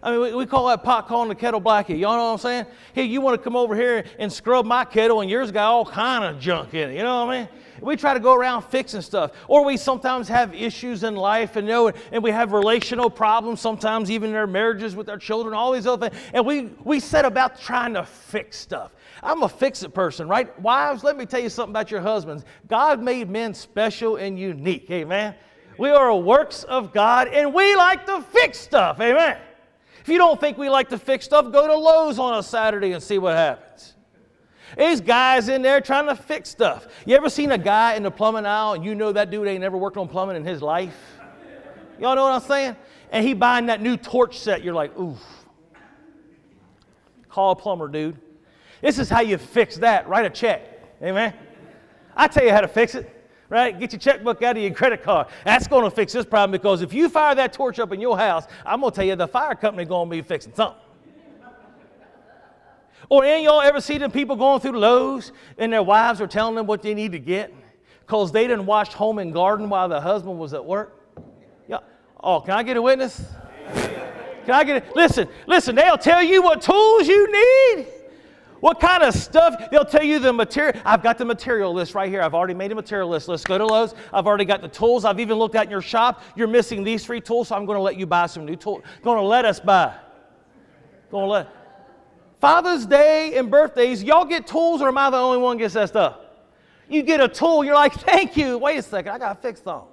I 0.00 0.12
mean, 0.12 0.20
we, 0.20 0.34
we, 0.34 0.46
call 0.46 0.68
that 0.68 0.84
pot 0.84 1.08
calling 1.08 1.28
the 1.28 1.34
kettle 1.34 1.58
black. 1.58 1.88
Y'all 1.88 1.98
know 1.98 2.26
what 2.26 2.32
I'm 2.32 2.38
saying? 2.38 2.66
Hey, 2.92 3.04
you 3.04 3.20
want 3.20 3.36
to 3.36 3.42
come 3.42 3.56
over 3.56 3.74
here 3.74 4.04
and 4.20 4.32
scrub 4.32 4.64
my 4.64 4.84
kettle, 4.84 5.22
and 5.22 5.28
yours 5.28 5.50
got 5.50 5.68
all 5.68 5.84
kind 5.84 6.24
of 6.24 6.40
junk 6.40 6.74
in 6.74 6.90
it. 6.90 6.94
You 6.94 7.02
know 7.02 7.24
what 7.24 7.34
I 7.34 7.40
mean? 7.40 7.48
We 7.80 7.96
try 7.96 8.14
to 8.14 8.20
go 8.20 8.34
around 8.34 8.62
fixing 8.62 9.02
stuff. 9.02 9.32
Or 9.48 9.64
we 9.64 9.76
sometimes 9.76 10.28
have 10.28 10.54
issues 10.54 11.02
in 11.02 11.16
life, 11.16 11.56
and, 11.56 11.66
you 11.66 11.72
know, 11.72 11.92
and 12.12 12.22
we 12.22 12.30
have 12.30 12.52
relational 12.52 13.10
problems, 13.10 13.60
sometimes 13.60 14.10
even 14.10 14.30
in 14.30 14.36
our 14.36 14.46
marriages 14.46 14.94
with 14.96 15.08
our 15.08 15.18
children, 15.18 15.54
all 15.54 15.72
these 15.72 15.86
other 15.86 16.08
things. 16.08 16.22
And 16.32 16.46
we, 16.46 16.70
we 16.84 17.00
set 17.00 17.24
about 17.24 17.60
trying 17.60 17.94
to 17.94 18.04
fix 18.04 18.56
stuff. 18.56 18.92
I'm 19.22 19.42
a 19.42 19.48
fix 19.48 19.82
it 19.82 19.94
person, 19.94 20.28
right? 20.28 20.58
Wives, 20.60 21.02
let 21.02 21.16
me 21.16 21.26
tell 21.26 21.40
you 21.40 21.48
something 21.48 21.72
about 21.72 21.90
your 21.90 22.00
husbands. 22.00 22.44
God 22.68 23.02
made 23.02 23.28
men 23.28 23.54
special 23.54 24.16
and 24.16 24.38
unique. 24.38 24.90
Amen. 24.90 25.34
We 25.78 25.90
are 25.90 26.14
works 26.16 26.62
of 26.64 26.92
God, 26.92 27.28
and 27.28 27.52
we 27.52 27.74
like 27.76 28.06
to 28.06 28.22
fix 28.22 28.58
stuff. 28.58 29.00
Amen. 29.00 29.38
If 30.00 30.08
you 30.08 30.18
don't 30.18 30.40
think 30.40 30.56
we 30.56 30.70
like 30.70 30.88
to 30.90 30.98
fix 30.98 31.24
stuff, 31.24 31.50
go 31.50 31.66
to 31.66 31.76
Lowe's 31.76 32.20
on 32.20 32.38
a 32.38 32.42
Saturday 32.42 32.92
and 32.92 33.02
see 33.02 33.18
what 33.18 33.34
happens. 33.34 33.95
These 34.76 35.00
guys 35.00 35.48
in 35.48 35.62
there 35.62 35.80
trying 35.80 36.06
to 36.06 36.16
fix 36.16 36.48
stuff. 36.48 36.86
You 37.04 37.16
ever 37.16 37.30
seen 37.30 37.52
a 37.52 37.58
guy 37.58 37.94
in 37.94 38.02
the 38.02 38.10
plumbing 38.10 38.46
aisle 38.46 38.74
and 38.74 38.84
you 38.84 38.94
know 38.94 39.12
that 39.12 39.30
dude 39.30 39.46
ain't 39.46 39.60
never 39.60 39.76
worked 39.76 39.96
on 39.96 40.08
plumbing 40.08 40.36
in 40.36 40.44
his 40.44 40.62
life? 40.62 40.96
Y'all 42.00 42.14
know 42.14 42.24
what 42.24 42.32
I'm 42.32 42.48
saying? 42.48 42.76
And 43.10 43.26
he 43.26 43.34
buying 43.34 43.66
that 43.66 43.80
new 43.80 43.96
torch 43.96 44.38
set. 44.38 44.62
You're 44.62 44.74
like, 44.74 44.98
oof. 44.98 45.18
Call 47.28 47.52
a 47.52 47.56
plumber, 47.56 47.88
dude. 47.88 48.18
This 48.80 48.98
is 48.98 49.08
how 49.08 49.20
you 49.20 49.38
fix 49.38 49.76
that. 49.78 50.08
Write 50.08 50.26
a 50.26 50.30
check. 50.30 50.62
Amen. 51.02 51.32
I 52.14 52.28
tell 52.28 52.44
you 52.44 52.52
how 52.52 52.60
to 52.60 52.68
fix 52.68 52.94
it 52.94 53.12
right? 53.48 53.78
Get 53.78 53.92
your 53.92 54.00
checkbook 54.00 54.42
out 54.42 54.56
of 54.56 54.62
your 54.62 54.72
credit 54.72 55.02
card. 55.02 55.28
That's 55.44 55.66
going 55.66 55.84
to 55.84 55.90
fix 55.90 56.12
this 56.12 56.26
problem 56.26 56.50
because 56.50 56.82
if 56.82 56.92
you 56.92 57.08
fire 57.08 57.34
that 57.34 57.52
torch 57.52 57.78
up 57.78 57.92
in 57.92 58.00
your 58.00 58.18
house, 58.18 58.46
I'm 58.64 58.80
going 58.80 58.92
to 58.92 58.96
tell 58.96 59.04
you 59.04 59.16
the 59.16 59.28
fire 59.28 59.54
company 59.54 59.84
going 59.84 60.08
to 60.08 60.16
be 60.16 60.22
fixing 60.22 60.54
something. 60.54 60.80
Or 63.08 63.24
any 63.24 63.44
y'all 63.44 63.60
ever 63.60 63.80
see 63.80 63.98
them 63.98 64.10
people 64.10 64.36
going 64.36 64.60
through 64.60 64.78
Lowe's 64.78 65.32
and 65.58 65.72
their 65.72 65.82
wives 65.82 66.20
are 66.20 66.26
telling 66.26 66.54
them 66.54 66.66
what 66.66 66.82
they 66.82 66.94
need 66.94 67.12
to 67.12 67.18
get 67.18 67.52
because 68.00 68.32
they 68.32 68.46
didn't 68.46 68.66
wash 68.66 68.92
home 68.92 69.18
and 69.18 69.32
garden 69.32 69.68
while 69.68 69.88
the 69.88 70.00
husband 70.00 70.38
was 70.38 70.54
at 70.54 70.64
work? 70.64 71.00
Yeah. 71.68 71.78
Oh, 72.22 72.40
can 72.40 72.52
I 72.52 72.62
get 72.62 72.76
a 72.76 72.82
witness? 72.82 73.24
Can 74.46 74.54
I 74.54 74.64
get 74.64 74.76
it? 74.76 74.96
Listen, 74.96 75.28
listen, 75.46 75.74
they'll 75.74 75.98
tell 75.98 76.22
you 76.22 76.42
what 76.42 76.62
tools 76.62 77.08
you 77.08 77.30
need. 77.32 77.86
What 78.60 78.80
kind 78.80 79.02
of 79.02 79.14
stuff? 79.14 79.70
They'll 79.70 79.84
tell 79.84 80.02
you 80.02 80.18
the 80.18 80.32
material. 80.32 80.80
I've 80.84 81.02
got 81.02 81.18
the 81.18 81.24
material 81.24 81.74
list 81.74 81.94
right 81.94 82.08
here. 82.08 82.22
I've 82.22 82.34
already 82.34 82.54
made 82.54 82.72
a 82.72 82.74
material 82.74 83.08
list. 83.08 83.28
Let's 83.28 83.44
go 83.44 83.58
to 83.58 83.66
Lowe's. 83.66 83.94
I've 84.12 84.26
already 84.26 84.44
got 84.44 84.62
the 84.62 84.68
tools. 84.68 85.04
I've 85.04 85.20
even 85.20 85.36
looked 85.36 85.56
at 85.56 85.70
your 85.70 85.82
shop. 85.82 86.22
You're 86.36 86.48
missing 86.48 86.82
these 86.82 87.04
three 87.04 87.20
tools, 87.20 87.48
so 87.48 87.56
I'm 87.56 87.66
going 87.66 87.76
to 87.76 87.82
let 87.82 87.96
you 87.96 88.06
buy 88.06 88.26
some 88.26 88.46
new 88.46 88.56
tools. 88.56 88.82
Going 89.02 89.18
to 89.18 89.26
let 89.26 89.44
us 89.44 89.60
buy. 89.60 89.94
Going 91.10 91.24
to 91.24 91.30
let. 91.30 91.65
Father's 92.46 92.86
Day 92.86 93.36
and 93.36 93.50
birthdays, 93.50 94.04
y'all 94.04 94.24
get 94.24 94.46
tools, 94.46 94.80
or 94.80 94.86
am 94.86 94.96
I 94.96 95.10
the 95.10 95.16
only 95.16 95.38
one 95.38 95.58
gets 95.58 95.74
that 95.74 95.88
stuff? 95.88 96.18
You 96.88 97.02
get 97.02 97.20
a 97.20 97.26
tool, 97.26 97.64
you're 97.64 97.74
like, 97.74 97.92
thank 97.92 98.36
you. 98.36 98.56
Wait 98.56 98.76
a 98.76 98.82
second, 98.82 99.10
I 99.10 99.18
got 99.18 99.34
to 99.34 99.48
fix 99.48 99.60
something. 99.62 99.88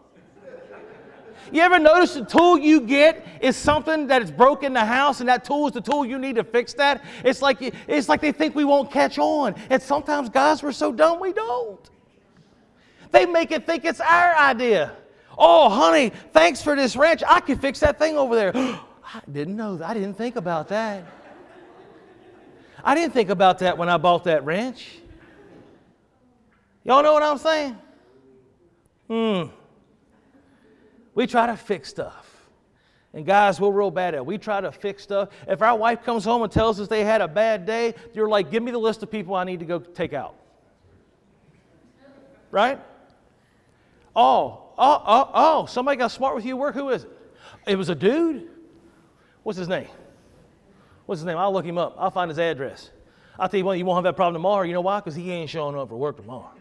You 1.52 1.64
ever 1.64 1.80
notice 1.80 2.14
the 2.14 2.24
tool 2.24 2.60
you 2.60 2.82
get 2.82 3.26
is 3.42 3.56
something 3.56 4.06
that 4.06 4.22
is 4.22 4.30
broken 4.30 4.68
in 4.68 4.74
the 4.74 4.86
house, 4.86 5.20
and 5.20 5.28
that 5.30 5.44
tool 5.44 5.66
is 5.66 5.74
the 5.74 5.82
tool 5.82 6.06
you 6.06 6.20
need 6.20 6.36
to 6.36 6.44
fix 6.44 6.76
that? 6.76 7.04
It's 7.24 7.42
like, 7.42 7.58
it's 7.88 8.08
like 8.08 8.22
they 8.22 8.32
think 8.32 8.54
we 8.54 8.66
won't 8.66 8.92
catch 8.92 9.18
on. 9.18 9.56
And 9.72 9.82
sometimes, 9.82 10.30
guys, 10.30 10.62
we're 10.62 10.74
so 10.74 10.92
dumb 10.92 11.20
we 11.20 11.34
don't. 11.34 11.90
They 13.10 13.26
make 13.26 13.52
it 13.52 13.66
think 13.66 13.84
it's 13.84 14.00
our 14.00 14.36
idea. 14.36 14.96
Oh, 15.40 15.70
honey, 15.70 16.12
thanks 16.34 16.62
for 16.62 16.76
this 16.76 16.96
wrench. 16.96 17.24
I 17.28 17.40
can 17.40 17.58
fix 17.58 17.80
that 17.80 17.98
thing 17.98 18.16
over 18.16 18.36
there. 18.36 18.52
I 18.56 19.22
didn't 19.32 19.56
know 19.56 19.78
that. 19.78 19.90
I 19.90 19.94
didn't 19.96 20.20
think 20.20 20.36
about 20.36 20.68
that. 20.68 21.04
I 22.84 22.96
didn't 22.96 23.14
think 23.14 23.30
about 23.30 23.60
that 23.60 23.78
when 23.78 23.88
I 23.88 23.98
bought 23.98 24.26
that 24.26 24.44
wrench. 24.44 25.00
Y'all 26.84 27.02
know 27.02 27.14
what 27.14 27.24
I'm 27.24 27.38
saying? 27.38 27.78
Hmm. 29.08 29.44
We 31.16 31.28
try 31.28 31.48
to 31.48 31.56
fix 31.56 31.90
stuff. 31.90 32.30
And 33.14 33.26
guys, 33.26 33.62
we're 33.62 33.72
real 33.72 33.92
bad 33.92 34.16
at 34.16 34.18
it. 34.18 34.26
We 34.26 34.38
try 34.38 34.60
to 34.60 34.72
fix 34.72 35.04
stuff. 35.04 35.30
If 35.48 35.62
our 35.62 35.78
wife 35.78 36.04
comes 36.04 36.26
home 36.26 36.42
and 36.42 36.52
tells 36.52 36.80
us 36.80 36.88
they 36.88 37.04
had 37.04 37.22
a 37.22 37.28
bad 37.28 37.66
day, 37.66 37.94
you're 38.14 38.28
like, 38.28 38.50
give 38.50 38.64
me 38.64 38.72
the 38.72 38.80
list 38.80 39.04
of 39.04 39.12
people 39.12 39.36
I 39.36 39.44
need 39.44 39.60
to 39.60 39.66
go 39.66 39.80
take 39.80 40.14
out. 40.14 40.36
Right? 42.50 42.80
Oh, 44.16 44.72
oh, 44.78 45.04
oh, 45.06 45.32
oh, 45.34 45.66
somebody 45.68 45.98
got 45.98 46.12
smart 46.12 46.36
with 46.36 46.46
you 46.46 46.58
work. 46.58 46.74
Who 46.74 46.90
is 46.90 47.04
it? 47.04 47.10
It 47.68 47.78
was 47.78 47.90
a 47.90 47.96
dude. 47.96 48.50
What's 49.44 49.60
his 49.60 49.70
name? 49.70 49.88
What's 51.06 51.22
his 51.22 51.26
name? 51.26 51.38
I'll 51.38 51.52
look 51.52 51.66
him 51.66 51.78
up. 51.78 51.96
I'll 51.98 52.12
find 52.12 52.30
his 52.30 52.40
address. 52.40 52.92
I'll 53.38 53.50
tell 53.50 53.58
you 53.58 53.66
what, 53.66 53.78
you 53.78 53.86
won't 53.86 53.98
have 53.98 54.04
that 54.04 54.16
problem 54.16 54.36
tomorrow. 54.36 54.64
You 54.64 54.74
know 54.74 54.82
why? 54.82 55.00
Because 55.00 55.16
he 55.16 55.32
ain't 55.32 55.50
showing 55.50 55.78
up 55.78 55.90
for 55.90 55.98
work 55.98 56.18
tomorrow. 56.18 56.52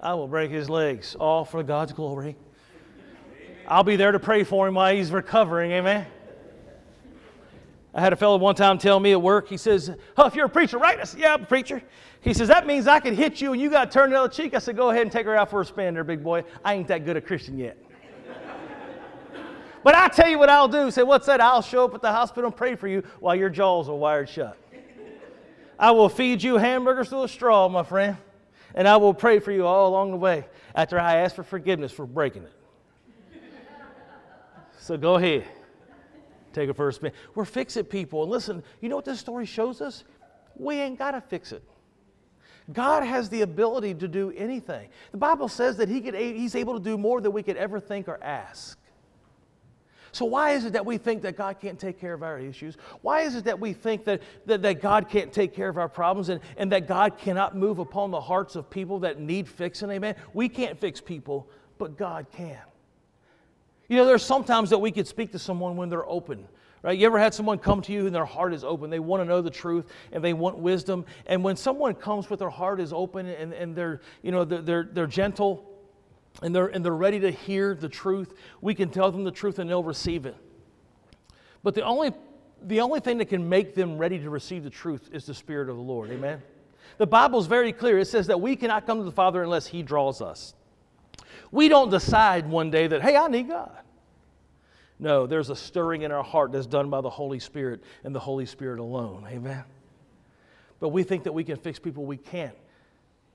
I 0.00 0.14
will 0.14 0.28
break 0.28 0.50
his 0.50 0.70
legs, 0.70 1.16
all 1.18 1.44
for 1.44 1.62
God's 1.62 1.92
glory. 1.92 2.36
I'll 3.66 3.82
be 3.82 3.96
there 3.96 4.12
to 4.12 4.20
pray 4.20 4.44
for 4.44 4.68
him 4.68 4.74
while 4.74 4.94
he's 4.94 5.10
recovering. 5.10 5.72
Amen. 5.72 6.06
I 7.92 8.00
had 8.00 8.12
a 8.12 8.16
fellow 8.16 8.36
one 8.36 8.54
time 8.54 8.76
tell 8.76 9.00
me 9.00 9.12
at 9.12 9.22
work, 9.22 9.48
he 9.48 9.56
says, 9.56 9.90
Oh, 10.18 10.26
if 10.26 10.34
you're 10.34 10.46
a 10.46 10.50
preacher, 10.50 10.76
right? 10.76 11.00
I 11.00 11.04
said, 11.04 11.18
Yeah, 11.18 11.34
I'm 11.34 11.44
a 11.44 11.46
preacher. 11.46 11.82
He 12.20 12.34
says, 12.34 12.48
That 12.48 12.66
means 12.66 12.86
I 12.86 13.00
could 13.00 13.14
hit 13.14 13.40
you 13.40 13.52
and 13.52 13.60
you 13.60 13.70
got 13.70 13.90
to 13.90 13.98
turn 13.98 14.10
the 14.10 14.20
other 14.20 14.28
cheek. 14.28 14.54
I 14.54 14.58
said, 14.58 14.76
Go 14.76 14.90
ahead 14.90 15.02
and 15.02 15.10
take 15.10 15.24
her 15.24 15.34
out 15.34 15.48
for 15.48 15.62
a 15.62 15.64
spin 15.64 15.94
there, 15.94 16.04
big 16.04 16.22
boy. 16.22 16.44
I 16.62 16.74
ain't 16.74 16.88
that 16.88 17.06
good 17.06 17.16
a 17.16 17.22
Christian 17.22 17.58
yet. 17.58 17.78
But 19.86 19.94
I 19.94 20.08
tell 20.08 20.28
you 20.28 20.36
what 20.36 20.48
I'll 20.48 20.66
do. 20.66 20.90
Say, 20.90 21.04
What's 21.04 21.26
that? 21.26 21.40
I'll 21.40 21.62
show 21.62 21.84
up 21.84 21.94
at 21.94 22.02
the 22.02 22.10
hospital 22.10 22.48
and 22.48 22.56
pray 22.56 22.74
for 22.74 22.88
you 22.88 23.04
while 23.20 23.36
your 23.36 23.48
jaws 23.48 23.88
are 23.88 23.94
wired 23.94 24.28
shut. 24.28 24.58
I 25.78 25.92
will 25.92 26.08
feed 26.08 26.42
you 26.42 26.56
hamburgers 26.56 27.10
through 27.10 27.22
a 27.22 27.28
straw, 27.28 27.68
my 27.68 27.84
friend, 27.84 28.16
and 28.74 28.88
I 28.88 28.96
will 28.96 29.14
pray 29.14 29.38
for 29.38 29.52
you 29.52 29.64
all 29.64 29.88
along 29.88 30.10
the 30.10 30.16
way 30.16 30.44
after 30.74 30.98
I 30.98 31.18
ask 31.18 31.36
for 31.36 31.44
forgiveness 31.44 31.92
for 31.92 32.04
breaking 32.04 32.42
it. 32.42 32.52
So 34.80 34.96
go 34.96 35.14
ahead. 35.14 35.44
Take 36.52 36.68
a 36.68 36.74
first 36.74 36.96
spin. 36.96 37.12
We're 37.36 37.44
fix 37.44 37.76
it 37.76 37.88
people. 37.88 38.24
And 38.24 38.32
listen, 38.32 38.64
you 38.80 38.88
know 38.88 38.96
what 38.96 39.04
this 39.04 39.20
story 39.20 39.46
shows 39.46 39.80
us? 39.80 40.02
We 40.56 40.80
ain't 40.80 40.98
got 40.98 41.12
to 41.12 41.20
fix 41.20 41.52
it. 41.52 41.62
God 42.72 43.04
has 43.04 43.28
the 43.28 43.42
ability 43.42 43.94
to 43.94 44.08
do 44.08 44.32
anything. 44.36 44.88
The 45.12 45.18
Bible 45.18 45.48
says 45.48 45.76
that 45.76 45.88
he 45.88 46.00
could, 46.00 46.16
He's 46.16 46.56
able 46.56 46.74
to 46.74 46.80
do 46.80 46.98
more 46.98 47.20
than 47.20 47.30
we 47.30 47.44
could 47.44 47.56
ever 47.56 47.78
think 47.78 48.08
or 48.08 48.20
ask. 48.20 48.76
So, 50.16 50.24
why 50.24 50.52
is 50.52 50.64
it 50.64 50.72
that 50.72 50.86
we 50.86 50.96
think 50.96 51.20
that 51.22 51.36
God 51.36 51.60
can't 51.60 51.78
take 51.78 52.00
care 52.00 52.14
of 52.14 52.22
our 52.22 52.38
issues? 52.38 52.78
Why 53.02 53.20
is 53.20 53.34
it 53.34 53.44
that 53.44 53.60
we 53.60 53.74
think 53.74 54.04
that, 54.04 54.22
that, 54.46 54.62
that 54.62 54.80
God 54.80 55.10
can't 55.10 55.30
take 55.30 55.54
care 55.54 55.68
of 55.68 55.76
our 55.76 55.90
problems 55.90 56.30
and, 56.30 56.40
and 56.56 56.72
that 56.72 56.88
God 56.88 57.18
cannot 57.18 57.54
move 57.54 57.80
upon 57.80 58.10
the 58.10 58.20
hearts 58.20 58.56
of 58.56 58.70
people 58.70 59.00
that 59.00 59.20
need 59.20 59.46
fixing? 59.46 59.90
Amen. 59.90 60.14
We 60.32 60.48
can't 60.48 60.80
fix 60.80 61.02
people, 61.02 61.50
but 61.76 61.98
God 61.98 62.28
can. 62.32 62.56
You 63.88 63.98
know, 63.98 64.06
there's 64.06 64.24
sometimes 64.24 64.70
that 64.70 64.78
we 64.78 64.90
could 64.90 65.06
speak 65.06 65.32
to 65.32 65.38
someone 65.38 65.76
when 65.76 65.90
they're 65.90 66.08
open. 66.08 66.48
Right? 66.82 66.98
You 66.98 67.04
ever 67.04 67.18
had 67.18 67.34
someone 67.34 67.58
come 67.58 67.82
to 67.82 67.92
you 67.92 68.06
and 68.06 68.14
their 68.14 68.24
heart 68.24 68.54
is 68.54 68.64
open? 68.64 68.88
They 68.88 69.00
want 69.00 69.20
to 69.20 69.26
know 69.26 69.42
the 69.42 69.50
truth 69.50 69.84
and 70.12 70.24
they 70.24 70.32
want 70.32 70.56
wisdom. 70.56 71.04
And 71.26 71.44
when 71.44 71.56
someone 71.56 71.92
comes 71.92 72.30
with 72.30 72.38
their 72.38 72.48
heart 72.48 72.80
is 72.80 72.94
open 72.94 73.26
and, 73.26 73.52
and 73.52 73.76
they're, 73.76 74.00
you 74.22 74.32
know, 74.32 74.46
they're, 74.46 74.62
they're, 74.62 74.88
they're 74.90 75.06
gentle 75.06 75.75
and 76.42 76.54
they're, 76.54 76.66
and 76.66 76.84
they're 76.84 76.92
ready 76.92 77.20
to 77.20 77.30
hear 77.30 77.74
the 77.74 77.88
truth, 77.88 78.34
we 78.60 78.74
can 78.74 78.90
tell 78.90 79.10
them 79.10 79.24
the 79.24 79.30
truth 79.30 79.58
and 79.58 79.68
they'll 79.68 79.82
receive 79.82 80.26
it. 80.26 80.36
But 81.62 81.74
the 81.74 81.82
only, 81.82 82.12
the 82.62 82.80
only 82.80 83.00
thing 83.00 83.18
that 83.18 83.26
can 83.26 83.48
make 83.48 83.74
them 83.74 83.98
ready 83.98 84.18
to 84.18 84.30
receive 84.30 84.64
the 84.64 84.70
truth 84.70 85.08
is 85.12 85.26
the 85.26 85.34
Spirit 85.34 85.68
of 85.68 85.76
the 85.76 85.82
Lord. 85.82 86.10
Amen? 86.10 86.42
The 86.98 87.06
Bible 87.06 87.38
is 87.38 87.46
very 87.46 87.72
clear. 87.72 87.98
It 87.98 88.06
says 88.06 88.28
that 88.28 88.40
we 88.40 88.56
cannot 88.56 88.86
come 88.86 88.98
to 88.98 89.04
the 89.04 89.12
Father 89.12 89.42
unless 89.42 89.66
He 89.66 89.82
draws 89.82 90.20
us. 90.20 90.54
We 91.50 91.68
don't 91.68 91.90
decide 91.90 92.48
one 92.48 92.70
day 92.70 92.86
that, 92.86 93.02
hey, 93.02 93.16
I 93.16 93.28
need 93.28 93.48
God. 93.48 93.76
No, 94.98 95.26
there's 95.26 95.50
a 95.50 95.56
stirring 95.56 96.02
in 96.02 96.12
our 96.12 96.22
heart 96.22 96.52
that's 96.52 96.66
done 96.66 96.88
by 96.88 97.02
the 97.02 97.10
Holy 97.10 97.38
Spirit 97.38 97.82
and 98.02 98.14
the 98.14 98.20
Holy 98.20 98.46
Spirit 98.46 98.78
alone. 98.78 99.26
Amen. 99.28 99.64
But 100.80 100.88
we 100.88 101.02
think 101.02 101.24
that 101.24 101.32
we 101.32 101.44
can 101.44 101.56
fix 101.56 101.78
people 101.78 102.04
we 102.04 102.16
can't. 102.16 102.56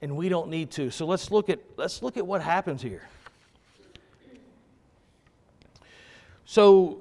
And 0.02 0.16
we 0.16 0.30
don't 0.30 0.50
need 0.50 0.72
to. 0.72 0.90
So 0.90 1.06
let's 1.06 1.30
look 1.30 1.50
at 1.50 1.60
let's 1.78 2.02
look 2.02 2.18
at 2.18 2.26
what 2.26 2.42
happens 2.42 2.82
here. 2.82 3.04
So 6.46 7.00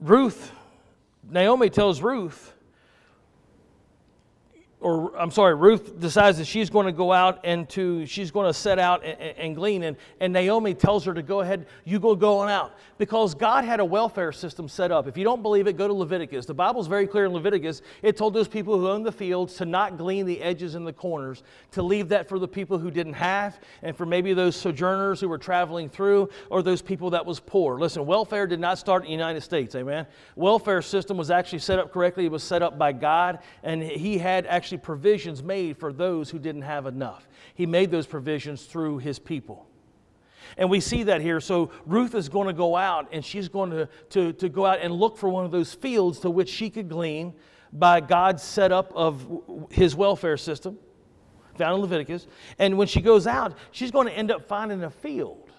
Ruth, 0.00 0.52
Naomi 1.28 1.68
tells 1.68 2.00
Ruth, 2.00 2.54
or 4.80 5.14
I'm 5.16 5.30
sorry, 5.30 5.54
Ruth 5.54 6.00
decides 6.00 6.38
that 6.38 6.46
she's 6.46 6.70
going 6.70 6.86
to 6.86 6.92
go 6.92 7.12
out 7.12 7.40
and 7.44 7.68
to, 7.70 8.06
she's 8.06 8.30
going 8.30 8.46
to 8.46 8.54
set 8.54 8.78
out 8.78 9.04
and, 9.04 9.20
and, 9.20 9.54
glean. 9.54 9.82
And, 9.82 9.96
and 10.20 10.32
Naomi 10.32 10.72
tells 10.72 11.04
her 11.04 11.12
to 11.12 11.22
go 11.22 11.40
ahead, 11.40 11.66
you 11.84 12.00
go 12.00 12.14
going 12.16 12.50
out. 12.50 12.72
Because 12.96 13.34
God 13.34 13.64
had 13.64 13.80
a 13.80 13.84
welfare 13.84 14.32
system 14.32 14.68
set 14.68 14.90
up. 14.90 15.06
If 15.06 15.16
you 15.18 15.24
don't 15.24 15.42
believe 15.42 15.66
it, 15.66 15.76
go 15.76 15.86
to 15.86 15.92
Leviticus. 15.92 16.46
The 16.46 16.54
Bible's 16.54 16.86
very 16.86 17.06
clear 17.06 17.26
in 17.26 17.32
Leviticus. 17.32 17.82
It 18.02 18.16
told 18.16 18.32
those 18.32 18.48
people 18.48 18.78
who 18.78 18.88
owned 18.88 19.04
the 19.04 19.12
fields 19.12 19.54
to 19.56 19.66
not 19.66 19.98
glean 19.98 20.24
the 20.26 20.40
edges 20.40 20.74
and 20.74 20.86
the 20.86 20.92
corners, 20.92 21.42
to 21.72 21.82
leave 21.82 22.08
that 22.10 22.28
for 22.28 22.38
the 22.38 22.48
people 22.48 22.78
who 22.78 22.90
didn't 22.90 23.14
have, 23.14 23.58
and 23.82 23.96
for 23.96 24.06
maybe 24.06 24.32
those 24.34 24.56
sojourners 24.56 25.20
who 25.20 25.28
were 25.28 25.38
traveling 25.38 25.88
through, 25.88 26.28
or 26.50 26.62
those 26.62 26.82
people 26.82 27.10
that 27.10 27.24
was 27.24 27.40
poor. 27.40 27.78
Listen, 27.78 28.06
welfare 28.06 28.46
did 28.46 28.60
not 28.60 28.78
start 28.78 29.02
in 29.02 29.06
the 29.06 29.12
United 29.12 29.42
States, 29.42 29.74
amen? 29.74 30.06
Welfare 30.36 30.82
system 30.82 31.16
was 31.16 31.30
actually 31.30 31.60
set 31.60 31.78
up 31.78 31.92
correctly. 31.92 32.26
It 32.26 32.32
was 32.32 32.42
set 32.42 32.62
up 32.62 32.78
by 32.78 32.92
God, 32.92 33.38
and 33.62 33.82
He 33.82 34.18
had 34.18 34.46
actually 34.46 34.69
actually 34.70 34.78
provisions 34.78 35.42
made 35.42 35.76
for 35.76 35.92
those 35.92 36.30
who 36.30 36.38
didn't 36.38 36.62
have 36.62 36.86
enough. 36.86 37.28
He 37.54 37.66
made 37.66 37.90
those 37.90 38.06
provisions 38.06 38.66
through 38.66 38.98
his 38.98 39.18
people. 39.18 39.66
And 40.56 40.70
we 40.70 40.78
see 40.78 41.02
that 41.04 41.20
here. 41.20 41.40
So 41.40 41.72
Ruth 41.86 42.14
is 42.14 42.28
going 42.28 42.46
to 42.46 42.52
go 42.52 42.76
out 42.76 43.08
and 43.10 43.24
she's 43.24 43.48
going 43.48 43.70
to, 43.70 43.88
to, 44.10 44.32
to 44.34 44.48
go 44.48 44.64
out 44.64 44.78
and 44.80 44.94
look 44.94 45.18
for 45.18 45.28
one 45.28 45.44
of 45.44 45.50
those 45.50 45.74
fields 45.74 46.20
to 46.20 46.30
which 46.30 46.48
she 46.48 46.70
could 46.70 46.88
glean 46.88 47.34
by 47.72 48.00
God's 48.00 48.44
setup 48.44 48.92
of 48.94 49.26
his 49.70 49.96
welfare 49.96 50.36
system, 50.36 50.78
found 51.56 51.74
in 51.74 51.80
Leviticus. 51.80 52.28
And 52.60 52.78
when 52.78 52.86
she 52.86 53.00
goes 53.00 53.26
out, 53.26 53.58
she's 53.72 53.90
going 53.90 54.06
to 54.06 54.12
end 54.12 54.30
up 54.30 54.46
finding 54.46 54.84
a 54.84 54.90
field. 54.90 55.50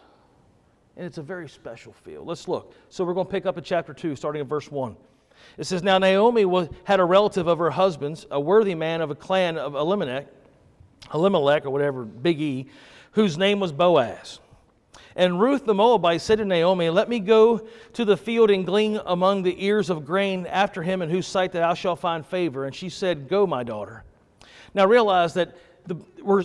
And 0.95 1.05
it's 1.05 1.17
a 1.17 1.23
very 1.23 1.49
special 1.49 1.91
field. 1.91 2.27
Let's 2.27 2.47
look. 2.47 2.75
So 2.87 3.03
we're 3.03 3.13
going 3.13 3.27
to 3.27 3.31
pick 3.31 3.45
up 3.45 3.57
in 3.57 3.63
chapter 3.65 3.93
2, 3.93 4.15
starting 4.15 4.41
at 4.41 4.47
verse 4.47 4.71
1. 4.71 4.95
It 5.57 5.65
says, 5.65 5.83
Now 5.83 5.97
Naomi 5.97 6.69
had 6.83 6.99
a 6.99 7.05
relative 7.05 7.47
of 7.47 7.59
her 7.59 7.71
husband's, 7.71 8.25
a 8.31 8.39
worthy 8.39 8.75
man 8.75 9.01
of 9.01 9.11
a 9.11 9.15
clan 9.15 9.57
of 9.57 9.75
Elimelech, 9.75 10.27
Elimelech 11.13 11.65
or 11.65 11.69
whatever, 11.69 12.03
Big 12.03 12.41
E, 12.41 12.67
whose 13.11 13.37
name 13.37 13.59
was 13.59 13.71
Boaz. 13.71 14.39
And 15.15 15.41
Ruth 15.41 15.65
the 15.65 15.73
Moabite 15.73 16.21
said 16.21 16.37
to 16.37 16.45
Naomi, 16.45 16.89
Let 16.89 17.09
me 17.09 17.19
go 17.19 17.67
to 17.93 18.05
the 18.05 18.15
field 18.15 18.49
and 18.49 18.65
glean 18.65 18.99
among 19.05 19.43
the 19.43 19.63
ears 19.63 19.89
of 19.89 20.05
grain 20.05 20.45
after 20.47 20.81
him, 20.81 21.01
in 21.01 21.09
whose 21.09 21.27
sight 21.27 21.51
that 21.51 21.59
thou 21.59 21.73
shalt 21.73 21.99
find 21.99 22.25
favor. 22.25 22.65
And 22.65 22.73
she 22.73 22.89
said, 22.89 23.27
Go, 23.27 23.45
my 23.45 23.63
daughter. 23.63 24.03
Now 24.73 24.85
realize 24.85 25.33
that 25.33 25.55
the, 25.85 25.95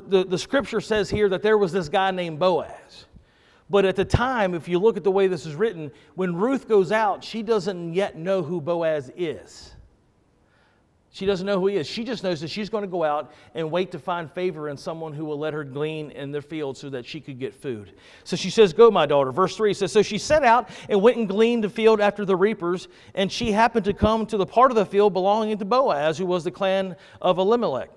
the, 0.08 0.24
the 0.28 0.38
scripture 0.38 0.80
says 0.80 1.08
here 1.08 1.28
that 1.28 1.42
there 1.42 1.58
was 1.58 1.72
this 1.72 1.88
guy 1.88 2.10
named 2.10 2.38
Boaz. 2.38 3.05
But 3.68 3.84
at 3.84 3.96
the 3.96 4.04
time, 4.04 4.54
if 4.54 4.68
you 4.68 4.78
look 4.78 4.96
at 4.96 5.04
the 5.04 5.10
way 5.10 5.26
this 5.26 5.44
is 5.44 5.54
written, 5.54 5.90
when 6.14 6.36
Ruth 6.36 6.68
goes 6.68 6.92
out, 6.92 7.24
she 7.24 7.42
doesn't 7.42 7.94
yet 7.94 8.16
know 8.16 8.42
who 8.42 8.60
Boaz 8.60 9.10
is. 9.16 9.76
She 11.16 11.24
doesn't 11.24 11.46
know 11.46 11.58
who 11.58 11.68
he 11.68 11.76
is. 11.76 11.86
She 11.86 12.04
just 12.04 12.22
knows 12.22 12.42
that 12.42 12.50
she's 12.50 12.68
going 12.68 12.82
to 12.82 12.88
go 12.88 13.02
out 13.02 13.32
and 13.54 13.70
wait 13.70 13.90
to 13.92 13.98
find 13.98 14.30
favor 14.30 14.68
in 14.68 14.76
someone 14.76 15.14
who 15.14 15.24
will 15.24 15.38
let 15.38 15.54
her 15.54 15.64
glean 15.64 16.10
in 16.10 16.30
their 16.30 16.42
field 16.42 16.76
so 16.76 16.90
that 16.90 17.06
she 17.06 17.22
could 17.22 17.38
get 17.38 17.54
food. 17.54 17.94
So 18.24 18.36
she 18.36 18.50
says, 18.50 18.74
Go, 18.74 18.90
my 18.90 19.06
daughter. 19.06 19.32
Verse 19.32 19.56
3 19.56 19.72
says, 19.72 19.90
So 19.90 20.02
she 20.02 20.18
set 20.18 20.44
out 20.44 20.68
and 20.90 21.00
went 21.00 21.16
and 21.16 21.26
gleaned 21.26 21.64
the 21.64 21.70
field 21.70 22.02
after 22.02 22.26
the 22.26 22.36
reapers, 22.36 22.88
and 23.14 23.32
she 23.32 23.50
happened 23.50 23.86
to 23.86 23.94
come 23.94 24.26
to 24.26 24.36
the 24.36 24.44
part 24.44 24.70
of 24.70 24.76
the 24.76 24.84
field 24.84 25.14
belonging 25.14 25.56
to 25.56 25.64
Boaz, 25.64 26.18
who 26.18 26.26
was 26.26 26.44
the 26.44 26.50
clan 26.50 26.94
of 27.22 27.38
Elimelech. 27.38 27.88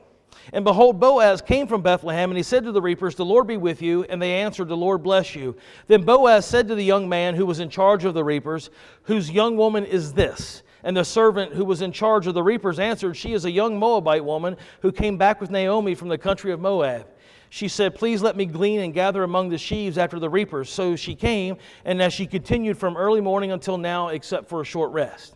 And 0.54 0.66
behold, 0.66 1.00
Boaz 1.00 1.42
came 1.42 1.68
from 1.68 1.82
Bethlehem, 1.82 2.32
and 2.32 2.38
he 2.38 2.44
said 2.44 2.64
to 2.64 2.72
the 2.72 2.82
reapers, 2.82 3.16
The 3.16 3.26
Lord 3.26 3.48
be 3.48 3.58
with 3.58 3.82
you. 3.82 4.04
And 4.06 4.22
they 4.22 4.42
answered, 4.42 4.68
The 4.68 4.78
Lord 4.78 5.04
bless 5.04 5.36
you. 5.36 5.56
Then 5.88 6.04
Boaz 6.04 6.46
said 6.46 6.68
to 6.68 6.76
the 6.76 6.84
young 6.84 7.08
man 7.08 7.36
who 7.36 7.46
was 7.46 7.60
in 7.60 7.70
charge 7.70 8.06
of 8.06 8.14
the 8.14 8.24
reapers, 8.24 8.70
Whose 9.04 9.30
young 9.30 9.58
woman 9.58 9.86
is 9.86 10.14
this? 10.14 10.64
And 10.84 10.96
the 10.96 11.04
servant 11.04 11.54
who 11.54 11.66
was 11.66 11.82
in 11.82 11.92
charge 11.92 12.26
of 12.26 12.34
the 12.34 12.44
reapers 12.44 12.80
answered, 12.80 13.16
She 13.16 13.34
is 13.34 13.46
a 13.46 13.52
young 13.52 13.78
Moabite 13.78 14.24
woman 14.24 14.58
who 14.82 14.92
came 14.92 15.18
back 15.18 15.42
with 15.42 15.52
Naomi 15.52 15.94
from 15.94 16.08
the 16.08 16.18
country 16.18 16.52
of 16.52 16.60
Moab. 16.60 17.06
She 17.50 17.68
said, 17.68 17.96
Please 17.96 18.22
let 18.22 18.38
me 18.38 18.46
glean 18.46 18.80
and 18.80 18.94
gather 18.94 19.24
among 19.24 19.50
the 19.50 19.58
sheaves 19.58 19.98
after 19.98 20.20
the 20.20 20.30
reapers. 20.30 20.70
So 20.70 20.96
she 20.96 21.16
came, 21.16 21.58
and 21.84 22.02
as 22.02 22.14
she 22.14 22.28
continued 22.28 22.78
from 22.78 22.96
early 22.96 23.22
morning 23.22 23.52
until 23.52 23.78
now, 23.78 24.10
except 24.10 24.48
for 24.48 24.62
a 24.62 24.66
short 24.66 24.92
rest. 24.92 25.36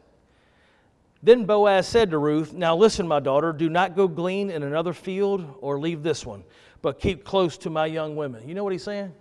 Then 1.24 1.46
Boaz 1.46 1.88
said 1.88 2.12
to 2.12 2.18
Ruth, 2.18 2.52
Now 2.52 2.76
listen, 2.76 3.08
my 3.08 3.22
daughter, 3.22 3.54
do 3.54 3.70
not 3.70 3.96
go 3.96 4.10
glean 4.10 4.52
in 4.52 4.62
another 4.62 4.92
field 4.92 5.58
or 5.62 5.80
leave 5.80 6.04
this 6.04 6.26
one, 6.26 6.44
but 6.82 7.00
keep 7.00 7.24
close 7.24 7.58
to 7.60 7.70
my 7.70 7.86
young 7.86 8.18
women. 8.18 8.48
You 8.48 8.54
know 8.54 8.64
what 8.66 8.74
he's 8.74 8.84
saying? 8.84 9.14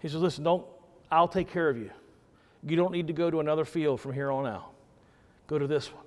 He 0.00 0.08
says, 0.08 0.20
Listen, 0.20 0.42
don't, 0.42 0.66
I'll 1.12 1.28
take 1.28 1.48
care 1.48 1.68
of 1.68 1.78
you. 1.78 1.90
You 2.64 2.74
don't 2.74 2.90
need 2.90 3.06
to 3.06 3.12
go 3.12 3.30
to 3.30 3.38
another 3.38 3.64
field 3.64 4.00
from 4.00 4.12
here 4.12 4.32
on 4.32 4.48
out. 4.48 4.72
Go 5.46 5.60
to 5.60 5.68
this 5.68 5.92
one. 5.92 6.05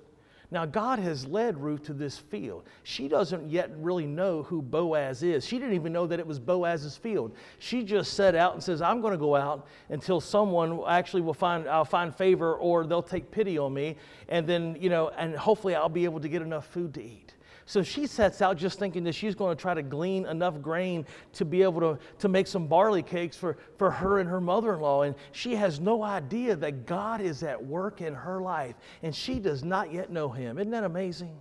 Now, 0.52 0.66
God 0.66 0.98
has 0.98 1.26
led 1.26 1.58
Ruth 1.58 1.84
to 1.84 1.92
this 1.92 2.18
field. 2.18 2.64
She 2.82 3.06
doesn't 3.06 3.48
yet 3.48 3.70
really 3.76 4.06
know 4.06 4.42
who 4.42 4.60
Boaz 4.60 5.22
is. 5.22 5.46
She 5.46 5.58
didn't 5.58 5.74
even 5.74 5.92
know 5.92 6.08
that 6.08 6.18
it 6.18 6.26
was 6.26 6.40
Boaz's 6.40 6.96
field. 6.96 7.36
She 7.60 7.84
just 7.84 8.14
set 8.14 8.34
out 8.34 8.54
and 8.54 8.62
says, 8.62 8.82
I'm 8.82 9.00
going 9.00 9.12
to 9.12 9.18
go 9.18 9.36
out 9.36 9.68
until 9.90 10.20
someone 10.20 10.80
actually 10.88 11.22
will 11.22 11.34
find, 11.34 11.68
I'll 11.68 11.84
find 11.84 12.14
favor 12.14 12.54
or 12.54 12.84
they'll 12.84 13.00
take 13.00 13.30
pity 13.30 13.58
on 13.58 13.72
me. 13.72 13.96
And 14.28 14.44
then, 14.44 14.76
you 14.80 14.90
know, 14.90 15.10
and 15.10 15.36
hopefully 15.36 15.76
I'll 15.76 15.88
be 15.88 16.04
able 16.04 16.20
to 16.20 16.28
get 16.28 16.42
enough 16.42 16.66
food 16.66 16.94
to 16.94 17.02
eat. 17.02 17.34
So 17.70 17.84
she 17.84 18.08
sets 18.08 18.42
out 18.42 18.56
just 18.56 18.80
thinking 18.80 19.04
that 19.04 19.14
she's 19.14 19.36
going 19.36 19.56
to 19.56 19.62
try 19.62 19.74
to 19.74 19.82
glean 19.84 20.26
enough 20.26 20.60
grain 20.60 21.06
to 21.34 21.44
be 21.44 21.62
able 21.62 21.80
to, 21.80 21.98
to 22.18 22.28
make 22.28 22.48
some 22.48 22.66
barley 22.66 23.00
cakes 23.00 23.36
for, 23.36 23.58
for 23.78 23.92
her 23.92 24.18
and 24.18 24.28
her 24.28 24.40
mother 24.40 24.74
in 24.74 24.80
law. 24.80 25.02
And 25.02 25.14
she 25.30 25.54
has 25.54 25.78
no 25.78 26.02
idea 26.02 26.56
that 26.56 26.84
God 26.84 27.20
is 27.20 27.44
at 27.44 27.64
work 27.64 28.00
in 28.00 28.12
her 28.12 28.40
life, 28.40 28.74
and 29.04 29.14
she 29.14 29.38
does 29.38 29.62
not 29.62 29.92
yet 29.92 30.10
know 30.10 30.28
Him. 30.28 30.58
Isn't 30.58 30.72
that 30.72 30.82
amazing? 30.82 31.38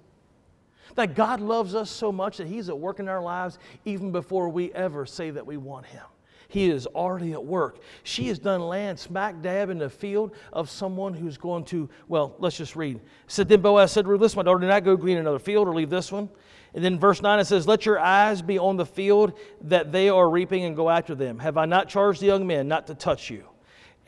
That 0.94 1.16
God 1.16 1.42
loves 1.42 1.74
us 1.74 1.90
so 1.90 2.12
much 2.12 2.38
that 2.38 2.46
He's 2.46 2.70
at 2.70 2.78
work 2.78 3.00
in 3.00 3.10
our 3.10 3.24
lives 3.24 3.58
even 3.84 4.12
before 4.12 4.50
we 4.50 4.72
ever 4.74 5.08
say 5.08 5.32
that 5.32 5.48
we 5.48 5.58
want 5.58 5.88
Him. 5.88 6.06
He 6.50 6.72
is 6.72 6.88
already 6.88 7.34
at 7.34 7.46
work. 7.46 7.78
She 8.02 8.28
has 8.30 8.40
done 8.40 8.62
land 8.62 8.98
smack 8.98 9.40
dab 9.40 9.70
in 9.70 9.78
the 9.78 9.90
field 9.90 10.34
of 10.52 10.68
someone 10.68 11.14
who's 11.14 11.38
going 11.38 11.64
to, 11.66 11.88
well, 12.08 12.36
let's 12.40 12.58
just 12.58 12.76
read. 12.76 13.00
said, 13.28 13.48
Then 13.48 13.62
Boaz 13.62 13.92
said, 13.92 14.08
Ruth, 14.08 14.20
listen, 14.20 14.38
my 14.38 14.44
daughter, 14.44 14.62
do 14.62 14.68
not 14.68 14.84
go 14.84 14.98
glean 14.98 15.20
another 15.20 15.38
field 15.38 15.68
or 15.68 15.76
leave 15.76 15.92
this 15.92 16.12
one. 16.12 16.28
And 16.74 16.84
then 16.84 17.00
verse 17.00 17.22
9 17.22 17.40
it 17.40 17.46
says, 17.46 17.68
Let 17.68 17.86
your 17.86 18.00
eyes 18.00 18.42
be 18.42 18.58
on 18.58 18.78
the 18.78 18.86
field 18.86 19.38
that 19.62 19.92
they 19.92 20.10
are 20.10 20.28
reaping 20.28 20.64
and 20.64 20.76
go 20.76 20.90
after 20.90 21.14
them. 21.14 21.38
Have 21.38 21.56
I 21.56 21.66
not 21.66 21.88
charged 21.88 22.20
the 22.20 22.26
young 22.26 22.48
men 22.48 22.68
not 22.68 22.88
to 22.88 22.96
touch 22.96 23.30
you? 23.30 23.46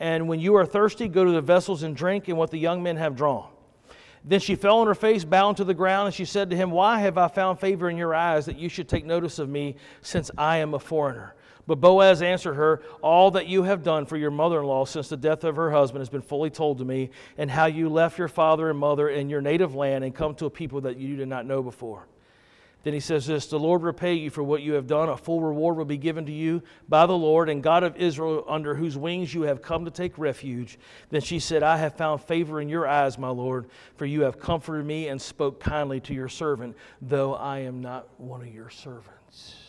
And 0.00 0.26
when 0.26 0.40
you 0.40 0.56
are 0.56 0.66
thirsty, 0.66 1.06
go 1.06 1.24
to 1.24 1.30
the 1.30 1.40
vessels 1.40 1.84
and 1.84 1.94
drink 1.94 2.26
and 2.26 2.36
what 2.36 2.50
the 2.50 2.58
young 2.58 2.82
men 2.82 2.96
have 2.96 3.14
drawn. 3.14 3.50
Then 4.24 4.40
she 4.40 4.56
fell 4.56 4.78
on 4.78 4.88
her 4.88 4.96
face, 4.96 5.24
bowed 5.24 5.58
to 5.58 5.64
the 5.64 5.74
ground, 5.74 6.06
and 6.06 6.14
she 6.14 6.24
said 6.24 6.50
to 6.50 6.56
him, 6.56 6.72
Why 6.72 6.98
have 6.98 7.18
I 7.18 7.28
found 7.28 7.60
favor 7.60 7.88
in 7.88 7.96
your 7.96 8.16
eyes 8.16 8.46
that 8.46 8.58
you 8.58 8.68
should 8.68 8.88
take 8.88 9.04
notice 9.04 9.38
of 9.38 9.48
me, 9.48 9.76
since 10.00 10.28
I 10.36 10.58
am 10.58 10.74
a 10.74 10.80
foreigner? 10.80 11.36
But 11.66 11.80
Boaz 11.80 12.22
answered 12.22 12.54
her, 12.54 12.82
All 13.02 13.30
that 13.32 13.46
you 13.46 13.62
have 13.62 13.82
done 13.82 14.06
for 14.06 14.16
your 14.16 14.30
mother 14.30 14.60
in 14.60 14.66
law 14.66 14.84
since 14.84 15.08
the 15.08 15.16
death 15.16 15.44
of 15.44 15.56
her 15.56 15.70
husband 15.70 16.00
has 16.00 16.08
been 16.08 16.22
fully 16.22 16.50
told 16.50 16.78
to 16.78 16.84
me, 16.84 17.10
and 17.38 17.50
how 17.50 17.66
you 17.66 17.88
left 17.88 18.18
your 18.18 18.28
father 18.28 18.68
and 18.68 18.78
mother 18.78 19.08
and 19.08 19.30
your 19.30 19.40
native 19.40 19.74
land 19.74 20.02
and 20.02 20.14
come 20.14 20.34
to 20.36 20.46
a 20.46 20.50
people 20.50 20.80
that 20.82 20.96
you 20.96 21.16
did 21.16 21.28
not 21.28 21.46
know 21.46 21.62
before. 21.62 22.06
Then 22.82 22.94
he 22.94 23.00
says 23.00 23.26
this 23.26 23.46
The 23.46 23.58
Lord 23.58 23.82
repay 23.82 24.14
you 24.14 24.30
for 24.30 24.42
what 24.42 24.62
you 24.62 24.72
have 24.72 24.88
done. 24.88 25.08
A 25.08 25.16
full 25.16 25.40
reward 25.40 25.76
will 25.76 25.84
be 25.84 25.96
given 25.96 26.26
to 26.26 26.32
you 26.32 26.62
by 26.88 27.06
the 27.06 27.16
Lord 27.16 27.48
and 27.48 27.62
God 27.62 27.84
of 27.84 27.96
Israel, 27.96 28.44
under 28.48 28.74
whose 28.74 28.96
wings 28.96 29.32
you 29.32 29.42
have 29.42 29.62
come 29.62 29.84
to 29.84 29.90
take 29.90 30.18
refuge. 30.18 30.78
Then 31.10 31.20
she 31.20 31.38
said, 31.38 31.62
I 31.62 31.76
have 31.76 31.96
found 31.96 32.22
favor 32.22 32.60
in 32.60 32.68
your 32.68 32.88
eyes, 32.88 33.18
my 33.18 33.28
Lord, 33.28 33.68
for 33.96 34.04
you 34.04 34.22
have 34.22 34.40
comforted 34.40 34.84
me 34.84 35.08
and 35.08 35.22
spoke 35.22 35.60
kindly 35.60 36.00
to 36.00 36.14
your 36.14 36.28
servant, 36.28 36.76
though 37.00 37.34
I 37.34 37.60
am 37.60 37.80
not 37.80 38.08
one 38.18 38.40
of 38.40 38.52
your 38.52 38.70
servants. 38.70 39.61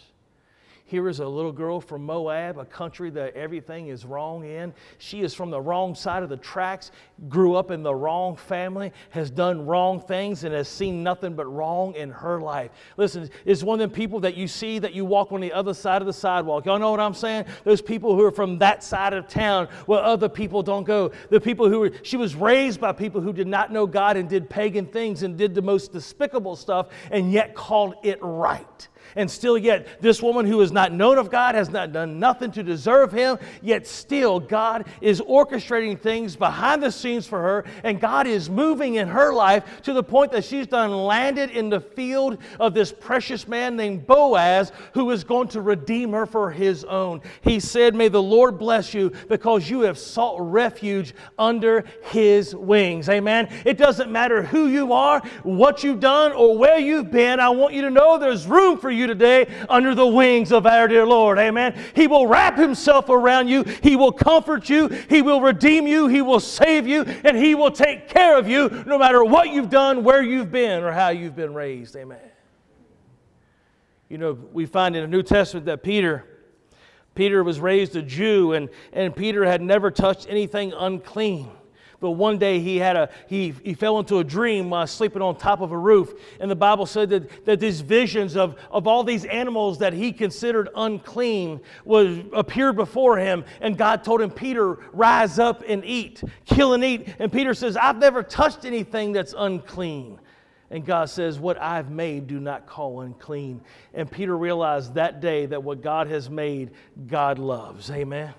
Here 0.86 1.07
is 1.07 1.19
a 1.19 1.27
little 1.27 1.53
girl 1.53 1.79
from 1.79 2.05
Moab, 2.05 2.57
a 2.57 2.65
country 2.65 3.09
that 3.11 3.36
everything 3.36 3.88
is 3.88 4.05
wrong 4.05 4.43
in. 4.43 4.73
She 4.97 5.21
is 5.21 5.34
from 5.34 5.49
the 5.49 5.59
wrong 5.59 5.95
side 5.95 6.23
of 6.23 6.29
the 6.29 6.38
tracks, 6.38 6.91
grew 7.29 7.55
up 7.55 7.71
in 7.71 7.84
the 7.84 7.95
wrong 7.95 8.36
family, 8.36 8.91
has 9.11 9.31
done 9.31 9.65
wrong 9.65 10.01
things, 10.01 10.43
and 10.43 10.53
has 10.53 10.67
seen 10.67 11.01
nothing 11.01 11.36
but 11.36 11.45
wrong 11.45 11.95
in 11.95 12.11
her 12.11 12.41
life. 12.41 12.69
Listen, 12.97 13.29
it's 13.45 13.63
one 13.63 13.79
of 13.79 13.89
them 13.89 13.95
people 13.95 14.19
that 14.19 14.36
you 14.36 14.45
see 14.45 14.77
that 14.79 14.93
you 14.93 15.05
walk 15.05 15.31
on 15.31 15.39
the 15.39 15.53
other 15.53 15.73
side 15.73 16.01
of 16.01 16.05
the 16.05 16.13
sidewalk. 16.13 16.65
Y'all 16.65 16.79
know 16.79 16.91
what 16.91 16.99
I'm 16.99 17.13
saying? 17.13 17.45
Those 17.63 17.81
people 17.81 18.13
who 18.15 18.25
are 18.25 18.31
from 18.31 18.59
that 18.59 18.84
side 18.84 19.13
of 19.13 19.29
town 19.29 19.69
where 19.86 20.01
other 20.01 20.27
people 20.27 20.63
don't 20.63 20.84
go. 20.84 21.11
The 21.29 21.39
people 21.39 21.69
who 21.69 21.79
were, 21.79 21.91
she 22.03 22.17
was 22.17 22.36
raised 22.36 22.81
by 22.81 22.91
people 22.91 23.21
who 23.21 23.31
did 23.31 23.47
not 23.47 23.71
know 23.71 23.88
God 23.88 24.17
and 24.17 24.27
did 24.27 24.49
pagan 24.49 24.86
things 24.88 25.23
and 25.23 25.38
did 25.38 25.55
the 25.55 25.61
most 25.61 25.93
despicable 25.93 26.57
stuff 26.57 26.89
and 27.09 27.31
yet 27.31 27.55
called 27.55 27.95
it 28.03 28.19
right. 28.21 28.89
And 29.16 29.30
still, 29.30 29.57
yet, 29.57 30.01
this 30.01 30.22
woman 30.22 30.45
who 30.45 30.61
is 30.61 30.72
not 30.72 30.91
known 30.91 31.18
of 31.18 31.30
God 31.30 31.55
has 31.55 31.70
not 31.70 31.91
done 31.91 32.20
nothing 32.20 32.51
to 32.51 32.64
deserve 32.64 33.11
him, 33.11 33.38
yet 33.61 33.88
still, 33.88 34.39
God 34.39 34.86
is 35.01 35.22
orchestrating 35.22 35.99
things 35.99 36.36
behind 36.36 36.82
the 36.82 36.91
scenes 36.91 37.28
for 37.28 37.41
her, 37.41 37.66
and 37.84 37.99
God 37.99 38.28
is 38.28 38.49
moving 38.49 38.95
in 38.95 39.07
her 39.07 39.34
life 39.34 39.82
to 39.84 39.93
the 39.93 40.03
point 40.03 40.32
that 40.32 40.45
she's 40.45 40.68
done 40.68 40.91
landed 40.91 41.51
in 41.51 41.70
the 41.70 41.80
field 41.80 42.38
of 42.59 42.74
this 42.74 42.91
precious 42.91 43.47
man 43.47 43.76
named 43.76 44.05
Boaz 44.07 44.72
who 44.93 45.09
is 45.11 45.24
going 45.24 45.47
to 45.49 45.61
redeem 45.61 46.11
her 46.11 46.26
for 46.26 46.51
his 46.51 46.84
own. 46.84 47.22
He 47.41 47.59
said, 47.59 47.95
May 47.95 48.07
the 48.07 48.22
Lord 48.22 48.57
bless 48.57 48.93
you 48.93 49.11
because 49.28 49.70
you 49.70 49.82
have 49.82 49.97
sought 49.97 50.39
refuge 50.39 51.14
under 51.38 51.86
his 52.11 52.55
wings. 52.55 53.09
Amen. 53.09 53.49
It 53.66 53.78
doesn't 53.78 54.11
matter 54.11 54.43
who 54.43 54.68
you 54.68 54.93
are, 54.93 55.22
what 55.43 55.84
you've 55.84 55.99
done, 55.99 56.32
or 56.32 56.57
where 56.57 56.80
you've 56.80 57.11
been. 57.11 57.39
I 57.39 57.49
want 57.49 57.74
you 57.74 57.82
to 57.84 57.89
know 57.89 58.18
there's 58.18 58.47
room 58.47 58.78
for 58.78 58.91
you 58.91 59.03
you 59.04 59.08
today 59.08 59.47
under 59.70 59.93
the 59.93 60.08
wings 60.08 60.51
of 60.51 60.66
our 60.66 60.88
dear 60.88 61.06
Lord. 61.06 61.38
Amen. 61.38 61.78
He 61.95 62.08
will 62.08 62.26
wrap 62.26 62.58
himself 62.58 63.10
around 63.10 63.47
you. 63.47 63.64
He 63.84 63.95
will 63.95 64.12
comfort 64.12 64.70
you. 64.70 64.88
He 64.88 65.22
will 65.22 65.41
redeem 65.41 65.86
you. 65.86 66.08
He 66.08 66.22
will 66.22 66.39
save 66.39 66.88
you. 66.88 67.04
And 67.24 67.38
he 67.38 67.54
will 67.54 67.72
take 67.72 68.08
care 68.08 68.38
of 68.38 68.47
you 68.47 68.84
no 68.88 68.97
matter 68.97 69.24
what 69.24 69.49
you've 69.49 69.70
done, 69.70 70.04
where 70.04 70.24
you've 70.24 70.51
been, 70.51 70.84
or 70.84 70.91
how 70.91 71.10
you've 71.10 71.36
been 71.36 71.54
raised. 71.54 71.95
Amen. 71.95 72.18
You 74.10 74.18
know, 74.18 74.38
we 74.51 74.66
find 74.66 74.95
in 74.95 75.01
the 75.01 75.08
New 75.08 75.24
Testament 75.24 75.66
that 75.66 75.84
Peter. 75.84 76.26
Peter 77.16 77.43
was 77.43 77.60
raised 77.60 77.95
a 77.95 78.01
Jew, 78.01 78.54
and, 78.54 78.70
and 78.91 79.16
Peter 79.16 79.45
had 79.45 79.62
never 79.62 79.91
touched 79.91 80.28
anything 80.30 80.74
unclean. 80.74 81.51
But 82.04 82.12
one 82.12 82.38
day 82.38 82.60
he 82.60 82.76
had 82.76 82.97
a 82.97 83.10
he, 83.30 83.54
he 83.64 83.74
fell 83.74 83.97
into 83.97 84.20
a 84.20 84.26
dream 84.26 84.74
uh, 84.74 84.86
sleeping 84.86 85.22
on 85.22 85.38
top 85.38 85.62
of 85.62 85.72
a 85.72 85.78
roof. 85.78 86.14
And 86.41 86.51
the 86.51 86.56
Bible 86.56 86.86
said 86.86 87.10
that, 87.12 87.45
that 87.45 87.62
these 87.62 87.80
visions 87.80 88.36
of, 88.36 88.58
of 88.70 88.88
all 88.88 89.06
these 89.06 89.24
animals 89.24 89.80
that 89.80 89.93
he 89.93 90.12
considered 90.12 90.68
unclean 90.76 91.62
was 91.86 92.18
appeared 92.34 92.76
before 92.76 93.18
him. 93.18 93.45
And 93.62 93.78
God 93.78 94.04
told 94.04 94.20
him, 94.20 94.32
Peter, 94.32 94.80
rise 94.91 95.39
up 95.39 95.64
and 95.66 95.86
eat, 95.86 96.22
kill 96.43 96.74
and 96.74 96.84
eat. 96.84 97.08
And 97.20 97.32
Peter 97.32 97.54
says, 97.54 97.78
I've 97.78 97.99
never 97.99 98.22
touched 98.22 98.66
anything 98.66 99.14
that's 99.14 99.34
unclean. 99.38 100.20
And 100.72 100.86
God 100.86 101.10
says, 101.10 101.39
What 101.39 101.58
I've 101.62 101.89
made, 101.89 102.28
do 102.28 102.41
not 102.41 102.68
call 102.68 102.99
unclean. 102.99 103.62
And 103.93 104.12
Peter 104.12 104.38
realized 104.38 104.95
that 104.95 105.22
day 105.22 105.45
that 105.45 105.64
what 105.64 105.82
God 105.82 106.08
has 106.08 106.30
made, 106.30 106.72
God 107.08 107.39
loves. 107.39 107.89
Amen. 107.89 108.34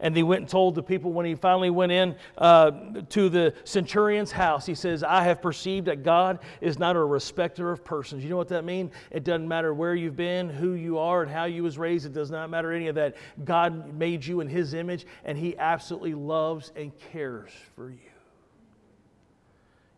And 0.00 0.16
he 0.16 0.22
went 0.22 0.40
and 0.40 0.48
told 0.48 0.74
the 0.74 0.82
people 0.82 1.12
when 1.12 1.26
he 1.26 1.34
finally 1.34 1.70
went 1.70 1.92
in 1.92 2.16
uh, 2.38 2.70
to 3.10 3.28
the 3.28 3.54
centurion's 3.64 4.32
house, 4.32 4.66
he 4.66 4.74
says, 4.74 5.02
I 5.02 5.22
have 5.22 5.40
perceived 5.40 5.86
that 5.86 6.02
God 6.02 6.40
is 6.60 6.78
not 6.78 6.96
a 6.96 7.04
respecter 7.04 7.70
of 7.70 7.84
persons. 7.84 8.24
You 8.24 8.30
know 8.30 8.36
what 8.36 8.48
that 8.48 8.64
means? 8.64 8.92
It 9.10 9.24
doesn't 9.24 9.46
matter 9.46 9.72
where 9.72 9.94
you've 9.94 10.16
been, 10.16 10.48
who 10.48 10.72
you 10.72 10.98
are, 10.98 11.22
and 11.22 11.30
how 11.30 11.44
you 11.44 11.62
was 11.62 11.78
raised. 11.78 12.06
It 12.06 12.12
does 12.12 12.30
not 12.30 12.50
matter 12.50 12.72
any 12.72 12.88
of 12.88 12.94
that. 12.96 13.16
God 13.44 13.94
made 13.94 14.24
you 14.24 14.40
in 14.40 14.48
his 14.48 14.74
image, 14.74 15.06
and 15.24 15.38
he 15.38 15.56
absolutely 15.58 16.14
loves 16.14 16.72
and 16.76 16.92
cares 17.12 17.50
for 17.76 17.90
you. 17.90 17.98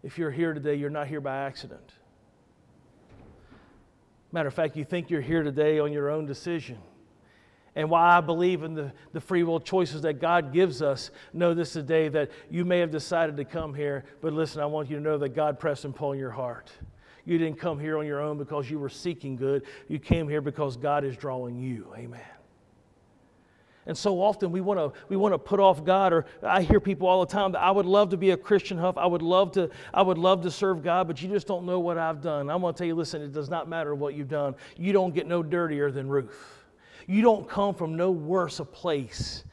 If 0.02 0.18
you're 0.18 0.30
here 0.30 0.54
today, 0.54 0.74
you're 0.74 0.90
not 0.90 1.08
here 1.08 1.20
by 1.20 1.38
accident. 1.38 1.92
Matter 4.30 4.48
of 4.48 4.54
fact, 4.54 4.76
you 4.76 4.84
think 4.84 5.08
you're 5.08 5.20
here 5.20 5.42
today 5.42 5.78
on 5.78 5.92
your 5.92 6.10
own 6.10 6.26
decision 6.26 6.78
and 7.76 7.90
why 7.90 8.16
I 8.16 8.20
believe 8.22 8.62
in 8.62 8.74
the, 8.74 8.90
the 9.12 9.20
free 9.20 9.44
will 9.44 9.60
choices 9.60 10.02
that 10.02 10.14
God 10.14 10.52
gives 10.52 10.80
us, 10.80 11.10
know 11.34 11.52
this 11.52 11.74
today 11.74 12.08
that 12.08 12.30
you 12.50 12.64
may 12.64 12.80
have 12.80 12.90
decided 12.90 13.36
to 13.36 13.44
come 13.44 13.74
here, 13.74 14.04
but 14.22 14.32
listen, 14.32 14.62
I 14.62 14.66
want 14.66 14.90
you 14.90 14.96
to 14.96 15.02
know 15.02 15.18
that 15.18 15.28
God 15.28 15.60
pressed 15.60 15.84
and 15.84 15.94
pulled 15.94 16.16
your 16.16 16.30
heart. 16.30 16.72
You 17.26 17.38
didn't 17.38 17.58
come 17.58 17.78
here 17.78 17.98
on 17.98 18.06
your 18.06 18.20
own 18.20 18.38
because 18.38 18.70
you 18.70 18.78
were 18.78 18.88
seeking 18.88 19.36
good. 19.36 19.64
You 19.88 19.98
came 19.98 20.28
here 20.28 20.40
because 20.40 20.76
God 20.76 21.04
is 21.04 21.16
drawing 21.16 21.58
you. 21.58 21.92
Amen. 21.96 22.20
And 23.84 23.96
so 23.96 24.20
often 24.20 24.50
we 24.50 24.60
want 24.60 24.80
to 24.80 25.00
we 25.08 25.16
want 25.16 25.32
to 25.34 25.38
put 25.38 25.60
off 25.60 25.84
God, 25.84 26.12
or 26.12 26.26
I 26.42 26.62
hear 26.62 26.80
people 26.80 27.06
all 27.06 27.24
the 27.24 27.32
time 27.32 27.52
that 27.52 27.60
I 27.60 27.70
would 27.70 27.86
love 27.86 28.10
to 28.10 28.16
be 28.16 28.30
a 28.30 28.36
Christian 28.36 28.78
huff. 28.78 28.96
I 28.96 29.06
would 29.06 29.22
love 29.22 29.52
to 29.52 29.70
I 29.94 30.02
would 30.02 30.18
love 30.18 30.42
to 30.42 30.50
serve 30.50 30.82
God, 30.82 31.06
but 31.06 31.22
you 31.22 31.28
just 31.28 31.46
don't 31.46 31.66
know 31.66 31.78
what 31.78 31.96
I've 31.96 32.20
done. 32.20 32.50
I'm 32.50 32.62
going 32.62 32.74
to 32.74 32.78
tell 32.78 32.86
you, 32.86 32.96
listen, 32.96 33.22
it 33.22 33.32
does 33.32 33.48
not 33.48 33.68
matter 33.68 33.94
what 33.94 34.14
you've 34.14 34.28
done. 34.28 34.56
You 34.76 34.92
don't 34.92 35.14
get 35.14 35.28
no 35.28 35.42
dirtier 35.42 35.92
than 35.92 36.08
Ruth. 36.08 36.55
You 37.06 37.22
don't 37.22 37.48
come 37.48 37.74
from 37.74 37.96
no 37.96 38.10
worse 38.10 38.58
a 38.58 38.64
place 38.64 39.44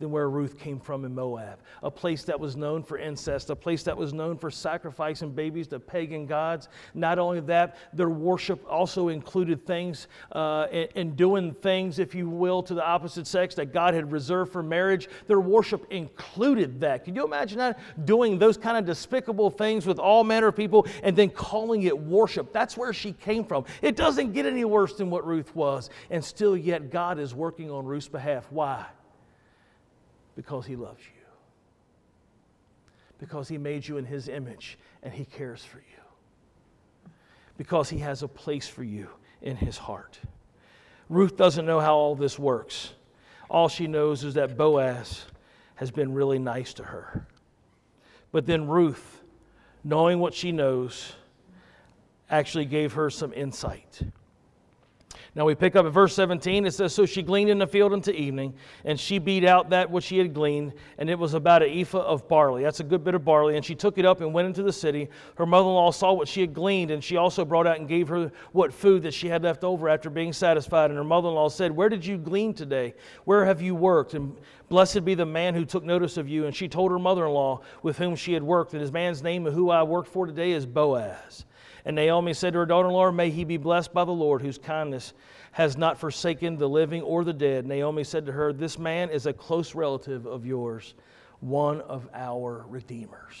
than 0.00 0.10
where 0.10 0.28
Ruth 0.28 0.58
came 0.58 0.80
from 0.80 1.04
in 1.04 1.14
Moab, 1.14 1.60
a 1.82 1.90
place 1.90 2.24
that 2.24 2.40
was 2.40 2.56
known 2.56 2.82
for 2.82 2.98
incest, 2.98 3.50
a 3.50 3.56
place 3.56 3.82
that 3.84 3.96
was 3.96 4.12
known 4.12 4.36
for 4.36 4.50
sacrificing 4.50 5.30
babies 5.30 5.68
to 5.68 5.78
pagan 5.78 6.26
gods. 6.26 6.68
Not 6.94 7.18
only 7.18 7.40
that, 7.40 7.76
their 7.92 8.08
worship 8.08 8.64
also 8.68 9.08
included 9.08 9.64
things 9.66 10.08
uh, 10.32 10.62
and, 10.72 10.88
and 10.96 11.16
doing 11.16 11.54
things, 11.54 11.98
if 11.98 12.14
you 12.14 12.28
will, 12.28 12.62
to 12.64 12.74
the 12.74 12.84
opposite 12.84 13.26
sex 13.26 13.54
that 13.56 13.72
God 13.72 13.94
had 13.94 14.10
reserved 14.10 14.52
for 14.52 14.62
marriage. 14.62 15.08
Their 15.26 15.40
worship 15.40 15.86
included 15.90 16.80
that. 16.80 17.04
Can 17.04 17.14
you 17.14 17.24
imagine 17.24 17.58
that? 17.58 17.78
Doing 18.06 18.38
those 18.38 18.56
kind 18.56 18.78
of 18.78 18.86
despicable 18.86 19.50
things 19.50 19.86
with 19.86 19.98
all 19.98 20.24
manner 20.24 20.48
of 20.48 20.56
people 20.56 20.86
and 21.02 21.14
then 21.14 21.28
calling 21.28 21.82
it 21.82 21.96
worship. 21.96 22.52
That's 22.52 22.76
where 22.76 22.92
she 22.92 23.12
came 23.12 23.44
from. 23.44 23.66
It 23.82 23.96
doesn't 23.96 24.32
get 24.32 24.46
any 24.46 24.64
worse 24.64 24.94
than 24.94 25.10
what 25.10 25.26
Ruth 25.26 25.54
was. 25.54 25.90
And 26.08 26.24
still, 26.24 26.56
yet, 26.56 26.90
God 26.90 27.18
is 27.18 27.34
working 27.34 27.70
on 27.70 27.84
Ruth's 27.84 28.08
behalf. 28.08 28.46
Why? 28.50 28.86
Because 30.40 30.64
He 30.64 30.74
loves 30.74 31.02
you. 31.04 31.20
Because 33.18 33.46
he 33.46 33.58
made 33.58 33.86
you 33.86 33.98
in 33.98 34.06
his 34.06 34.26
image 34.26 34.78
and 35.02 35.12
he 35.12 35.26
cares 35.26 35.62
for 35.62 35.76
you. 35.76 37.10
Because 37.58 37.90
he 37.90 37.98
has 37.98 38.22
a 38.22 38.28
place 38.28 38.66
for 38.66 38.82
you 38.82 39.08
in 39.42 39.54
his 39.54 39.76
heart. 39.76 40.18
Ruth 41.10 41.36
doesn't 41.36 41.66
know 41.66 41.78
how 41.78 41.94
all 41.94 42.14
this 42.14 42.38
works. 42.38 42.94
All 43.50 43.68
she 43.68 43.86
knows 43.86 44.24
is 44.24 44.32
that 44.32 44.56
Boaz 44.56 45.26
has 45.74 45.90
been 45.90 46.14
really 46.14 46.38
nice 46.38 46.72
to 46.74 46.84
her. 46.84 47.26
But 48.32 48.46
then 48.46 48.66
Ruth, 48.66 49.22
knowing 49.84 50.20
what 50.20 50.32
she 50.32 50.52
knows, 50.52 51.12
actually 52.30 52.64
gave 52.64 52.94
her 52.94 53.10
some 53.10 53.34
insight. 53.34 54.00
Now 55.36 55.44
we 55.44 55.54
pick 55.54 55.76
up 55.76 55.86
at 55.86 55.92
verse 55.92 56.14
17. 56.14 56.66
It 56.66 56.72
says, 56.72 56.92
So 56.92 57.06
she 57.06 57.22
gleaned 57.22 57.50
in 57.50 57.58
the 57.58 57.66
field 57.66 57.92
until 57.92 58.14
evening, 58.14 58.54
and 58.84 58.98
she 58.98 59.18
beat 59.18 59.44
out 59.44 59.70
that 59.70 59.88
which 59.88 60.04
she 60.04 60.18
had 60.18 60.34
gleaned, 60.34 60.72
and 60.98 61.08
it 61.08 61.18
was 61.18 61.34
about 61.34 61.62
an 61.62 61.70
ephah 61.70 62.00
of 62.00 62.28
barley. 62.28 62.64
That's 62.64 62.80
a 62.80 62.84
good 62.84 63.04
bit 63.04 63.14
of 63.14 63.24
barley. 63.24 63.56
And 63.56 63.64
she 63.64 63.76
took 63.76 63.96
it 63.96 64.04
up 64.04 64.20
and 64.20 64.34
went 64.34 64.46
into 64.46 64.64
the 64.64 64.72
city. 64.72 65.08
Her 65.36 65.46
mother 65.46 65.68
in 65.68 65.74
law 65.74 65.92
saw 65.92 66.12
what 66.12 66.26
she 66.26 66.40
had 66.40 66.52
gleaned, 66.52 66.90
and 66.90 67.02
she 67.02 67.16
also 67.16 67.44
brought 67.44 67.68
out 67.68 67.78
and 67.78 67.88
gave 67.88 68.08
her 68.08 68.32
what 68.50 68.72
food 68.72 69.04
that 69.04 69.14
she 69.14 69.28
had 69.28 69.44
left 69.44 69.62
over 69.62 69.88
after 69.88 70.10
being 70.10 70.32
satisfied. 70.32 70.90
And 70.90 70.96
her 70.96 71.04
mother 71.04 71.28
in 71.28 71.34
law 71.34 71.48
said, 71.48 71.70
Where 71.70 71.88
did 71.88 72.04
you 72.04 72.18
glean 72.18 72.52
today? 72.52 72.94
Where 73.24 73.44
have 73.44 73.62
you 73.62 73.76
worked? 73.76 74.14
And 74.14 74.36
blessed 74.68 75.04
be 75.04 75.14
the 75.14 75.26
man 75.26 75.54
who 75.54 75.64
took 75.64 75.84
notice 75.84 76.16
of 76.16 76.28
you. 76.28 76.46
And 76.46 76.56
she 76.56 76.68
told 76.68 76.90
her 76.90 76.98
mother 76.98 77.26
in 77.26 77.32
law 77.32 77.60
with 77.84 77.98
whom 77.98 78.16
she 78.16 78.32
had 78.32 78.42
worked, 78.42 78.72
that 78.72 78.80
his 78.80 78.90
man's 78.90 79.22
name 79.22 79.44
who 79.44 79.70
I 79.70 79.84
worked 79.84 80.08
for 80.08 80.26
today 80.26 80.50
is 80.50 80.66
Boaz. 80.66 81.44
And 81.84 81.96
Naomi 81.96 82.34
said 82.34 82.52
to 82.52 82.60
her 82.60 82.66
daughter 82.66 82.88
in 82.88 82.94
law, 82.94 83.10
May 83.10 83.30
he 83.30 83.44
be 83.44 83.56
blessed 83.56 83.92
by 83.92 84.04
the 84.04 84.10
Lord, 84.10 84.42
whose 84.42 84.58
kindness 84.58 85.12
has 85.52 85.76
not 85.76 85.98
forsaken 85.98 86.56
the 86.56 86.68
living 86.68 87.02
or 87.02 87.24
the 87.24 87.32
dead. 87.32 87.66
Naomi 87.66 88.04
said 88.04 88.26
to 88.26 88.32
her, 88.32 88.52
This 88.52 88.78
man 88.78 89.10
is 89.10 89.26
a 89.26 89.32
close 89.32 89.74
relative 89.74 90.26
of 90.26 90.46
yours, 90.46 90.94
one 91.40 91.80
of 91.82 92.08
our 92.14 92.64
redeemers. 92.68 93.34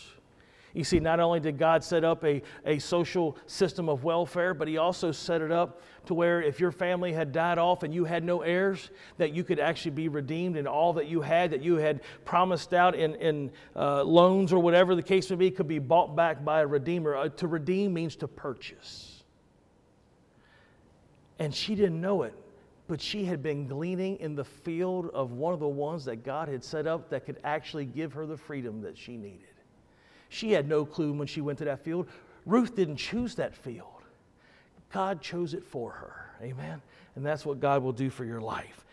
You 0.72 0.84
see, 0.84 1.00
not 1.00 1.18
only 1.18 1.40
did 1.40 1.58
God 1.58 1.82
set 1.82 2.04
up 2.04 2.24
a, 2.24 2.42
a 2.64 2.78
social 2.78 3.36
system 3.46 3.88
of 3.88 4.04
welfare, 4.04 4.54
but 4.54 4.68
He 4.68 4.78
also 4.78 5.12
set 5.12 5.42
it 5.42 5.50
up 5.50 5.82
to 6.06 6.14
where 6.14 6.42
if 6.42 6.60
your 6.60 6.72
family 6.72 7.12
had 7.12 7.32
died 7.32 7.58
off 7.58 7.82
and 7.82 7.94
you 7.94 8.04
had 8.04 8.24
no 8.24 8.42
heirs, 8.42 8.90
that 9.18 9.32
you 9.32 9.44
could 9.44 9.60
actually 9.60 9.92
be 9.92 10.08
redeemed 10.08 10.56
and 10.56 10.66
all 10.66 10.94
that 10.94 11.06
you 11.06 11.20
had, 11.20 11.50
that 11.50 11.62
you 11.62 11.76
had 11.76 12.00
promised 12.24 12.74
out 12.74 12.94
in, 12.94 13.14
in 13.16 13.50
uh, 13.76 14.02
loans 14.02 14.52
or 14.52 14.58
whatever 14.58 14.94
the 14.94 15.02
case 15.02 15.30
may 15.30 15.36
be, 15.36 15.50
could 15.50 15.68
be 15.68 15.78
bought 15.78 16.16
back 16.16 16.44
by 16.44 16.60
a 16.60 16.66
redeemer. 16.66 17.16
Uh, 17.16 17.28
to 17.28 17.46
redeem 17.46 17.92
means 17.92 18.16
to 18.16 18.28
purchase. 18.28 19.22
And 21.38 21.54
she 21.54 21.74
didn't 21.74 22.00
know 22.00 22.22
it, 22.22 22.34
but 22.86 23.00
she 23.00 23.24
had 23.24 23.42
been 23.42 23.66
gleaning 23.66 24.16
in 24.20 24.34
the 24.34 24.44
field 24.44 25.10
of 25.14 25.32
one 25.32 25.54
of 25.54 25.60
the 25.60 25.68
ones 25.68 26.04
that 26.04 26.24
God 26.24 26.48
had 26.48 26.62
set 26.62 26.86
up 26.86 27.08
that 27.10 27.24
could 27.24 27.38
actually 27.44 27.86
give 27.86 28.12
her 28.12 28.26
the 28.26 28.36
freedom 28.36 28.82
that 28.82 28.98
she 28.98 29.16
needed. 29.16 29.46
She 30.28 30.52
had 30.52 30.68
no 30.68 30.84
clue 30.84 31.12
when 31.12 31.26
she 31.26 31.40
went 31.40 31.58
to 31.58 31.64
that 31.64 31.84
field. 31.84 32.08
Ruth 32.46 32.74
didn't 32.74 32.96
choose 32.96 33.34
that 33.36 33.54
field, 33.54 33.99
God 34.92 35.20
chose 35.20 35.54
it 35.54 35.64
for 35.64 35.90
her. 35.90 36.26
Amen? 36.42 36.80
And 37.16 37.24
that's 37.24 37.44
what 37.44 37.60
God 37.60 37.82
will 37.82 37.92
do 37.92 38.10
for 38.10 38.24
your 38.24 38.40
life. 38.40 38.84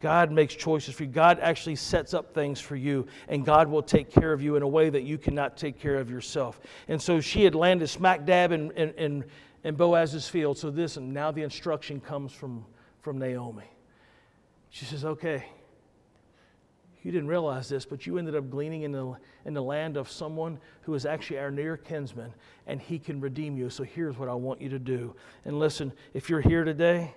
God 0.00 0.32
makes 0.32 0.54
choices 0.54 0.94
for 0.94 1.04
you. 1.04 1.10
God 1.10 1.38
actually 1.40 1.76
sets 1.76 2.14
up 2.14 2.32
things 2.32 2.58
for 2.58 2.74
you, 2.74 3.06
and 3.28 3.44
God 3.44 3.68
will 3.68 3.82
take 3.82 4.10
care 4.10 4.32
of 4.32 4.40
you 4.40 4.56
in 4.56 4.62
a 4.62 4.68
way 4.68 4.88
that 4.88 5.02
you 5.02 5.18
cannot 5.18 5.58
take 5.58 5.78
care 5.78 5.96
of 5.96 6.10
yourself. 6.10 6.58
And 6.88 7.00
so 7.00 7.20
she 7.20 7.44
had 7.44 7.54
landed 7.54 7.88
smack 7.88 8.24
dab 8.24 8.50
in, 8.50 8.70
in, 8.72 8.90
in, 8.94 9.24
in 9.62 9.74
Boaz's 9.74 10.26
field. 10.26 10.56
So 10.56 10.70
this, 10.70 10.96
and 10.96 11.12
now 11.12 11.30
the 11.30 11.42
instruction 11.42 12.00
comes 12.00 12.32
from, 12.32 12.64
from 13.02 13.18
Naomi. 13.18 13.70
She 14.70 14.86
says, 14.86 15.04
Okay, 15.04 15.44
you 17.02 17.10
didn't 17.10 17.28
realize 17.28 17.68
this, 17.68 17.84
but 17.84 18.06
you 18.06 18.18
ended 18.18 18.34
up 18.34 18.50
gleaning 18.50 18.82
in 18.82 18.92
the, 18.92 19.16
in 19.44 19.54
the 19.54 19.62
land 19.62 19.96
of 19.96 20.10
someone 20.10 20.58
who 20.82 20.94
is 20.94 21.06
actually 21.06 21.38
our 21.38 21.50
near 21.50 21.76
kinsman, 21.76 22.32
and 22.66 22.80
he 22.80 22.98
can 22.98 23.20
redeem 23.20 23.56
you. 23.56 23.70
So 23.70 23.84
here's 23.84 24.18
what 24.18 24.28
I 24.28 24.34
want 24.34 24.60
you 24.60 24.68
to 24.68 24.78
do. 24.78 25.14
And 25.44 25.58
listen, 25.58 25.92
if 26.14 26.28
you're 26.28 26.40
here 26.40 26.64
today 26.64 27.14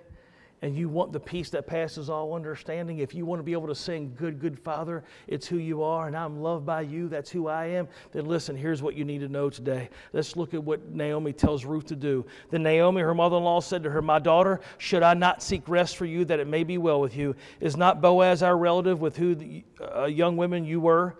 and 0.64 0.74
you 0.74 0.88
want 0.88 1.12
the 1.12 1.20
peace 1.20 1.50
that 1.50 1.66
passes 1.66 2.08
all 2.08 2.32
understanding, 2.32 3.00
if 3.00 3.14
you 3.14 3.26
want 3.26 3.38
to 3.38 3.42
be 3.42 3.52
able 3.52 3.66
to 3.66 3.74
sing, 3.74 4.14
Good, 4.16 4.40
good 4.40 4.58
Father, 4.58 5.04
it's 5.26 5.46
who 5.46 5.58
you 5.58 5.82
are, 5.82 6.06
and 6.06 6.16
I'm 6.16 6.40
loved 6.40 6.64
by 6.64 6.80
you, 6.80 7.06
that's 7.10 7.28
who 7.30 7.48
I 7.48 7.66
am, 7.66 7.86
then 8.12 8.24
listen, 8.24 8.56
here's 8.56 8.82
what 8.82 8.94
you 8.94 9.04
need 9.04 9.18
to 9.18 9.28
know 9.28 9.50
today. 9.50 9.90
Let's 10.14 10.36
look 10.36 10.54
at 10.54 10.64
what 10.64 10.88
Naomi 10.88 11.34
tells 11.34 11.66
Ruth 11.66 11.84
to 11.88 11.96
do. 11.96 12.24
Then 12.48 12.62
Naomi, 12.62 13.02
her 13.02 13.14
mother 13.14 13.36
in 13.36 13.44
law, 13.44 13.60
said 13.60 13.82
to 13.82 13.90
her, 13.90 14.00
My 14.00 14.18
daughter, 14.18 14.62
should 14.78 15.02
I 15.02 15.12
not 15.12 15.42
seek 15.42 15.68
rest 15.68 15.98
for 15.98 16.06
you 16.06 16.24
that 16.24 16.40
it 16.40 16.46
may 16.46 16.64
be 16.64 16.78
well 16.78 16.98
with 16.98 17.14
you? 17.14 17.36
Is 17.60 17.76
not 17.76 18.00
Boaz 18.00 18.42
our 18.42 18.56
relative 18.56 19.02
with 19.02 19.18
who 19.18 19.34
the, 19.34 19.64
uh, 19.94 20.04
young 20.06 20.38
women 20.38 20.64
you 20.64 20.80
were? 20.80 21.14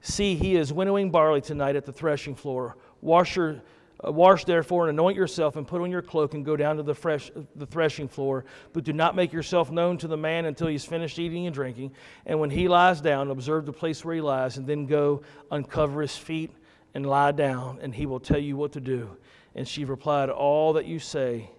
See, 0.00 0.34
he 0.34 0.56
is 0.56 0.72
winnowing 0.72 1.10
barley 1.10 1.42
tonight 1.42 1.76
at 1.76 1.84
the 1.84 1.92
threshing 1.92 2.34
floor. 2.34 2.78
Wash 3.02 3.36
your 3.36 3.60
Uh, 4.06 4.12
wash 4.12 4.44
therefore 4.44 4.88
and 4.88 4.96
anoint 4.96 5.16
yourself 5.16 5.56
and 5.56 5.66
put 5.66 5.80
on 5.80 5.90
your 5.90 6.02
cloak 6.02 6.34
and 6.34 6.44
go 6.44 6.56
down 6.56 6.76
to 6.76 6.84
the, 6.84 6.94
fresh, 6.94 7.32
the 7.56 7.66
threshing 7.66 8.06
floor. 8.06 8.44
But 8.72 8.84
do 8.84 8.92
not 8.92 9.16
make 9.16 9.32
yourself 9.32 9.72
known 9.72 9.98
to 9.98 10.08
the 10.08 10.16
man 10.16 10.44
until 10.44 10.68
he's 10.68 10.84
finished 10.84 11.18
eating 11.18 11.46
and 11.46 11.54
drinking. 11.54 11.92
And 12.24 12.38
when 12.38 12.50
he 12.50 12.68
lies 12.68 13.00
down, 13.00 13.30
observe 13.30 13.66
the 13.66 13.72
place 13.72 14.04
where 14.04 14.14
he 14.14 14.20
lies, 14.20 14.56
and 14.56 14.66
then 14.66 14.86
go 14.86 15.22
uncover 15.50 16.00
his 16.00 16.16
feet 16.16 16.52
and 16.94 17.04
lie 17.04 17.32
down, 17.32 17.80
and 17.82 17.92
he 17.92 18.06
will 18.06 18.20
tell 18.20 18.38
you 18.38 18.56
what 18.56 18.72
to 18.72 18.80
do. 18.80 19.16
And 19.54 19.66
she 19.66 19.84
replied, 19.84 20.30
All 20.30 20.74
that 20.74 20.86
you 20.86 21.00
say, 21.00 21.50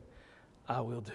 I 0.67 0.79
will 0.79 1.01
do. 1.01 1.11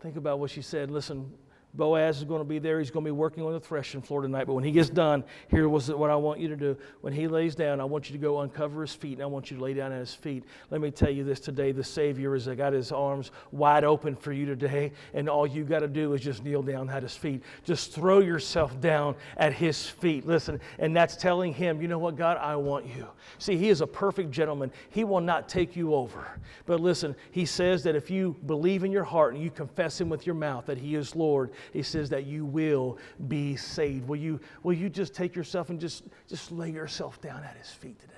Think 0.00 0.16
about 0.16 0.38
what 0.38 0.50
she 0.50 0.62
said. 0.62 0.90
Listen, 0.90 1.32
Boaz 1.74 2.18
is 2.18 2.24
going 2.24 2.40
to 2.40 2.48
be 2.48 2.58
there. 2.58 2.78
He's 2.78 2.90
going 2.90 3.04
to 3.04 3.08
be 3.08 3.16
working 3.16 3.42
on 3.44 3.52
the 3.52 3.60
threshing 3.60 4.02
floor 4.02 4.20
tonight. 4.20 4.46
But 4.46 4.54
when 4.54 4.64
he 4.64 4.72
gets 4.72 4.90
done, 4.90 5.24
here 5.48 5.68
was 5.68 5.90
what 5.90 6.10
I 6.10 6.16
want 6.16 6.38
you 6.38 6.48
to 6.48 6.56
do. 6.56 6.76
When 7.00 7.14
he 7.14 7.28
lays 7.28 7.54
down, 7.54 7.80
I 7.80 7.84
want 7.84 8.10
you 8.10 8.12
to 8.12 8.22
go 8.22 8.40
uncover 8.40 8.82
his 8.82 8.94
feet, 8.94 9.14
and 9.14 9.22
I 9.22 9.26
want 9.26 9.50
you 9.50 9.56
to 9.56 9.62
lay 9.62 9.72
down 9.72 9.90
at 9.90 10.00
his 10.00 10.12
feet. 10.12 10.44
Let 10.70 10.82
me 10.82 10.90
tell 10.90 11.10
you 11.10 11.24
this 11.24 11.40
today 11.40 11.72
the 11.72 11.82
Savior 11.82 12.34
has 12.34 12.46
got 12.46 12.74
his 12.74 12.92
arms 12.92 13.30
wide 13.52 13.84
open 13.84 14.16
for 14.16 14.32
you 14.32 14.44
today, 14.44 14.92
and 15.14 15.28
all 15.28 15.46
you 15.46 15.64
got 15.64 15.78
to 15.78 15.88
do 15.88 16.12
is 16.12 16.20
just 16.20 16.44
kneel 16.44 16.62
down 16.62 16.90
at 16.90 17.02
his 17.02 17.16
feet. 17.16 17.42
Just 17.64 17.92
throw 17.92 18.20
yourself 18.20 18.78
down 18.80 19.14
at 19.38 19.54
his 19.54 19.86
feet. 19.86 20.26
Listen, 20.26 20.60
and 20.78 20.94
that's 20.94 21.16
telling 21.16 21.54
him, 21.54 21.80
you 21.80 21.88
know 21.88 21.98
what, 21.98 22.16
God, 22.16 22.36
I 22.36 22.54
want 22.56 22.86
you. 22.86 23.06
See, 23.38 23.56
he 23.56 23.70
is 23.70 23.80
a 23.80 23.86
perfect 23.86 24.30
gentleman. 24.30 24.70
He 24.90 25.04
will 25.04 25.20
not 25.20 25.48
take 25.48 25.74
you 25.74 25.94
over. 25.94 26.26
But 26.66 26.80
listen, 26.80 27.16
he 27.30 27.46
says 27.46 27.82
that 27.84 27.96
if 27.96 28.10
you 28.10 28.36
believe 28.44 28.84
in 28.84 28.92
your 28.92 29.04
heart 29.04 29.34
and 29.34 29.42
you 29.42 29.50
confess 29.50 29.98
him 29.98 30.10
with 30.10 30.26
your 30.26 30.34
mouth 30.34 30.66
that 30.66 30.78
he 30.78 30.94
is 30.94 31.16
Lord, 31.16 31.50
he 31.72 31.82
says 31.82 32.10
that 32.10 32.26
you 32.26 32.44
will 32.44 32.98
be 33.28 33.56
saved. 33.56 34.08
Will 34.08 34.16
you, 34.16 34.40
will 34.62 34.72
you 34.72 34.88
just 34.88 35.14
take 35.14 35.34
yourself 35.34 35.70
and 35.70 35.80
just, 35.80 36.04
just 36.28 36.52
lay 36.52 36.70
yourself 36.70 37.20
down 37.20 37.42
at 37.44 37.56
his 37.56 37.70
feet 37.70 37.98
today? 38.00 38.12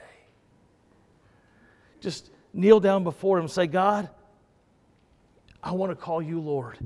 Just 2.00 2.30
kneel 2.52 2.80
down 2.80 3.04
before 3.04 3.38
him 3.38 3.44
and 3.44 3.50
say, 3.50 3.66
God, 3.66 4.08
I 5.62 5.72
want 5.72 5.90
to 5.90 5.96
call 5.96 6.20
you 6.20 6.40
Lord. 6.40 6.78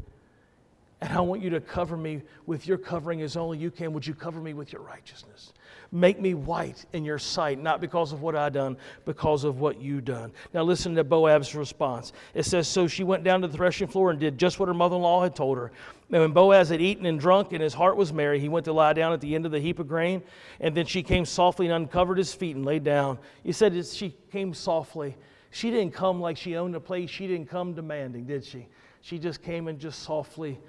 And 1.00 1.12
I 1.12 1.20
want 1.20 1.42
you 1.42 1.50
to 1.50 1.60
cover 1.60 1.96
me 1.96 2.22
with 2.46 2.66
your 2.66 2.78
covering 2.78 3.22
as 3.22 3.36
only 3.36 3.58
you 3.58 3.70
can. 3.70 3.92
Would 3.92 4.06
you 4.06 4.14
cover 4.14 4.40
me 4.40 4.52
with 4.52 4.72
your 4.72 4.82
righteousness? 4.82 5.52
Make 5.90 6.20
me 6.20 6.34
white 6.34 6.84
in 6.92 7.02
your 7.02 7.18
sight, 7.18 7.58
not 7.58 7.80
because 7.80 8.12
of 8.12 8.20
what 8.20 8.36
I 8.36 8.50
done, 8.50 8.76
because 9.06 9.44
of 9.44 9.58
what 9.58 9.80
you 9.80 10.02
done. 10.02 10.32
Now 10.52 10.62
listen 10.62 10.94
to 10.96 11.04
Boaz's 11.04 11.54
response. 11.54 12.12
It 12.34 12.44
says, 12.44 12.68
So 12.68 12.86
she 12.86 13.04
went 13.04 13.24
down 13.24 13.40
to 13.40 13.48
the 13.48 13.56
threshing 13.56 13.88
floor 13.88 14.10
and 14.10 14.20
did 14.20 14.36
just 14.36 14.60
what 14.60 14.68
her 14.68 14.74
mother 14.74 14.96
in 14.96 15.02
law 15.02 15.22
had 15.22 15.34
told 15.34 15.56
her. 15.56 15.72
And 16.10 16.20
when 16.20 16.32
Boaz 16.32 16.68
had 16.68 16.82
eaten 16.82 17.06
and 17.06 17.18
drunk 17.18 17.52
and 17.52 17.62
his 17.62 17.72
heart 17.72 17.96
was 17.96 18.12
merry, 18.12 18.38
he 18.38 18.50
went 18.50 18.66
to 18.66 18.72
lie 18.72 18.92
down 18.92 19.14
at 19.14 19.22
the 19.22 19.34
end 19.34 19.46
of 19.46 19.52
the 19.52 19.60
heap 19.60 19.78
of 19.78 19.88
grain. 19.88 20.22
And 20.60 20.74
then 20.74 20.84
she 20.84 21.02
came 21.02 21.24
softly 21.24 21.66
and 21.66 21.74
uncovered 21.74 22.18
his 22.18 22.34
feet 22.34 22.54
and 22.54 22.66
lay 22.66 22.80
down. 22.80 23.18
He 23.42 23.52
said 23.52 23.74
she 23.86 24.14
came 24.30 24.52
softly. 24.52 25.16
She 25.50 25.70
didn't 25.70 25.94
come 25.94 26.20
like 26.20 26.36
she 26.36 26.56
owned 26.56 26.74
a 26.74 26.80
place. 26.80 27.08
She 27.08 27.26
didn't 27.26 27.48
come 27.48 27.72
demanding, 27.72 28.24
did 28.26 28.44
she? 28.44 28.68
She 29.00 29.18
just 29.18 29.42
came 29.42 29.68
and 29.68 29.78
just 29.78 30.02
softly, 30.02 30.60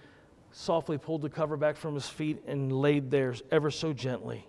softly 0.53 0.97
pulled 0.97 1.23
the 1.23 1.29
cover 1.29 1.57
back 1.57 1.75
from 1.75 1.93
his 1.93 2.07
feet 2.07 2.41
and 2.47 2.71
laid 2.71 3.11
there 3.11 3.35
ever 3.51 3.69
so 3.69 3.91
gently. 3.91 4.45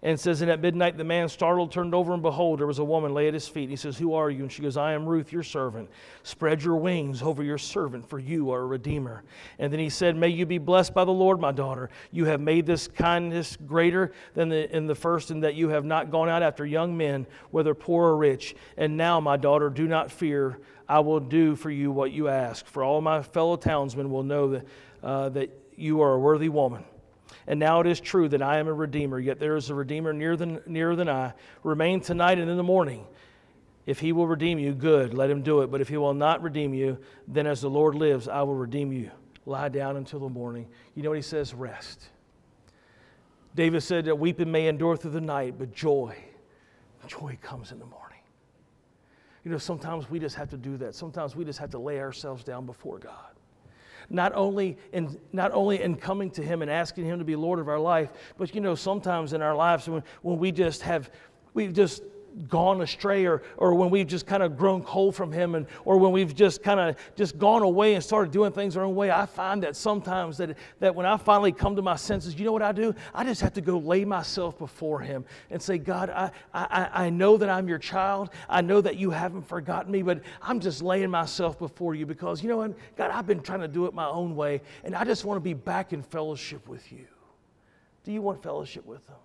And 0.00 0.18
says, 0.18 0.42
And 0.42 0.50
at 0.50 0.60
midnight 0.60 0.96
the 0.96 1.04
man 1.04 1.28
startled 1.28 1.72
turned 1.72 1.94
over, 1.94 2.12
and 2.12 2.22
behold, 2.22 2.60
there 2.60 2.66
was 2.68 2.78
a 2.78 2.84
woman 2.84 3.14
lay 3.14 3.26
at 3.26 3.34
his 3.34 3.48
feet. 3.48 3.62
And 3.62 3.70
He 3.70 3.76
says, 3.76 3.98
Who 3.98 4.14
are 4.14 4.30
you? 4.30 4.42
And 4.42 4.52
she 4.52 4.62
goes, 4.62 4.76
I 4.76 4.92
am 4.92 5.06
Ruth, 5.06 5.32
your 5.32 5.42
servant. 5.42 5.90
Spread 6.22 6.62
your 6.62 6.76
wings 6.76 7.20
over 7.20 7.42
your 7.42 7.58
servant, 7.58 8.08
for 8.08 8.20
you 8.20 8.52
are 8.52 8.60
a 8.60 8.66
redeemer. 8.66 9.24
And 9.58 9.72
then 9.72 9.80
he 9.80 9.90
said, 9.90 10.14
May 10.16 10.28
you 10.28 10.46
be 10.46 10.58
blessed 10.58 10.94
by 10.94 11.04
the 11.04 11.10
Lord, 11.10 11.40
my 11.40 11.50
daughter. 11.50 11.90
You 12.12 12.26
have 12.26 12.40
made 12.40 12.64
this 12.64 12.86
kindness 12.86 13.56
greater 13.66 14.12
than 14.34 14.48
the, 14.50 14.74
in 14.74 14.86
the 14.86 14.94
first, 14.94 15.32
in 15.32 15.40
that 15.40 15.56
you 15.56 15.70
have 15.70 15.84
not 15.84 16.10
gone 16.10 16.28
out 16.28 16.42
after 16.42 16.64
young 16.64 16.96
men, 16.96 17.26
whether 17.50 17.74
poor 17.74 18.10
or 18.10 18.16
rich. 18.16 18.54
And 18.76 18.96
now, 18.96 19.18
my 19.18 19.36
daughter, 19.36 19.68
do 19.68 19.88
not 19.88 20.12
fear. 20.12 20.60
I 20.88 21.00
will 21.00 21.20
do 21.20 21.56
for 21.56 21.70
you 21.70 21.90
what 21.90 22.12
you 22.12 22.28
ask. 22.28 22.66
For 22.66 22.82
all 22.82 23.00
my 23.00 23.22
fellow 23.22 23.56
townsmen 23.56 24.10
will 24.10 24.22
know 24.22 24.50
that, 24.50 24.66
uh, 25.02 25.28
that 25.30 25.50
you 25.76 26.00
are 26.00 26.14
a 26.14 26.18
worthy 26.18 26.48
woman. 26.48 26.84
And 27.48 27.58
now 27.58 27.80
it 27.80 27.86
is 27.86 27.98
true 27.98 28.28
that 28.28 28.42
I 28.42 28.58
am 28.58 28.68
a 28.68 28.72
redeemer, 28.74 29.18
yet 29.18 29.40
there 29.40 29.56
is 29.56 29.70
a 29.70 29.74
redeemer 29.74 30.12
nearer 30.12 30.36
than, 30.36 30.60
nearer 30.66 30.94
than 30.94 31.08
I. 31.08 31.32
Remain 31.62 32.02
tonight 32.02 32.38
and 32.38 32.50
in 32.50 32.58
the 32.58 32.62
morning. 32.62 33.06
If 33.86 33.98
he 33.98 34.12
will 34.12 34.26
redeem 34.26 34.58
you, 34.58 34.74
good, 34.74 35.14
let 35.14 35.30
him 35.30 35.40
do 35.40 35.62
it. 35.62 35.70
But 35.70 35.80
if 35.80 35.88
he 35.88 35.96
will 35.96 36.12
not 36.12 36.42
redeem 36.42 36.74
you, 36.74 36.98
then 37.26 37.46
as 37.46 37.62
the 37.62 37.70
Lord 37.70 37.94
lives, 37.94 38.28
I 38.28 38.42
will 38.42 38.54
redeem 38.54 38.92
you. 38.92 39.10
Lie 39.46 39.70
down 39.70 39.96
until 39.96 40.20
the 40.20 40.28
morning. 40.28 40.68
You 40.94 41.02
know 41.02 41.08
what 41.08 41.16
he 41.16 41.22
says? 41.22 41.54
Rest. 41.54 42.10
David 43.54 43.80
said 43.82 44.04
that 44.04 44.18
weeping 44.18 44.52
may 44.52 44.68
endure 44.68 44.98
through 44.98 45.12
the 45.12 45.20
night, 45.22 45.54
but 45.58 45.74
joy, 45.74 46.14
joy 47.06 47.38
comes 47.40 47.72
in 47.72 47.78
the 47.78 47.86
morning. 47.86 48.20
You 49.42 49.50
know, 49.50 49.58
sometimes 49.58 50.10
we 50.10 50.18
just 50.18 50.36
have 50.36 50.50
to 50.50 50.58
do 50.58 50.76
that. 50.76 50.94
Sometimes 50.94 51.34
we 51.34 51.46
just 51.46 51.58
have 51.60 51.70
to 51.70 51.78
lay 51.78 51.98
ourselves 51.98 52.44
down 52.44 52.66
before 52.66 52.98
God. 52.98 53.37
Not 54.10 54.32
only 54.34 54.78
in, 54.92 55.18
not 55.32 55.52
only 55.52 55.82
in 55.82 55.96
coming 55.96 56.30
to 56.32 56.42
Him 56.42 56.62
and 56.62 56.70
asking 56.70 57.04
Him 57.04 57.18
to 57.18 57.24
be 57.24 57.36
Lord 57.36 57.58
of 57.58 57.68
our 57.68 57.78
life, 57.78 58.10
but 58.36 58.54
you 58.54 58.60
know, 58.60 58.74
sometimes 58.74 59.32
in 59.32 59.42
our 59.42 59.54
lives 59.54 59.88
when, 59.88 60.02
when 60.22 60.38
we 60.38 60.50
just 60.50 60.82
have, 60.82 61.10
we 61.54 61.68
just 61.68 62.02
gone 62.46 62.80
astray 62.80 63.26
or, 63.26 63.42
or 63.56 63.74
when 63.74 63.90
we've 63.90 64.06
just 64.06 64.26
kind 64.26 64.42
of 64.42 64.56
grown 64.56 64.82
cold 64.82 65.14
from 65.14 65.32
him 65.32 65.54
and 65.54 65.66
or 65.84 65.98
when 65.98 66.12
we've 66.12 66.34
just 66.34 66.62
kind 66.62 66.78
of 66.78 66.96
just 67.16 67.38
gone 67.38 67.62
away 67.62 67.94
and 67.94 68.04
started 68.04 68.30
doing 68.30 68.52
things 68.52 68.76
our 68.76 68.84
own 68.84 68.94
way 68.94 69.10
i 69.10 69.26
find 69.26 69.62
that 69.62 69.74
sometimes 69.74 70.36
that, 70.36 70.56
that 70.78 70.94
when 70.94 71.06
i 71.06 71.16
finally 71.16 71.52
come 71.52 71.74
to 71.74 71.82
my 71.82 71.96
senses 71.96 72.38
you 72.38 72.44
know 72.44 72.52
what 72.52 72.62
i 72.62 72.72
do? 72.72 72.94
I 73.14 73.24
just 73.24 73.40
have 73.40 73.54
to 73.54 73.60
go 73.60 73.78
lay 73.78 74.04
myself 74.04 74.58
before 74.58 75.00
him 75.00 75.24
and 75.50 75.60
say 75.60 75.78
god 75.78 76.10
i, 76.10 76.30
I, 76.54 77.06
I 77.06 77.10
know 77.10 77.36
that 77.36 77.48
i'm 77.48 77.68
your 77.68 77.78
child. 77.78 78.30
I 78.48 78.60
know 78.60 78.80
that 78.80 78.96
you 78.96 79.10
haven't 79.10 79.42
forgotten 79.42 79.90
me 79.90 80.02
but 80.02 80.20
i'm 80.42 80.60
just 80.60 80.82
laying 80.82 81.10
myself 81.10 81.58
before 81.58 81.94
you 81.94 82.06
because 82.06 82.42
you 82.42 82.48
know 82.48 82.58
what? 82.58 82.74
God 82.96 83.10
i've 83.10 83.26
been 83.26 83.40
trying 83.40 83.60
to 83.60 83.68
do 83.68 83.86
it 83.86 83.94
my 83.94 84.06
own 84.06 84.36
way 84.36 84.60
and 84.84 84.94
i 84.94 85.04
just 85.04 85.24
want 85.24 85.36
to 85.36 85.40
be 85.40 85.54
back 85.54 85.92
in 85.92 86.02
fellowship 86.02 86.68
with 86.68 86.92
you. 86.92 87.06
Do 88.04 88.12
you 88.12 88.22
want 88.22 88.42
fellowship 88.42 88.86
with 88.86 89.06
him 89.06 89.16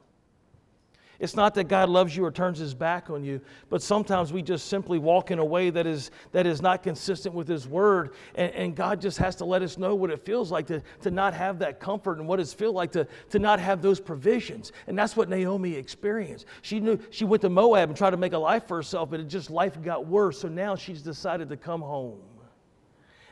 it's 1.20 1.36
not 1.36 1.54
that 1.56 1.66
God 1.66 1.90
loves 1.90 2.16
you 2.16 2.26
or 2.26 2.32
turns 2.32 2.58
his 2.58 2.74
back 2.74 3.10
on 3.10 3.24
you, 3.24 3.40
but 3.70 3.82
sometimes 3.82 4.34
we 4.34 4.42
just 4.42 4.68
simply 4.68 4.98
walk 4.98 5.32
in 5.32 5.40
a 5.40 5.46
way 5.46 5.70
that 5.70 5.86
is, 5.86 6.12
that 6.32 6.48
is 6.48 6.62
not 6.62 6.84
consistent 6.84 7.36
with 7.36 7.48
his 7.48 7.68
word. 7.68 8.14
And, 8.36 8.52
and 8.54 8.76
God 8.76 9.00
just 9.00 9.18
has 9.20 9.36
to 9.38 9.46
let 9.46 9.62
us 9.62 9.78
know 9.78 9.96
what 9.96 10.10
it 10.10 10.26
feels 10.26 10.52
like 10.52 10.68
to, 10.68 10.82
to 11.02 11.12
not 11.12 11.34
have 11.34 11.60
that 11.60 11.80
comfort 11.80 12.18
and 12.18 12.28
what 12.28 12.40
it 12.40 12.48
feels 12.48 12.74
like 12.74 12.92
to, 12.94 13.08
to 13.30 13.40
not 13.40 13.60
have 13.60 13.82
those 13.82 14.00
provisions. 14.00 14.72
And 14.88 14.98
that's 14.98 15.16
what 15.16 15.30
Naomi 15.30 15.74
experienced. 15.76 16.46
She 16.62 16.80
knew 16.80 17.00
she 17.12 17.26
went 17.26 17.42
to 17.44 17.50
Moab 17.50 17.90
and 17.90 17.98
tried 17.98 18.12
to 18.12 18.18
make 18.18 18.34
a 18.34 18.38
life 18.38 18.68
for 18.68 18.78
herself, 18.78 19.10
but 19.12 19.20
it 19.20 19.28
just 19.28 19.52
life 19.52 19.82
got 19.82 20.08
worse. 20.08 20.40
So 20.40 20.48
now 20.48 20.76
she's 20.76 21.02
decided 21.02 21.50
to 21.50 21.58
come 21.58 21.82
home. 21.82 22.20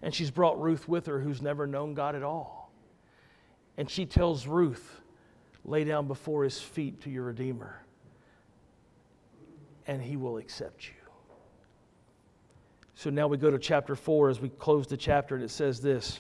And 0.03 0.13
she's 0.13 0.31
brought 0.31 0.61
Ruth 0.61 0.87
with 0.87 1.05
her, 1.07 1.19
who's 1.19 1.41
never 1.41 1.67
known 1.67 1.93
God 1.93 2.15
at 2.15 2.23
all. 2.23 2.71
And 3.77 3.89
she 3.89 4.05
tells 4.05 4.47
Ruth, 4.47 5.00
lay 5.65 5.83
down 5.83 6.07
before 6.07 6.43
his 6.43 6.59
feet 6.59 7.01
to 7.01 7.09
your 7.09 7.23
Redeemer, 7.23 7.81
and 9.87 10.01
he 10.01 10.17
will 10.17 10.37
accept 10.37 10.87
you. 10.87 10.93
So 12.95 13.09
now 13.09 13.27
we 13.27 13.37
go 13.37 13.49
to 13.49 13.57
chapter 13.57 13.95
4 13.95 14.29
as 14.29 14.39
we 14.39 14.49
close 14.49 14.87
the 14.87 14.97
chapter, 14.97 15.35
and 15.35 15.43
it 15.43 15.49
says 15.49 15.81
this. 15.81 16.19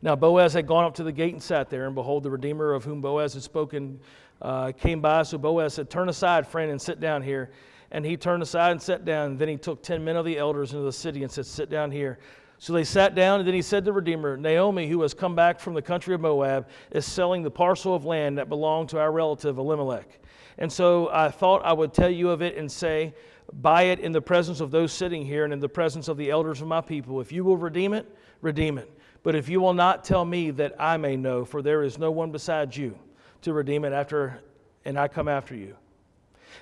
Now 0.00 0.16
Boaz 0.16 0.52
had 0.52 0.66
gone 0.66 0.84
up 0.84 0.94
to 0.96 1.02
the 1.02 1.12
gate 1.12 1.32
and 1.32 1.42
sat 1.42 1.70
there, 1.70 1.86
and 1.86 1.94
behold, 1.94 2.22
the 2.22 2.30
Redeemer 2.30 2.72
of 2.72 2.84
whom 2.84 3.00
Boaz 3.00 3.34
had 3.34 3.42
spoken 3.42 4.00
uh, 4.42 4.72
came 4.72 5.00
by. 5.00 5.22
So 5.22 5.38
Boaz 5.38 5.74
said, 5.74 5.90
Turn 5.90 6.08
aside, 6.08 6.46
friend, 6.46 6.70
and 6.70 6.80
sit 6.80 7.00
down 7.00 7.22
here. 7.22 7.50
And 7.90 8.04
he 8.04 8.16
turned 8.16 8.42
aside 8.42 8.72
and 8.72 8.82
sat 8.82 9.04
down. 9.04 9.36
Then 9.36 9.48
he 9.48 9.56
took 9.56 9.82
ten 9.82 10.04
men 10.04 10.16
of 10.16 10.24
the 10.24 10.36
elders 10.36 10.72
into 10.72 10.84
the 10.84 10.92
city 10.92 11.22
and 11.22 11.30
said, 11.30 11.46
Sit 11.46 11.70
down 11.70 11.90
here. 11.90 12.18
So 12.64 12.72
they 12.72 12.84
sat 12.84 13.14
down, 13.14 13.40
and 13.40 13.46
then 13.46 13.54
he 13.54 13.60
said 13.60 13.84
to 13.84 13.90
the 13.90 13.92
Redeemer, 13.92 14.38
Naomi, 14.38 14.88
who 14.88 15.02
has 15.02 15.12
come 15.12 15.34
back 15.34 15.60
from 15.60 15.74
the 15.74 15.82
country 15.82 16.14
of 16.14 16.22
Moab, 16.22 16.66
is 16.92 17.04
selling 17.04 17.42
the 17.42 17.50
parcel 17.50 17.94
of 17.94 18.06
land 18.06 18.38
that 18.38 18.48
belonged 18.48 18.88
to 18.88 18.98
our 18.98 19.12
relative 19.12 19.58
Elimelech. 19.58 20.18
And 20.56 20.72
so 20.72 21.10
I 21.12 21.30
thought 21.30 21.62
I 21.62 21.74
would 21.74 21.92
tell 21.92 22.08
you 22.08 22.30
of 22.30 22.40
it 22.40 22.56
and 22.56 22.72
say, 22.72 23.12
Buy 23.52 23.82
it 23.82 24.00
in 24.00 24.12
the 24.12 24.22
presence 24.22 24.60
of 24.60 24.70
those 24.70 24.94
sitting 24.94 25.26
here 25.26 25.44
and 25.44 25.52
in 25.52 25.60
the 25.60 25.68
presence 25.68 26.08
of 26.08 26.16
the 26.16 26.30
elders 26.30 26.62
of 26.62 26.66
my 26.66 26.80
people. 26.80 27.20
If 27.20 27.32
you 27.32 27.44
will 27.44 27.58
redeem 27.58 27.92
it, 27.92 28.10
redeem 28.40 28.78
it. 28.78 28.90
But 29.22 29.34
if 29.34 29.50
you 29.50 29.60
will 29.60 29.74
not, 29.74 30.02
tell 30.02 30.24
me 30.24 30.50
that 30.52 30.74
I 30.78 30.96
may 30.96 31.16
know, 31.16 31.44
for 31.44 31.60
there 31.60 31.82
is 31.82 31.98
no 31.98 32.10
one 32.10 32.32
besides 32.32 32.78
you 32.78 32.98
to 33.42 33.52
redeem 33.52 33.84
it 33.84 33.92
after, 33.92 34.40
and 34.86 34.98
I 34.98 35.08
come 35.08 35.28
after 35.28 35.54
you. 35.54 35.76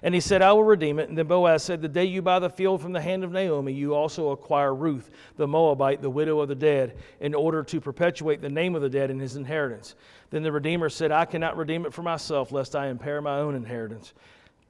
And 0.03 0.14
he 0.14 0.20
said, 0.20 0.43
I 0.43 0.53
will 0.53 0.64
redeem 0.64 0.99
it. 0.99 1.09
And 1.09 1.18
then 1.18 1.26
Boaz 1.26 1.62
said, 1.62 1.82
The 1.82 1.88
day 1.88 2.05
you 2.05 2.22
buy 2.22 2.38
the 2.38 2.49
field 2.49 2.80
from 2.80 2.93
the 2.93 3.01
hand 3.01 3.24
of 3.24 3.32
Naomi, 3.32 3.72
you 3.72 3.95
also 3.95 4.30
acquire 4.30 4.74
Ruth, 4.74 5.11
the 5.36 5.47
Moabite, 5.47 6.01
the 6.01 6.11
widow 6.11 6.40
of 6.40 6.49
the 6.49 6.55
dead, 6.55 6.97
in 7.20 7.34
order 7.34 7.62
to 7.64 7.80
perpetuate 7.80 8.40
the 8.40 8.49
name 8.49 8.74
of 8.74 8.82
the 8.82 8.88
dead 8.88 9.11
in 9.11 9.18
his 9.18 9.36
inheritance. 9.36 9.95
Then 10.30 10.43
the 10.43 10.53
Redeemer 10.53 10.88
said, 10.88 11.12
I 11.12 11.24
cannot 11.24 11.57
redeem 11.57 11.84
it 11.84 11.93
for 11.93 12.03
myself, 12.03 12.53
lest 12.53 12.74
I 12.74 12.86
impair 12.86 13.20
my 13.20 13.38
own 13.38 13.55
inheritance. 13.55 14.14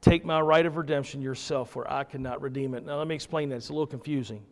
Take 0.00 0.24
my 0.24 0.40
right 0.40 0.66
of 0.66 0.76
redemption 0.76 1.22
yourself, 1.22 1.70
for 1.70 1.90
I 1.90 2.02
cannot 2.02 2.42
redeem 2.42 2.74
it. 2.74 2.84
Now, 2.84 2.98
let 2.98 3.06
me 3.06 3.14
explain 3.14 3.50
that. 3.50 3.56
It's 3.56 3.68
a 3.68 3.72
little 3.72 3.86
confusing. 3.86 4.42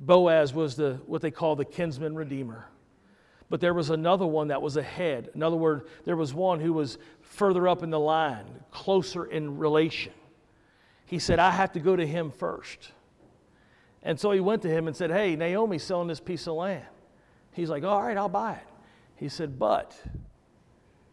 Boaz 0.00 0.54
was 0.54 0.76
the, 0.76 0.98
what 1.04 1.20
they 1.20 1.30
call 1.30 1.56
the 1.56 1.66
kinsman 1.66 2.16
redeemer 2.16 2.69
but 3.50 3.60
there 3.60 3.74
was 3.74 3.90
another 3.90 4.24
one 4.24 4.48
that 4.48 4.62
was 4.62 4.76
ahead. 4.76 5.28
In 5.34 5.42
other 5.42 5.56
words, 5.56 5.84
there 6.04 6.16
was 6.16 6.32
one 6.32 6.60
who 6.60 6.72
was 6.72 6.96
further 7.20 7.66
up 7.66 7.82
in 7.82 7.90
the 7.90 7.98
line, 7.98 8.46
closer 8.70 9.26
in 9.26 9.58
relation. 9.58 10.12
He 11.04 11.18
said, 11.18 11.40
I 11.40 11.50
have 11.50 11.72
to 11.72 11.80
go 11.80 11.96
to 11.96 12.06
him 12.06 12.30
first. 12.30 12.92
And 14.04 14.18
so 14.18 14.30
he 14.30 14.40
went 14.40 14.62
to 14.62 14.68
him 14.70 14.86
and 14.86 14.96
said, 14.96 15.10
Hey, 15.10 15.34
Naomi's 15.34 15.82
selling 15.82 16.06
this 16.06 16.20
piece 16.20 16.46
of 16.46 16.54
land. 16.54 16.86
He's 17.52 17.68
like, 17.68 17.82
All 17.82 18.00
right, 18.00 18.16
I'll 18.16 18.28
buy 18.28 18.54
it. 18.54 18.66
He 19.16 19.28
said, 19.28 19.58
But 19.58 20.00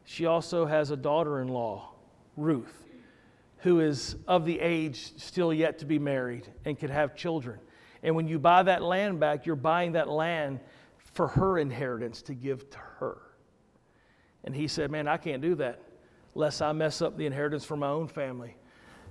she 0.05 0.27
also 0.27 0.67
has 0.67 0.91
a 0.91 0.95
daughter 0.95 1.41
in 1.41 1.47
law, 1.47 1.89
Ruth, 2.38 2.85
who 3.57 3.79
is 3.79 4.15
of 4.27 4.45
the 4.45 4.59
age 4.59 5.13
still 5.17 5.51
yet 5.51 5.79
to 5.79 5.85
be 5.85 5.97
married 5.97 6.47
and 6.63 6.79
could 6.79 6.91
have 6.91 7.15
children. 7.15 7.59
And 8.03 8.15
when 8.15 8.27
you 8.27 8.38
buy 8.38 8.61
that 8.63 8.83
land 8.83 9.19
back, 9.19 9.47
you're 9.47 9.55
buying 9.55 9.93
that 9.93 10.07
land 10.07 10.59
for 11.18 11.28
her 11.30 11.57
inheritance 11.57 12.22
to 12.22 12.36
give 12.36 12.70
to 12.70 12.78
her. 12.78 13.18
And 14.43 14.55
he 14.55 14.68
said, 14.68 14.91
Man, 14.91 15.07
I 15.07 15.18
can't 15.18 15.41
do 15.41 15.55
that 15.55 15.82
lest 16.36 16.61
I 16.61 16.72
mess 16.72 17.01
up 17.01 17.18
the 17.18 17.26
inheritance 17.26 17.65
for 17.65 17.76
my 17.76 17.88
own 17.88 18.07
family. 18.07 18.55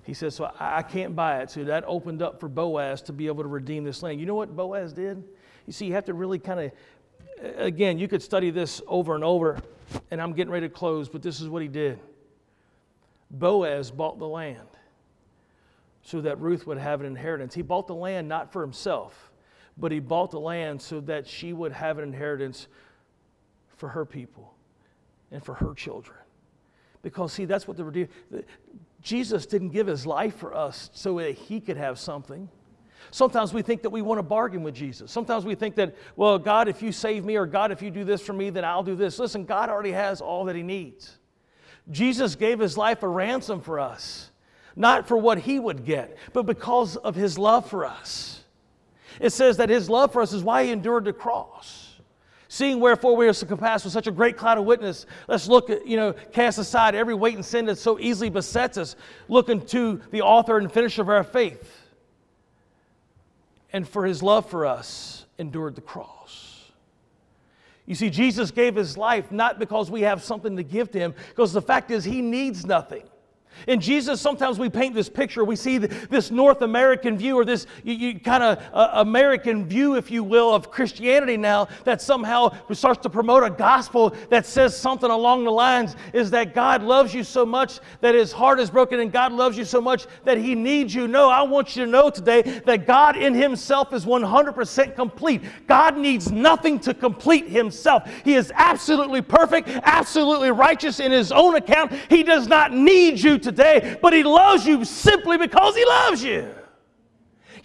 He 0.05 0.15
said, 0.15 0.33
So 0.33 0.45
I, 0.45 0.79
I 0.79 0.83
can't 0.83 1.17
buy 1.17 1.41
it. 1.41 1.51
So 1.51 1.65
that 1.65 1.83
opened 1.85 2.23
up 2.23 2.39
for 2.39 2.49
Boaz 2.49 3.03
to 3.03 3.13
be 3.13 3.27
able 3.27 3.43
to 3.43 3.49
redeem 3.49 3.83
this 3.83 4.05
land. 4.05 4.21
You 4.21 4.27
know 4.27 4.37
what 4.37 4.55
Boaz 4.55 4.93
did? 4.93 5.25
You 5.67 5.73
see, 5.73 5.87
you 5.87 5.95
have 5.95 6.05
to 6.05 6.15
really 6.15 6.39
kind 6.39 6.61
of, 6.61 6.73
again, 7.59 7.99
you 7.99 8.07
could 8.07 8.23
study 8.23 8.51
this 8.51 8.81
over 8.87 9.17
and 9.17 9.25
over, 9.25 9.61
and 10.13 10.23
I'm 10.23 10.33
getting 10.33 10.53
ready 10.53 10.69
to 10.69 10.73
close, 10.73 11.09
but 11.09 11.23
this 11.23 11.41
is 11.41 11.49
what 11.49 11.61
he 11.61 11.67
did. 11.67 11.99
Boaz 13.33 13.91
bought 13.91 14.21
the 14.21 14.29
land 14.29 14.69
so 16.03 16.21
that 16.21 16.41
Ruth 16.41 16.69
would 16.69 16.79
have 16.79 17.01
an 17.01 17.07
inheritance. 17.09 17.53
He 17.53 17.63
bought 17.63 17.89
the 17.89 17.97
land 17.97 18.29
not 18.29 18.53
for 18.53 18.63
himself, 18.63 19.33
but 19.77 19.93
he 19.93 20.01
bought 20.01 20.31
the 20.31 20.41
land 20.41 20.81
so 20.81 21.01
that 21.01 21.27
she 21.27 21.53
would 21.53 21.73
have 21.73 21.99
an 21.99 22.05
inheritance 22.05 22.67
for 23.77 23.89
her 23.91 24.05
people 24.05 24.55
and 25.31 25.45
for 25.45 25.55
her 25.55 25.75
children. 25.75 26.19
Because, 27.03 27.33
see, 27.33 27.45
that's 27.45 27.69
what 27.69 27.77
the 27.77 27.85
Redeemer, 27.85 28.09
Jesus 29.03 29.47
didn't 29.47 29.69
give 29.69 29.87
his 29.87 30.07
life 30.07 30.37
for 30.37 30.55
us 30.55 30.91
so 30.93 31.19
that 31.19 31.33
he 31.33 31.61
could 31.61 31.77
have 31.77 31.99
something. 31.99 32.49
Sometimes 33.11 33.55
we 33.55 33.63
think 33.63 33.83
that 33.83 33.91
we 33.91 34.03
want 34.03 34.19
to 34.19 34.23
bargain 34.23 34.63
with 34.63 34.75
Jesus. 34.75 35.13
Sometimes 35.13 35.45
we 35.45 35.55
think 35.55 35.77
that, 35.77 35.95
well, 36.17 36.39
God, 36.39 36.69
if 36.69 36.83
you 36.83 36.91
save 36.91 37.25
me, 37.25 37.37
or 37.37 37.47
God, 37.47 37.71
if 37.71 37.83
you 37.83 37.91
do 37.91 38.03
this 38.03 38.21
for 38.21 38.33
me, 38.33 38.51
then 38.51 38.65
I'll 38.65 38.83
do 38.83 38.97
this. 38.97 39.19
Listen, 39.19 39.45
God 39.45 39.69
already 39.69 39.93
has 39.93 40.21
all 40.21 40.47
that 40.47 40.57
he 40.57 40.63
needs. 40.63 41.19
Jesus 41.91 42.35
gave 42.35 42.59
his 42.59 42.77
life 42.77 43.05
a 43.05 43.09
ransom 43.09 43.61
for 43.61 43.79
us, 43.79 44.33
not 44.75 45.07
for 45.07 45.17
what 45.17 45.39
he 45.39 45.61
would 45.61 45.85
get, 45.85 46.17
but 46.33 46.47
because 46.47 46.97
of 46.97 47.15
his 47.15 47.39
love 47.39 47.69
for 47.69 47.85
us. 47.85 48.43
It 49.21 49.31
says 49.31 49.57
that 49.57 49.69
his 49.69 49.89
love 49.89 50.13
for 50.13 50.23
us 50.23 50.33
is 50.33 50.43
why 50.43 50.65
he 50.65 50.71
endured 50.71 51.05
the 51.05 51.13
cross. 51.13 51.95
Seeing 52.49 52.79
wherefore 52.81 53.17
we 53.17 53.27
are 53.27 53.33
so 53.33 53.47
compassed 53.47 53.85
with 53.85 53.93
such 53.93 54.07
a 54.07 54.13
great 54.13 54.37
cloud 54.37 54.57
of 54.57 54.65
witness, 54.65 55.05
let's 55.27 55.49
look 55.49 55.69
at, 55.69 55.87
you 55.87 55.97
know, 55.97 56.13
cast 56.33 56.59
aside 56.59 56.95
every 56.95 57.15
weight 57.15 57.35
and 57.35 57.45
sin 57.45 57.67
that 57.67 57.77
so 57.77 57.99
easily 57.99 58.31
besets 58.31 58.79
us, 58.79 58.95
looking 59.29 59.65
to 59.67 60.01
the 60.13 60.23
author 60.23 60.59
and 60.59 60.71
finisher 60.71 61.03
of 61.03 61.09
our 61.09 61.25
faith. 61.25 61.83
And 63.73 63.87
for 63.87 64.07
his 64.07 64.23
love 64.23 64.49
for 64.49 64.65
us, 64.65 65.27
endured 65.39 65.75
the 65.75 65.81
cross. 65.81 66.71
You 67.85 67.95
see, 67.95 68.11
Jesus 68.11 68.51
gave 68.51 68.75
his 68.75 68.97
life 68.97 69.31
not 69.31 69.59
because 69.59 69.91
we 69.91 70.03
have 70.03 70.23
something 70.23 70.57
to 70.57 70.63
give 70.63 70.91
to 70.93 70.99
him, 70.99 71.15
because 71.31 71.53
the 71.53 71.63
fact 71.63 71.91
is, 71.91 72.05
he 72.05 72.21
needs 72.21 72.65
nothing. 72.65 73.05
In 73.67 73.81
Jesus, 73.81 74.21
sometimes 74.21 74.59
we 74.59 74.69
paint 74.69 74.95
this 74.95 75.09
picture. 75.09 75.45
We 75.45 75.57
see 75.57 75.79
this 75.79 76.31
North 76.31 76.63
American 76.63 77.17
view 77.17 77.39
or 77.39 77.45
this 77.45 77.67
kind 78.25 78.43
of 78.43 78.63
uh, 78.73 78.91
American 78.95 79.67
view, 79.67 79.97
if 79.97 80.11
you 80.11 80.23
will, 80.23 80.55
of 80.55 80.71
Christianity 80.71 81.37
now 81.37 81.69
that 81.85 82.01
somehow 82.01 82.57
starts 82.73 83.03
to 83.03 83.11
promote 83.11 83.43
a 83.43 83.51
gospel 83.51 84.15
that 84.31 84.47
says 84.47 84.77
something 84.77 85.11
along 85.11 85.45
the 85.45 85.51
lines 85.51 85.97
is 86.13 86.31
that 86.31 86.55
God 86.55 86.83
loves 86.83 87.15
you 87.15 87.25
so 87.25 87.45
much 87.45 87.81
that 88.01 88.15
his 88.15 88.33
heart 88.33 88.61
is 88.61 88.71
broken 88.71 89.01
and 89.01 89.13
God 89.13 89.33
loves 89.33 89.59
you 89.59 89.65
so 89.65 89.81
much 89.81 90.07
that 90.25 90.39
he 90.39 90.55
needs 90.55 90.95
you. 90.95 91.09
No, 91.09 91.29
I 91.29 91.43
want 91.43 91.77
you 91.77 91.85
to 91.85 91.91
know 91.91 92.11
today 92.11 92.43
that 92.67 92.87
God 92.87 93.17
in 93.17 93.35
himself 93.35 93.93
is 93.93 94.05
100% 94.05 94.95
complete. 94.95 95.43
God 95.67 95.97
needs 95.97 96.31
nothing 96.31 96.79
to 96.81 96.95
complete 96.95 97.49
himself. 97.49 98.09
He 98.25 98.35
is 98.35 98.53
absolutely 98.55 99.23
perfect, 99.23 99.69
absolutely 99.83 100.51
righteous 100.51 101.01
in 101.01 101.13
his 101.13 101.33
own 101.33 101.57
account. 101.57 101.93
He 102.09 102.23
does 102.23 102.47
not 102.47 102.73
need 102.73 103.21
you 103.21 103.39
today, 103.47 103.97
but 104.03 104.13
He 104.13 104.23
loves 104.23 104.67
you 104.67 104.85
simply 104.85 105.39
because 105.39 105.75
He 105.77 105.85
loves 105.85 106.23
you. 106.23 106.53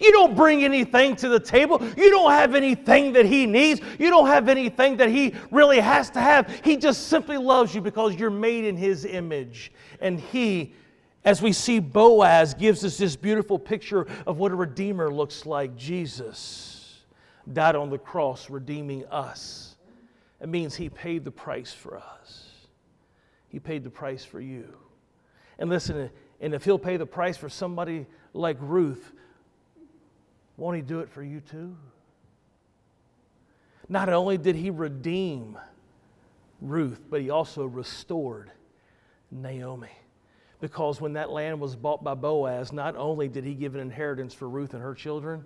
You 0.02 0.10
don't 0.10 0.34
bring 0.34 0.64
anything 0.64 1.14
to 1.16 1.28
the 1.28 1.38
table. 1.38 1.80
You 1.96 2.10
don't 2.10 2.32
have 2.32 2.54
anything 2.54 3.12
that 3.12 3.24
he 3.24 3.46
needs. 3.46 3.80
You 4.00 4.10
don't 4.10 4.26
have 4.26 4.48
anything 4.48 4.96
that 4.96 5.08
he 5.08 5.34
really 5.52 5.78
has 5.78 6.10
to 6.10 6.20
have. 6.20 6.52
He 6.64 6.76
just 6.76 7.06
simply 7.06 7.38
loves 7.38 7.72
you 7.74 7.80
because 7.80 8.16
you're 8.16 8.30
made 8.30 8.64
in 8.64 8.76
his 8.76 9.04
image. 9.04 9.70
And 10.00 10.18
he, 10.18 10.74
as 11.24 11.40
we 11.40 11.52
see 11.52 11.78
Boaz, 11.78 12.52
gives 12.52 12.84
us 12.84 12.96
this 12.96 13.14
beautiful 13.14 13.58
picture 13.58 14.08
of 14.26 14.38
what 14.38 14.50
a 14.50 14.56
redeemer 14.56 15.12
looks 15.12 15.46
like. 15.46 15.76
Jesus 15.76 17.02
died 17.52 17.76
on 17.76 17.88
the 17.88 17.98
cross, 17.98 18.50
redeeming 18.50 19.06
us. 19.06 19.76
It 20.40 20.48
means 20.48 20.74
he 20.74 20.88
paid 20.88 21.24
the 21.24 21.30
price 21.30 21.72
for 21.72 21.96
us, 21.96 22.50
he 23.48 23.60
paid 23.60 23.84
the 23.84 23.90
price 23.90 24.24
for 24.24 24.40
you. 24.40 24.81
And 25.58 25.70
listen, 25.70 26.10
and 26.40 26.54
if 26.54 26.64
he'll 26.64 26.78
pay 26.78 26.96
the 26.96 27.06
price 27.06 27.36
for 27.36 27.48
somebody 27.48 28.06
like 28.32 28.56
Ruth, 28.60 29.12
won't 30.56 30.76
he 30.76 30.82
do 30.82 31.00
it 31.00 31.08
for 31.08 31.22
you 31.22 31.40
too? 31.40 31.76
Not 33.88 34.08
only 34.08 34.38
did 34.38 34.56
he 34.56 34.70
redeem 34.70 35.58
Ruth, 36.60 37.00
but 37.10 37.20
he 37.20 37.30
also 37.30 37.66
restored 37.66 38.50
Naomi. 39.30 39.90
Because 40.60 41.00
when 41.00 41.14
that 41.14 41.30
land 41.30 41.60
was 41.60 41.74
bought 41.74 42.04
by 42.04 42.14
Boaz, 42.14 42.72
not 42.72 42.96
only 42.96 43.28
did 43.28 43.44
he 43.44 43.54
give 43.54 43.74
an 43.74 43.80
inheritance 43.80 44.32
for 44.32 44.48
Ruth 44.48 44.74
and 44.74 44.82
her 44.82 44.94
children, 44.94 45.44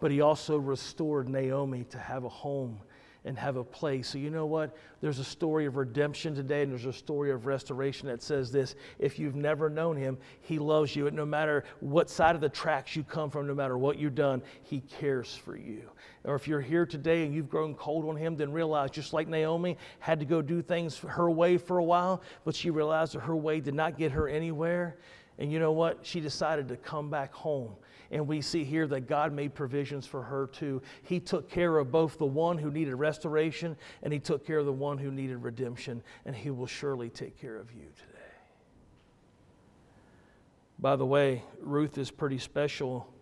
but 0.00 0.10
he 0.10 0.20
also 0.20 0.58
restored 0.58 1.28
Naomi 1.28 1.84
to 1.84 1.98
have 1.98 2.24
a 2.24 2.28
home 2.28 2.80
and 3.24 3.38
have 3.38 3.56
a 3.56 3.64
place. 3.64 4.08
So, 4.08 4.18
you 4.18 4.30
know 4.30 4.46
what? 4.46 4.76
There's 5.00 5.18
a 5.18 5.24
story 5.24 5.66
of 5.66 5.76
redemption 5.76 6.34
today, 6.34 6.62
and 6.62 6.72
there's 6.72 6.86
a 6.86 6.92
story 6.92 7.30
of 7.30 7.46
restoration 7.46 8.08
that 8.08 8.22
says 8.22 8.50
this 8.50 8.74
if 8.98 9.18
you've 9.18 9.34
never 9.34 9.68
known 9.68 9.96
him, 9.96 10.18
he 10.40 10.58
loves 10.58 10.94
you. 10.94 11.06
And 11.06 11.16
no 11.16 11.26
matter 11.26 11.64
what 11.80 12.08
side 12.08 12.34
of 12.34 12.40
the 12.40 12.48
tracks 12.48 12.96
you 12.96 13.02
come 13.02 13.30
from, 13.30 13.46
no 13.46 13.54
matter 13.54 13.76
what 13.76 13.98
you've 13.98 14.14
done, 14.14 14.42
he 14.62 14.80
cares 14.80 15.34
for 15.34 15.56
you. 15.56 15.82
Or 16.24 16.34
if 16.34 16.46
you're 16.48 16.60
here 16.60 16.86
today 16.86 17.24
and 17.24 17.34
you've 17.34 17.48
grown 17.48 17.74
cold 17.74 18.08
on 18.08 18.16
him, 18.16 18.36
then 18.36 18.52
realize 18.52 18.90
just 18.90 19.12
like 19.12 19.28
Naomi 19.28 19.76
had 19.98 20.20
to 20.20 20.26
go 20.26 20.42
do 20.42 20.62
things 20.62 20.98
her 20.98 21.30
way 21.30 21.58
for 21.58 21.78
a 21.78 21.84
while, 21.84 22.22
but 22.44 22.54
she 22.54 22.70
realized 22.70 23.14
that 23.14 23.20
her 23.20 23.36
way 23.36 23.60
did 23.60 23.74
not 23.74 23.98
get 23.98 24.12
her 24.12 24.28
anywhere. 24.28 24.98
And 25.38 25.52
you 25.52 25.58
know 25.58 25.72
what? 25.72 25.98
She 26.02 26.20
decided 26.20 26.68
to 26.68 26.76
come 26.76 27.10
back 27.10 27.32
home 27.32 27.76
and 28.10 28.26
we 28.26 28.40
see 28.40 28.64
here 28.64 28.86
that 28.86 29.06
God 29.06 29.32
made 29.32 29.54
provisions 29.54 30.06
for 30.06 30.22
her 30.22 30.46
too. 30.46 30.80
He 31.02 31.20
took 31.20 31.50
care 31.50 31.76
of 31.78 31.90
both 31.90 32.16
the 32.18 32.26
one 32.26 32.56
who 32.56 32.70
needed 32.70 32.94
restoration 32.94 33.76
and 34.02 34.12
he 34.12 34.18
took 34.18 34.46
care 34.46 34.58
of 34.58 34.66
the 34.66 34.72
one 34.72 34.96
who 34.96 35.10
needed 35.10 35.38
redemption. 35.38 36.02
And 36.24 36.34
he 36.34 36.50
will 36.50 36.66
surely 36.66 37.10
take 37.10 37.38
care 37.38 37.56
of 37.56 37.70
you 37.72 37.84
today. 37.96 38.18
By 40.78 40.96
the 40.96 41.04
way, 41.04 41.42
Ruth 41.60 41.98
is 41.98 42.10
pretty 42.10 42.38
special 42.38 43.12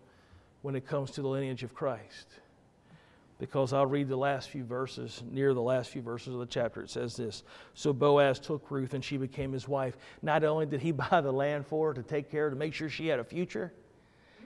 when 0.61 0.75
it 0.75 0.87
comes 0.87 1.11
to 1.11 1.21
the 1.21 1.27
lineage 1.27 1.63
of 1.63 1.73
Christ. 1.73 2.27
Because 3.39 3.71
I'll 3.73 3.85
read 3.85 4.07
the 4.07 4.17
last 4.17 4.49
few 4.49 4.63
verses, 4.63 5.21
near 5.29 5.53
the 5.53 5.61
last 5.61 5.91
few 5.91 6.01
verses 6.01 6.33
of 6.33 6.39
the 6.39 6.45
chapter. 6.47 6.81
It 6.81 6.89
says 6.89 7.15
this 7.15 7.43
So 7.73 7.91
Boaz 7.91 8.39
took 8.39 8.71
Ruth 8.71 8.93
and 8.93 9.03
she 9.03 9.17
became 9.17 9.51
his 9.51 9.67
wife. 9.67 9.97
Not 10.21 10.45
only 10.45 10.65
did 10.65 10.81
he 10.81 10.91
buy 10.93 11.19
the 11.21 11.31
land 11.31 11.67
for 11.67 11.89
her 11.89 11.93
to 11.93 12.03
take 12.03 12.31
care 12.31 12.47
of, 12.47 12.53
to 12.53 12.57
make 12.57 12.73
sure 12.73 12.89
she 12.89 13.07
had 13.07 13.19
a 13.19 13.23
future, 13.23 13.73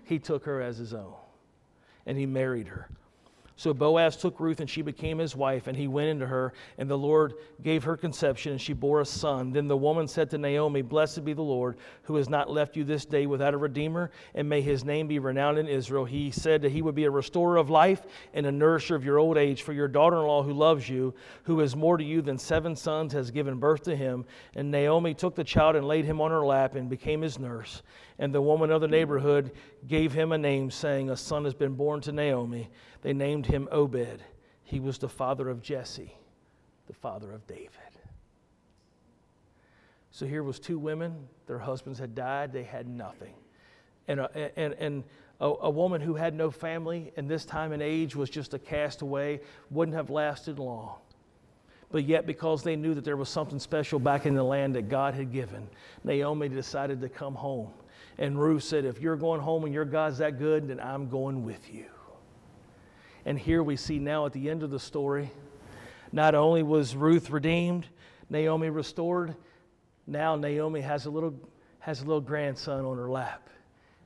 he 0.03 0.19
took 0.19 0.45
her 0.45 0.61
as 0.61 0.77
his 0.77 0.93
own 0.93 1.13
and 2.05 2.17
he 2.17 2.25
married 2.25 2.67
her. 2.67 2.89
So 3.61 3.75
Boaz 3.75 4.17
took 4.17 4.39
Ruth, 4.39 4.59
and 4.59 4.67
she 4.67 4.81
became 4.81 5.19
his 5.19 5.35
wife, 5.35 5.67
and 5.67 5.77
he 5.77 5.87
went 5.87 6.09
into 6.09 6.25
her, 6.25 6.51
and 6.79 6.89
the 6.89 6.97
Lord 6.97 7.35
gave 7.61 7.83
her 7.83 7.95
conception, 7.95 8.53
and 8.53 8.59
she 8.59 8.73
bore 8.73 9.01
a 9.01 9.05
son. 9.05 9.51
Then 9.51 9.67
the 9.67 9.77
woman 9.77 10.07
said 10.07 10.31
to 10.31 10.39
Naomi, 10.39 10.81
Blessed 10.81 11.23
be 11.23 11.33
the 11.33 11.43
Lord, 11.43 11.77
who 12.01 12.15
has 12.15 12.27
not 12.27 12.49
left 12.49 12.75
you 12.75 12.83
this 12.83 13.05
day 13.05 13.27
without 13.27 13.53
a 13.53 13.57
redeemer, 13.57 14.09
and 14.33 14.49
may 14.49 14.61
his 14.61 14.83
name 14.83 15.07
be 15.07 15.19
renowned 15.19 15.59
in 15.59 15.67
Israel. 15.67 16.05
He 16.05 16.31
said 16.31 16.63
that 16.63 16.71
he 16.71 16.81
would 16.81 16.95
be 16.95 17.03
a 17.03 17.11
restorer 17.11 17.57
of 17.57 17.69
life 17.69 18.01
and 18.33 18.47
a 18.47 18.51
nourisher 18.51 18.95
of 18.95 19.05
your 19.05 19.19
old 19.19 19.37
age, 19.37 19.61
for 19.61 19.73
your 19.73 19.87
daughter 19.87 20.17
in 20.17 20.23
law 20.23 20.41
who 20.41 20.53
loves 20.53 20.89
you, 20.89 21.13
who 21.43 21.59
is 21.59 21.75
more 21.75 21.97
to 21.97 22.03
you 22.03 22.23
than 22.23 22.39
seven 22.39 22.75
sons, 22.75 23.13
has 23.13 23.29
given 23.29 23.59
birth 23.59 23.83
to 23.83 23.95
him. 23.95 24.25
And 24.55 24.71
Naomi 24.71 25.13
took 25.13 25.35
the 25.35 25.43
child 25.43 25.75
and 25.75 25.87
laid 25.87 26.05
him 26.05 26.19
on 26.19 26.31
her 26.31 26.43
lap 26.43 26.73
and 26.73 26.89
became 26.89 27.21
his 27.21 27.37
nurse. 27.37 27.83
And 28.21 28.33
the 28.33 28.41
woman 28.41 28.69
of 28.69 28.81
the 28.81 28.87
neighborhood 28.87 29.51
gave 29.87 30.13
him 30.13 30.31
a 30.31 30.37
name, 30.37 30.69
saying, 30.69 31.09
A 31.09 31.17
son 31.17 31.43
has 31.43 31.55
been 31.55 31.73
born 31.73 32.01
to 32.01 32.11
Naomi. 32.11 32.69
They 33.01 33.13
named 33.13 33.47
him 33.47 33.67
Obed. 33.71 34.21
He 34.63 34.79
was 34.79 34.99
the 34.99 35.09
father 35.09 35.49
of 35.49 35.63
Jesse, 35.63 36.15
the 36.85 36.93
father 36.93 37.31
of 37.31 37.47
David. 37.47 37.71
So 40.11 40.27
here 40.27 40.43
was 40.43 40.59
two 40.59 40.77
women, 40.77 41.27
their 41.47 41.57
husbands 41.57 41.97
had 41.97 42.13
died, 42.13 42.53
they 42.53 42.63
had 42.63 42.87
nothing. 42.87 43.33
And 44.07 44.19
a, 44.19 44.59
and, 44.59 44.73
and 44.75 45.03
a, 45.39 45.45
a 45.45 45.69
woman 45.69 45.99
who 45.99 46.13
had 46.13 46.35
no 46.35 46.51
family 46.51 47.11
in 47.17 47.27
this 47.27 47.43
time 47.43 47.71
and 47.71 47.81
age 47.81 48.15
was 48.15 48.29
just 48.29 48.53
a 48.53 48.59
castaway, 48.59 49.39
wouldn't 49.71 49.97
have 49.97 50.11
lasted 50.11 50.59
long. 50.59 50.97
But 51.91 52.03
yet, 52.03 52.27
because 52.27 52.61
they 52.61 52.75
knew 52.75 52.93
that 52.93 53.03
there 53.03 53.17
was 53.17 53.29
something 53.29 53.57
special 53.59 53.97
back 53.97 54.27
in 54.27 54.35
the 54.35 54.43
land 54.43 54.75
that 54.75 54.89
God 54.89 55.15
had 55.15 55.31
given, 55.31 55.67
Naomi 56.03 56.49
decided 56.49 57.01
to 57.01 57.09
come 57.09 57.33
home. 57.33 57.71
And 58.17 58.39
Ruth 58.39 58.63
said, 58.63 58.85
If 58.85 58.99
you're 58.99 59.15
going 59.15 59.41
home 59.41 59.63
and 59.65 59.73
your 59.73 59.85
God's 59.85 60.19
that 60.19 60.37
good, 60.37 60.67
then 60.67 60.79
I'm 60.79 61.09
going 61.09 61.43
with 61.43 61.73
you. 61.73 61.85
And 63.25 63.37
here 63.37 63.63
we 63.63 63.75
see 63.75 63.99
now 63.99 64.25
at 64.25 64.33
the 64.33 64.49
end 64.49 64.63
of 64.63 64.71
the 64.71 64.79
story, 64.79 65.31
not 66.11 66.35
only 66.35 66.63
was 66.63 66.95
Ruth 66.95 67.29
redeemed, 67.29 67.87
Naomi 68.29 68.69
restored, 68.69 69.35
now 70.07 70.35
Naomi 70.35 70.81
has 70.81 71.05
a 71.05 71.09
little, 71.09 71.33
has 71.79 72.01
a 72.01 72.05
little 72.05 72.21
grandson 72.21 72.85
on 72.85 72.97
her 72.97 73.09
lap. 73.09 73.49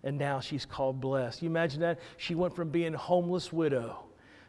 And 0.04 0.18
now 0.18 0.40
she's 0.40 0.66
called 0.66 1.02
blessed. 1.02 1.42
You 1.42 1.50
imagine 1.50 1.82
that? 1.82 2.00
She 2.18 2.36
went 2.36 2.56
from 2.56 2.70
being 2.70 2.94
a 2.94 2.98
homeless 2.98 3.52
widow 3.52 4.06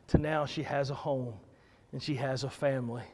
to 0.09 0.19
now 0.19 0.45
she 0.45 0.63
has 0.63 0.91
a 0.91 0.95
home 0.95 1.35
and 1.93 2.03
she 2.03 2.15
has 2.17 2.45
a 2.45 2.51
family 2.51 3.05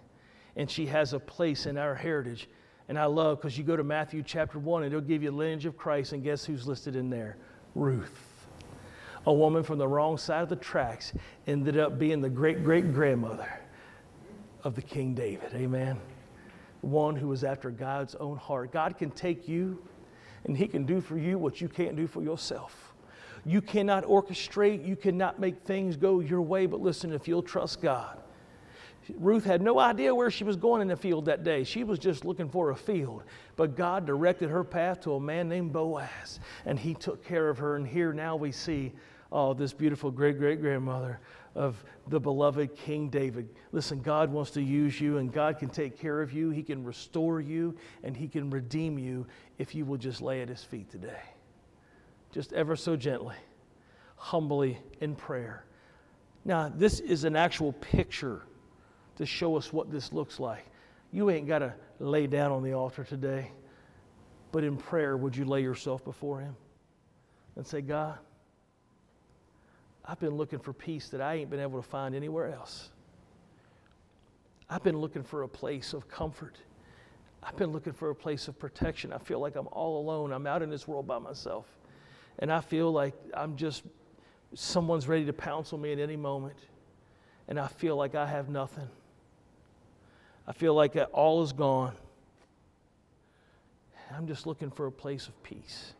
and 0.57 0.71
she 0.71 0.87
has 0.87 1.13
a 1.13 1.21
place 1.21 1.67
in 1.67 1.79
our 1.79 1.95
heritage. 1.95 2.49
And 2.93 2.99
I 2.99 3.07
love 3.07 3.41
because 3.41 3.57
you 3.57 3.65
go 3.65 3.75
to 3.75 3.83
Matthew 3.83 4.23
chapter 4.23 4.59
1 4.59 4.83
and 4.83 4.93
it'll 4.93 5.01
give 5.01 5.23
you 5.23 5.31
the 5.31 5.37
lineage 5.39 5.65
of 5.65 5.79
Christ, 5.79 6.13
and 6.13 6.23
guess 6.23 6.45
who's 6.45 6.67
listed 6.67 6.95
in 6.95 7.09
there? 7.09 7.39
Ruth 7.75 8.29
a 9.25 9.33
woman 9.33 9.63
from 9.63 9.79
the 9.79 9.89
wrong 9.89 10.19
side 10.19 10.43
of 10.43 10.51
the 10.51 10.57
tracks 10.57 11.15
ended 11.47 11.79
up 11.79 11.99
being 11.99 12.21
the 12.21 12.29
great 12.29 12.63
great 12.63 12.93
grandmother 12.93 13.51
of 14.63 14.75
the 14.75 14.83
King 14.83 15.15
David. 15.15 15.55
Amen. 15.55 15.99
One 16.83 17.17
who 17.17 17.29
was 17.29 17.45
after 17.45 17.71
God's 17.71 18.15
own 18.17 18.37
heart. 18.37 18.73
God 18.73 18.99
can 18.99 19.11
take 19.11 19.49
you 19.49 19.83
and 20.45 20.55
He 20.55 20.69
can 20.69 20.85
do 20.85 21.01
for 21.01 21.17
you 21.17 21.39
what 21.39 21.63
you 21.63 21.71
can't 21.71 21.97
do 21.97 22.07
for 22.07 22.23
yourself. 22.23 22.93
You 23.47 23.63
cannot 23.63 24.05
orchestrate, 24.05 24.87
you 24.87 24.97
cannot 24.97 25.41
make 25.41 25.63
things 25.65 25.97
go 25.97 26.21
your 26.21 26.43
way, 26.43 26.67
but 26.67 26.83
listen, 26.83 27.11
if 27.11 27.27
you'll 27.27 27.43
trust 27.43 27.81
God. 27.81 28.19
Ruth 29.17 29.45
had 29.45 29.63
no 29.63 29.79
idea 29.79 30.15
where 30.15 30.31
she 30.31 30.45
was 30.45 30.57
going 30.57 30.83
in 30.83 30.89
the 30.89 30.97
field 30.97 31.25
that 31.27 31.45
day. 31.45 31.65
She 31.65 31.85
was 31.85 31.99
just 31.99 32.25
looking 32.25 32.49
for 32.49 32.71
a 32.71 32.77
field. 32.77 33.25
But 33.57 33.77
God 33.77 34.07
directed 34.07 34.51
her 34.51 34.65
path 34.65 35.01
to 35.03 35.15
a 35.15 35.21
man 35.21 35.49
named 35.49 35.73
Boaz, 35.73 36.41
and 36.67 36.79
he 36.79 36.95
took 36.95 37.25
care 37.25 37.49
of 37.49 37.59
her. 37.59 37.77
And 37.77 37.87
here 37.87 38.13
now 38.13 38.37
we 38.37 38.53
see 38.53 38.93
oh, 39.33 39.55
this 39.55 39.73
beautiful 39.73 40.11
great 40.11 40.39
great 40.39 40.61
grandmother 40.61 41.19
of 41.55 41.83
the 42.09 42.21
beloved 42.21 42.77
King 42.77 43.09
David. 43.09 43.49
Listen, 43.73 44.01
God 44.01 44.31
wants 44.31 44.51
to 44.53 44.63
use 44.63 45.01
you, 45.01 45.19
and 45.19 45.33
God 45.33 45.59
can 45.59 45.69
take 45.69 45.99
care 45.99 46.21
of 46.23 46.33
you. 46.33 46.51
He 46.51 46.63
can 46.63 46.85
restore 46.85 47.41
you, 47.41 47.75
and 48.05 48.17
He 48.17 48.29
can 48.29 48.51
redeem 48.51 48.99
you 48.99 49.27
if 49.59 49.75
you 49.75 49.85
will 49.85 49.99
just 49.99 50.23
lay 50.23 50.43
at 50.43 50.49
His 50.49 50.63
feet 50.63 50.91
today. 50.91 51.23
Just 52.31 52.53
ever 52.53 52.77
so 52.77 52.97
gently, 52.97 53.37
humbly 54.17 54.79
in 55.01 55.15
prayer. 55.15 55.65
Now, 56.45 56.73
this 56.75 57.01
is 57.01 57.25
an 57.25 57.37
actual 57.37 57.73
picture 57.73 58.43
to 59.17 59.27
show 59.27 59.57
us 59.57 59.73
what 59.73 59.91
this 59.91 60.13
looks 60.13 60.41
like. 60.41 60.65
You 61.13 61.31
ain't 61.31 61.47
got 61.47 61.59
to 61.61 61.75
lay 61.99 62.27
down 62.27 62.53
on 62.53 62.63
the 62.63 62.73
altar 62.73 63.05
today, 63.05 63.51
but 64.51 64.65
in 64.65 64.77
prayer, 64.77 65.17
would 65.17 65.37
you 65.37 65.45
lay 65.45 65.63
yourself 65.63 66.05
before 66.05 66.41
Him 66.41 66.57
and 67.57 67.67
say, 67.67 67.81
God, 67.83 68.19
I've 70.05 70.19
been 70.19 70.37
looking 70.37 70.59
for 70.59 70.73
peace 70.73 71.09
that 71.11 71.21
I 71.21 71.35
ain't 71.35 71.51
been 71.51 71.61
able 71.61 71.81
to 71.81 71.89
find 71.89 72.15
anywhere 72.15 72.53
else. 72.53 72.91
I've 74.69 74.83
been 74.83 74.99
looking 74.99 75.23
for 75.23 75.43
a 75.43 75.49
place 75.49 75.93
of 75.93 76.09
comfort. 76.09 76.57
I've 77.43 77.57
been 77.57 77.73
looking 77.73 77.93
for 77.93 78.11
a 78.11 78.15
place 78.15 78.49
of 78.49 78.59
protection. 78.59 79.13
I 79.13 79.19
feel 79.19 79.39
like 79.39 79.55
I'm 79.55 79.69
all 79.71 80.01
alone. 80.01 80.33
I'm 80.33 80.47
out 80.47 80.63
in 80.63 80.71
this 80.71 80.89
world 80.89 81.07
by 81.07 81.19
myself. 81.19 81.67
And 82.39 82.51
I 82.51 82.61
feel 82.61 82.91
like 82.91 83.15
I'm 83.35 83.57
just, 83.57 83.83
someone's 84.55 85.07
ready 85.07 85.27
to 85.27 85.33
pounce 85.33 85.73
on 85.73 85.81
me 85.83 85.93
at 85.93 85.99
any 85.99 86.17
moment. 86.17 86.57
And 87.49 87.61
I 87.61 87.69
feel 87.69 87.97
like 87.97 88.15
I 88.15 88.27
have 88.27 88.49
nothing. 88.49 88.89
I 90.47 90.53
feel 90.53 90.75
like 90.75 90.97
all 91.13 91.43
is 91.43 91.53
gone. 91.53 91.95
I'm 94.15 94.27
just 94.27 94.47
looking 94.47 94.71
for 94.71 94.87
a 94.87 94.93
place 94.93 95.27
of 95.29 95.43
peace 95.43 95.95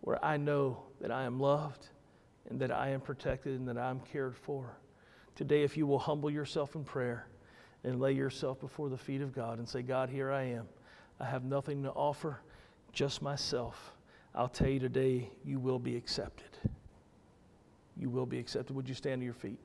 where 0.00 0.24
I 0.24 0.36
know 0.36 0.78
that 1.00 1.10
I 1.10 1.24
am 1.24 1.38
loved 1.40 1.88
and 2.48 2.60
that 2.60 2.70
I 2.70 2.90
am 2.90 3.00
protected 3.00 3.58
and 3.58 3.68
that 3.68 3.76
I'm 3.76 4.00
cared 4.00 4.36
for. 4.36 4.76
Today, 5.34 5.62
if 5.62 5.76
you 5.76 5.86
will 5.86 5.98
humble 5.98 6.30
yourself 6.30 6.74
in 6.74 6.84
prayer 6.84 7.26
and 7.84 8.00
lay 8.00 8.12
yourself 8.12 8.60
before 8.60 8.88
the 8.88 8.96
feet 8.96 9.20
of 9.20 9.34
God 9.34 9.58
and 9.58 9.68
say, 9.68 9.82
God, 9.82 10.08
here 10.08 10.30
I 10.32 10.44
am. 10.44 10.66
I 11.20 11.24
have 11.24 11.44
nothing 11.44 11.82
to 11.82 11.90
offer, 11.90 12.40
just 12.92 13.20
myself. 13.20 13.92
I'll 14.34 14.48
tell 14.48 14.68
you 14.68 14.78
today, 14.80 15.30
you 15.44 15.58
will 15.58 15.78
be 15.78 15.96
accepted. 15.96 16.50
you 17.96 18.10
will 18.10 18.26
be 18.26 18.38
accepted. 18.38 18.74
Would 18.76 18.88
you 18.88 18.94
stand 18.94 19.20
to 19.20 19.24
your 19.24 19.34
feet? 19.34 19.58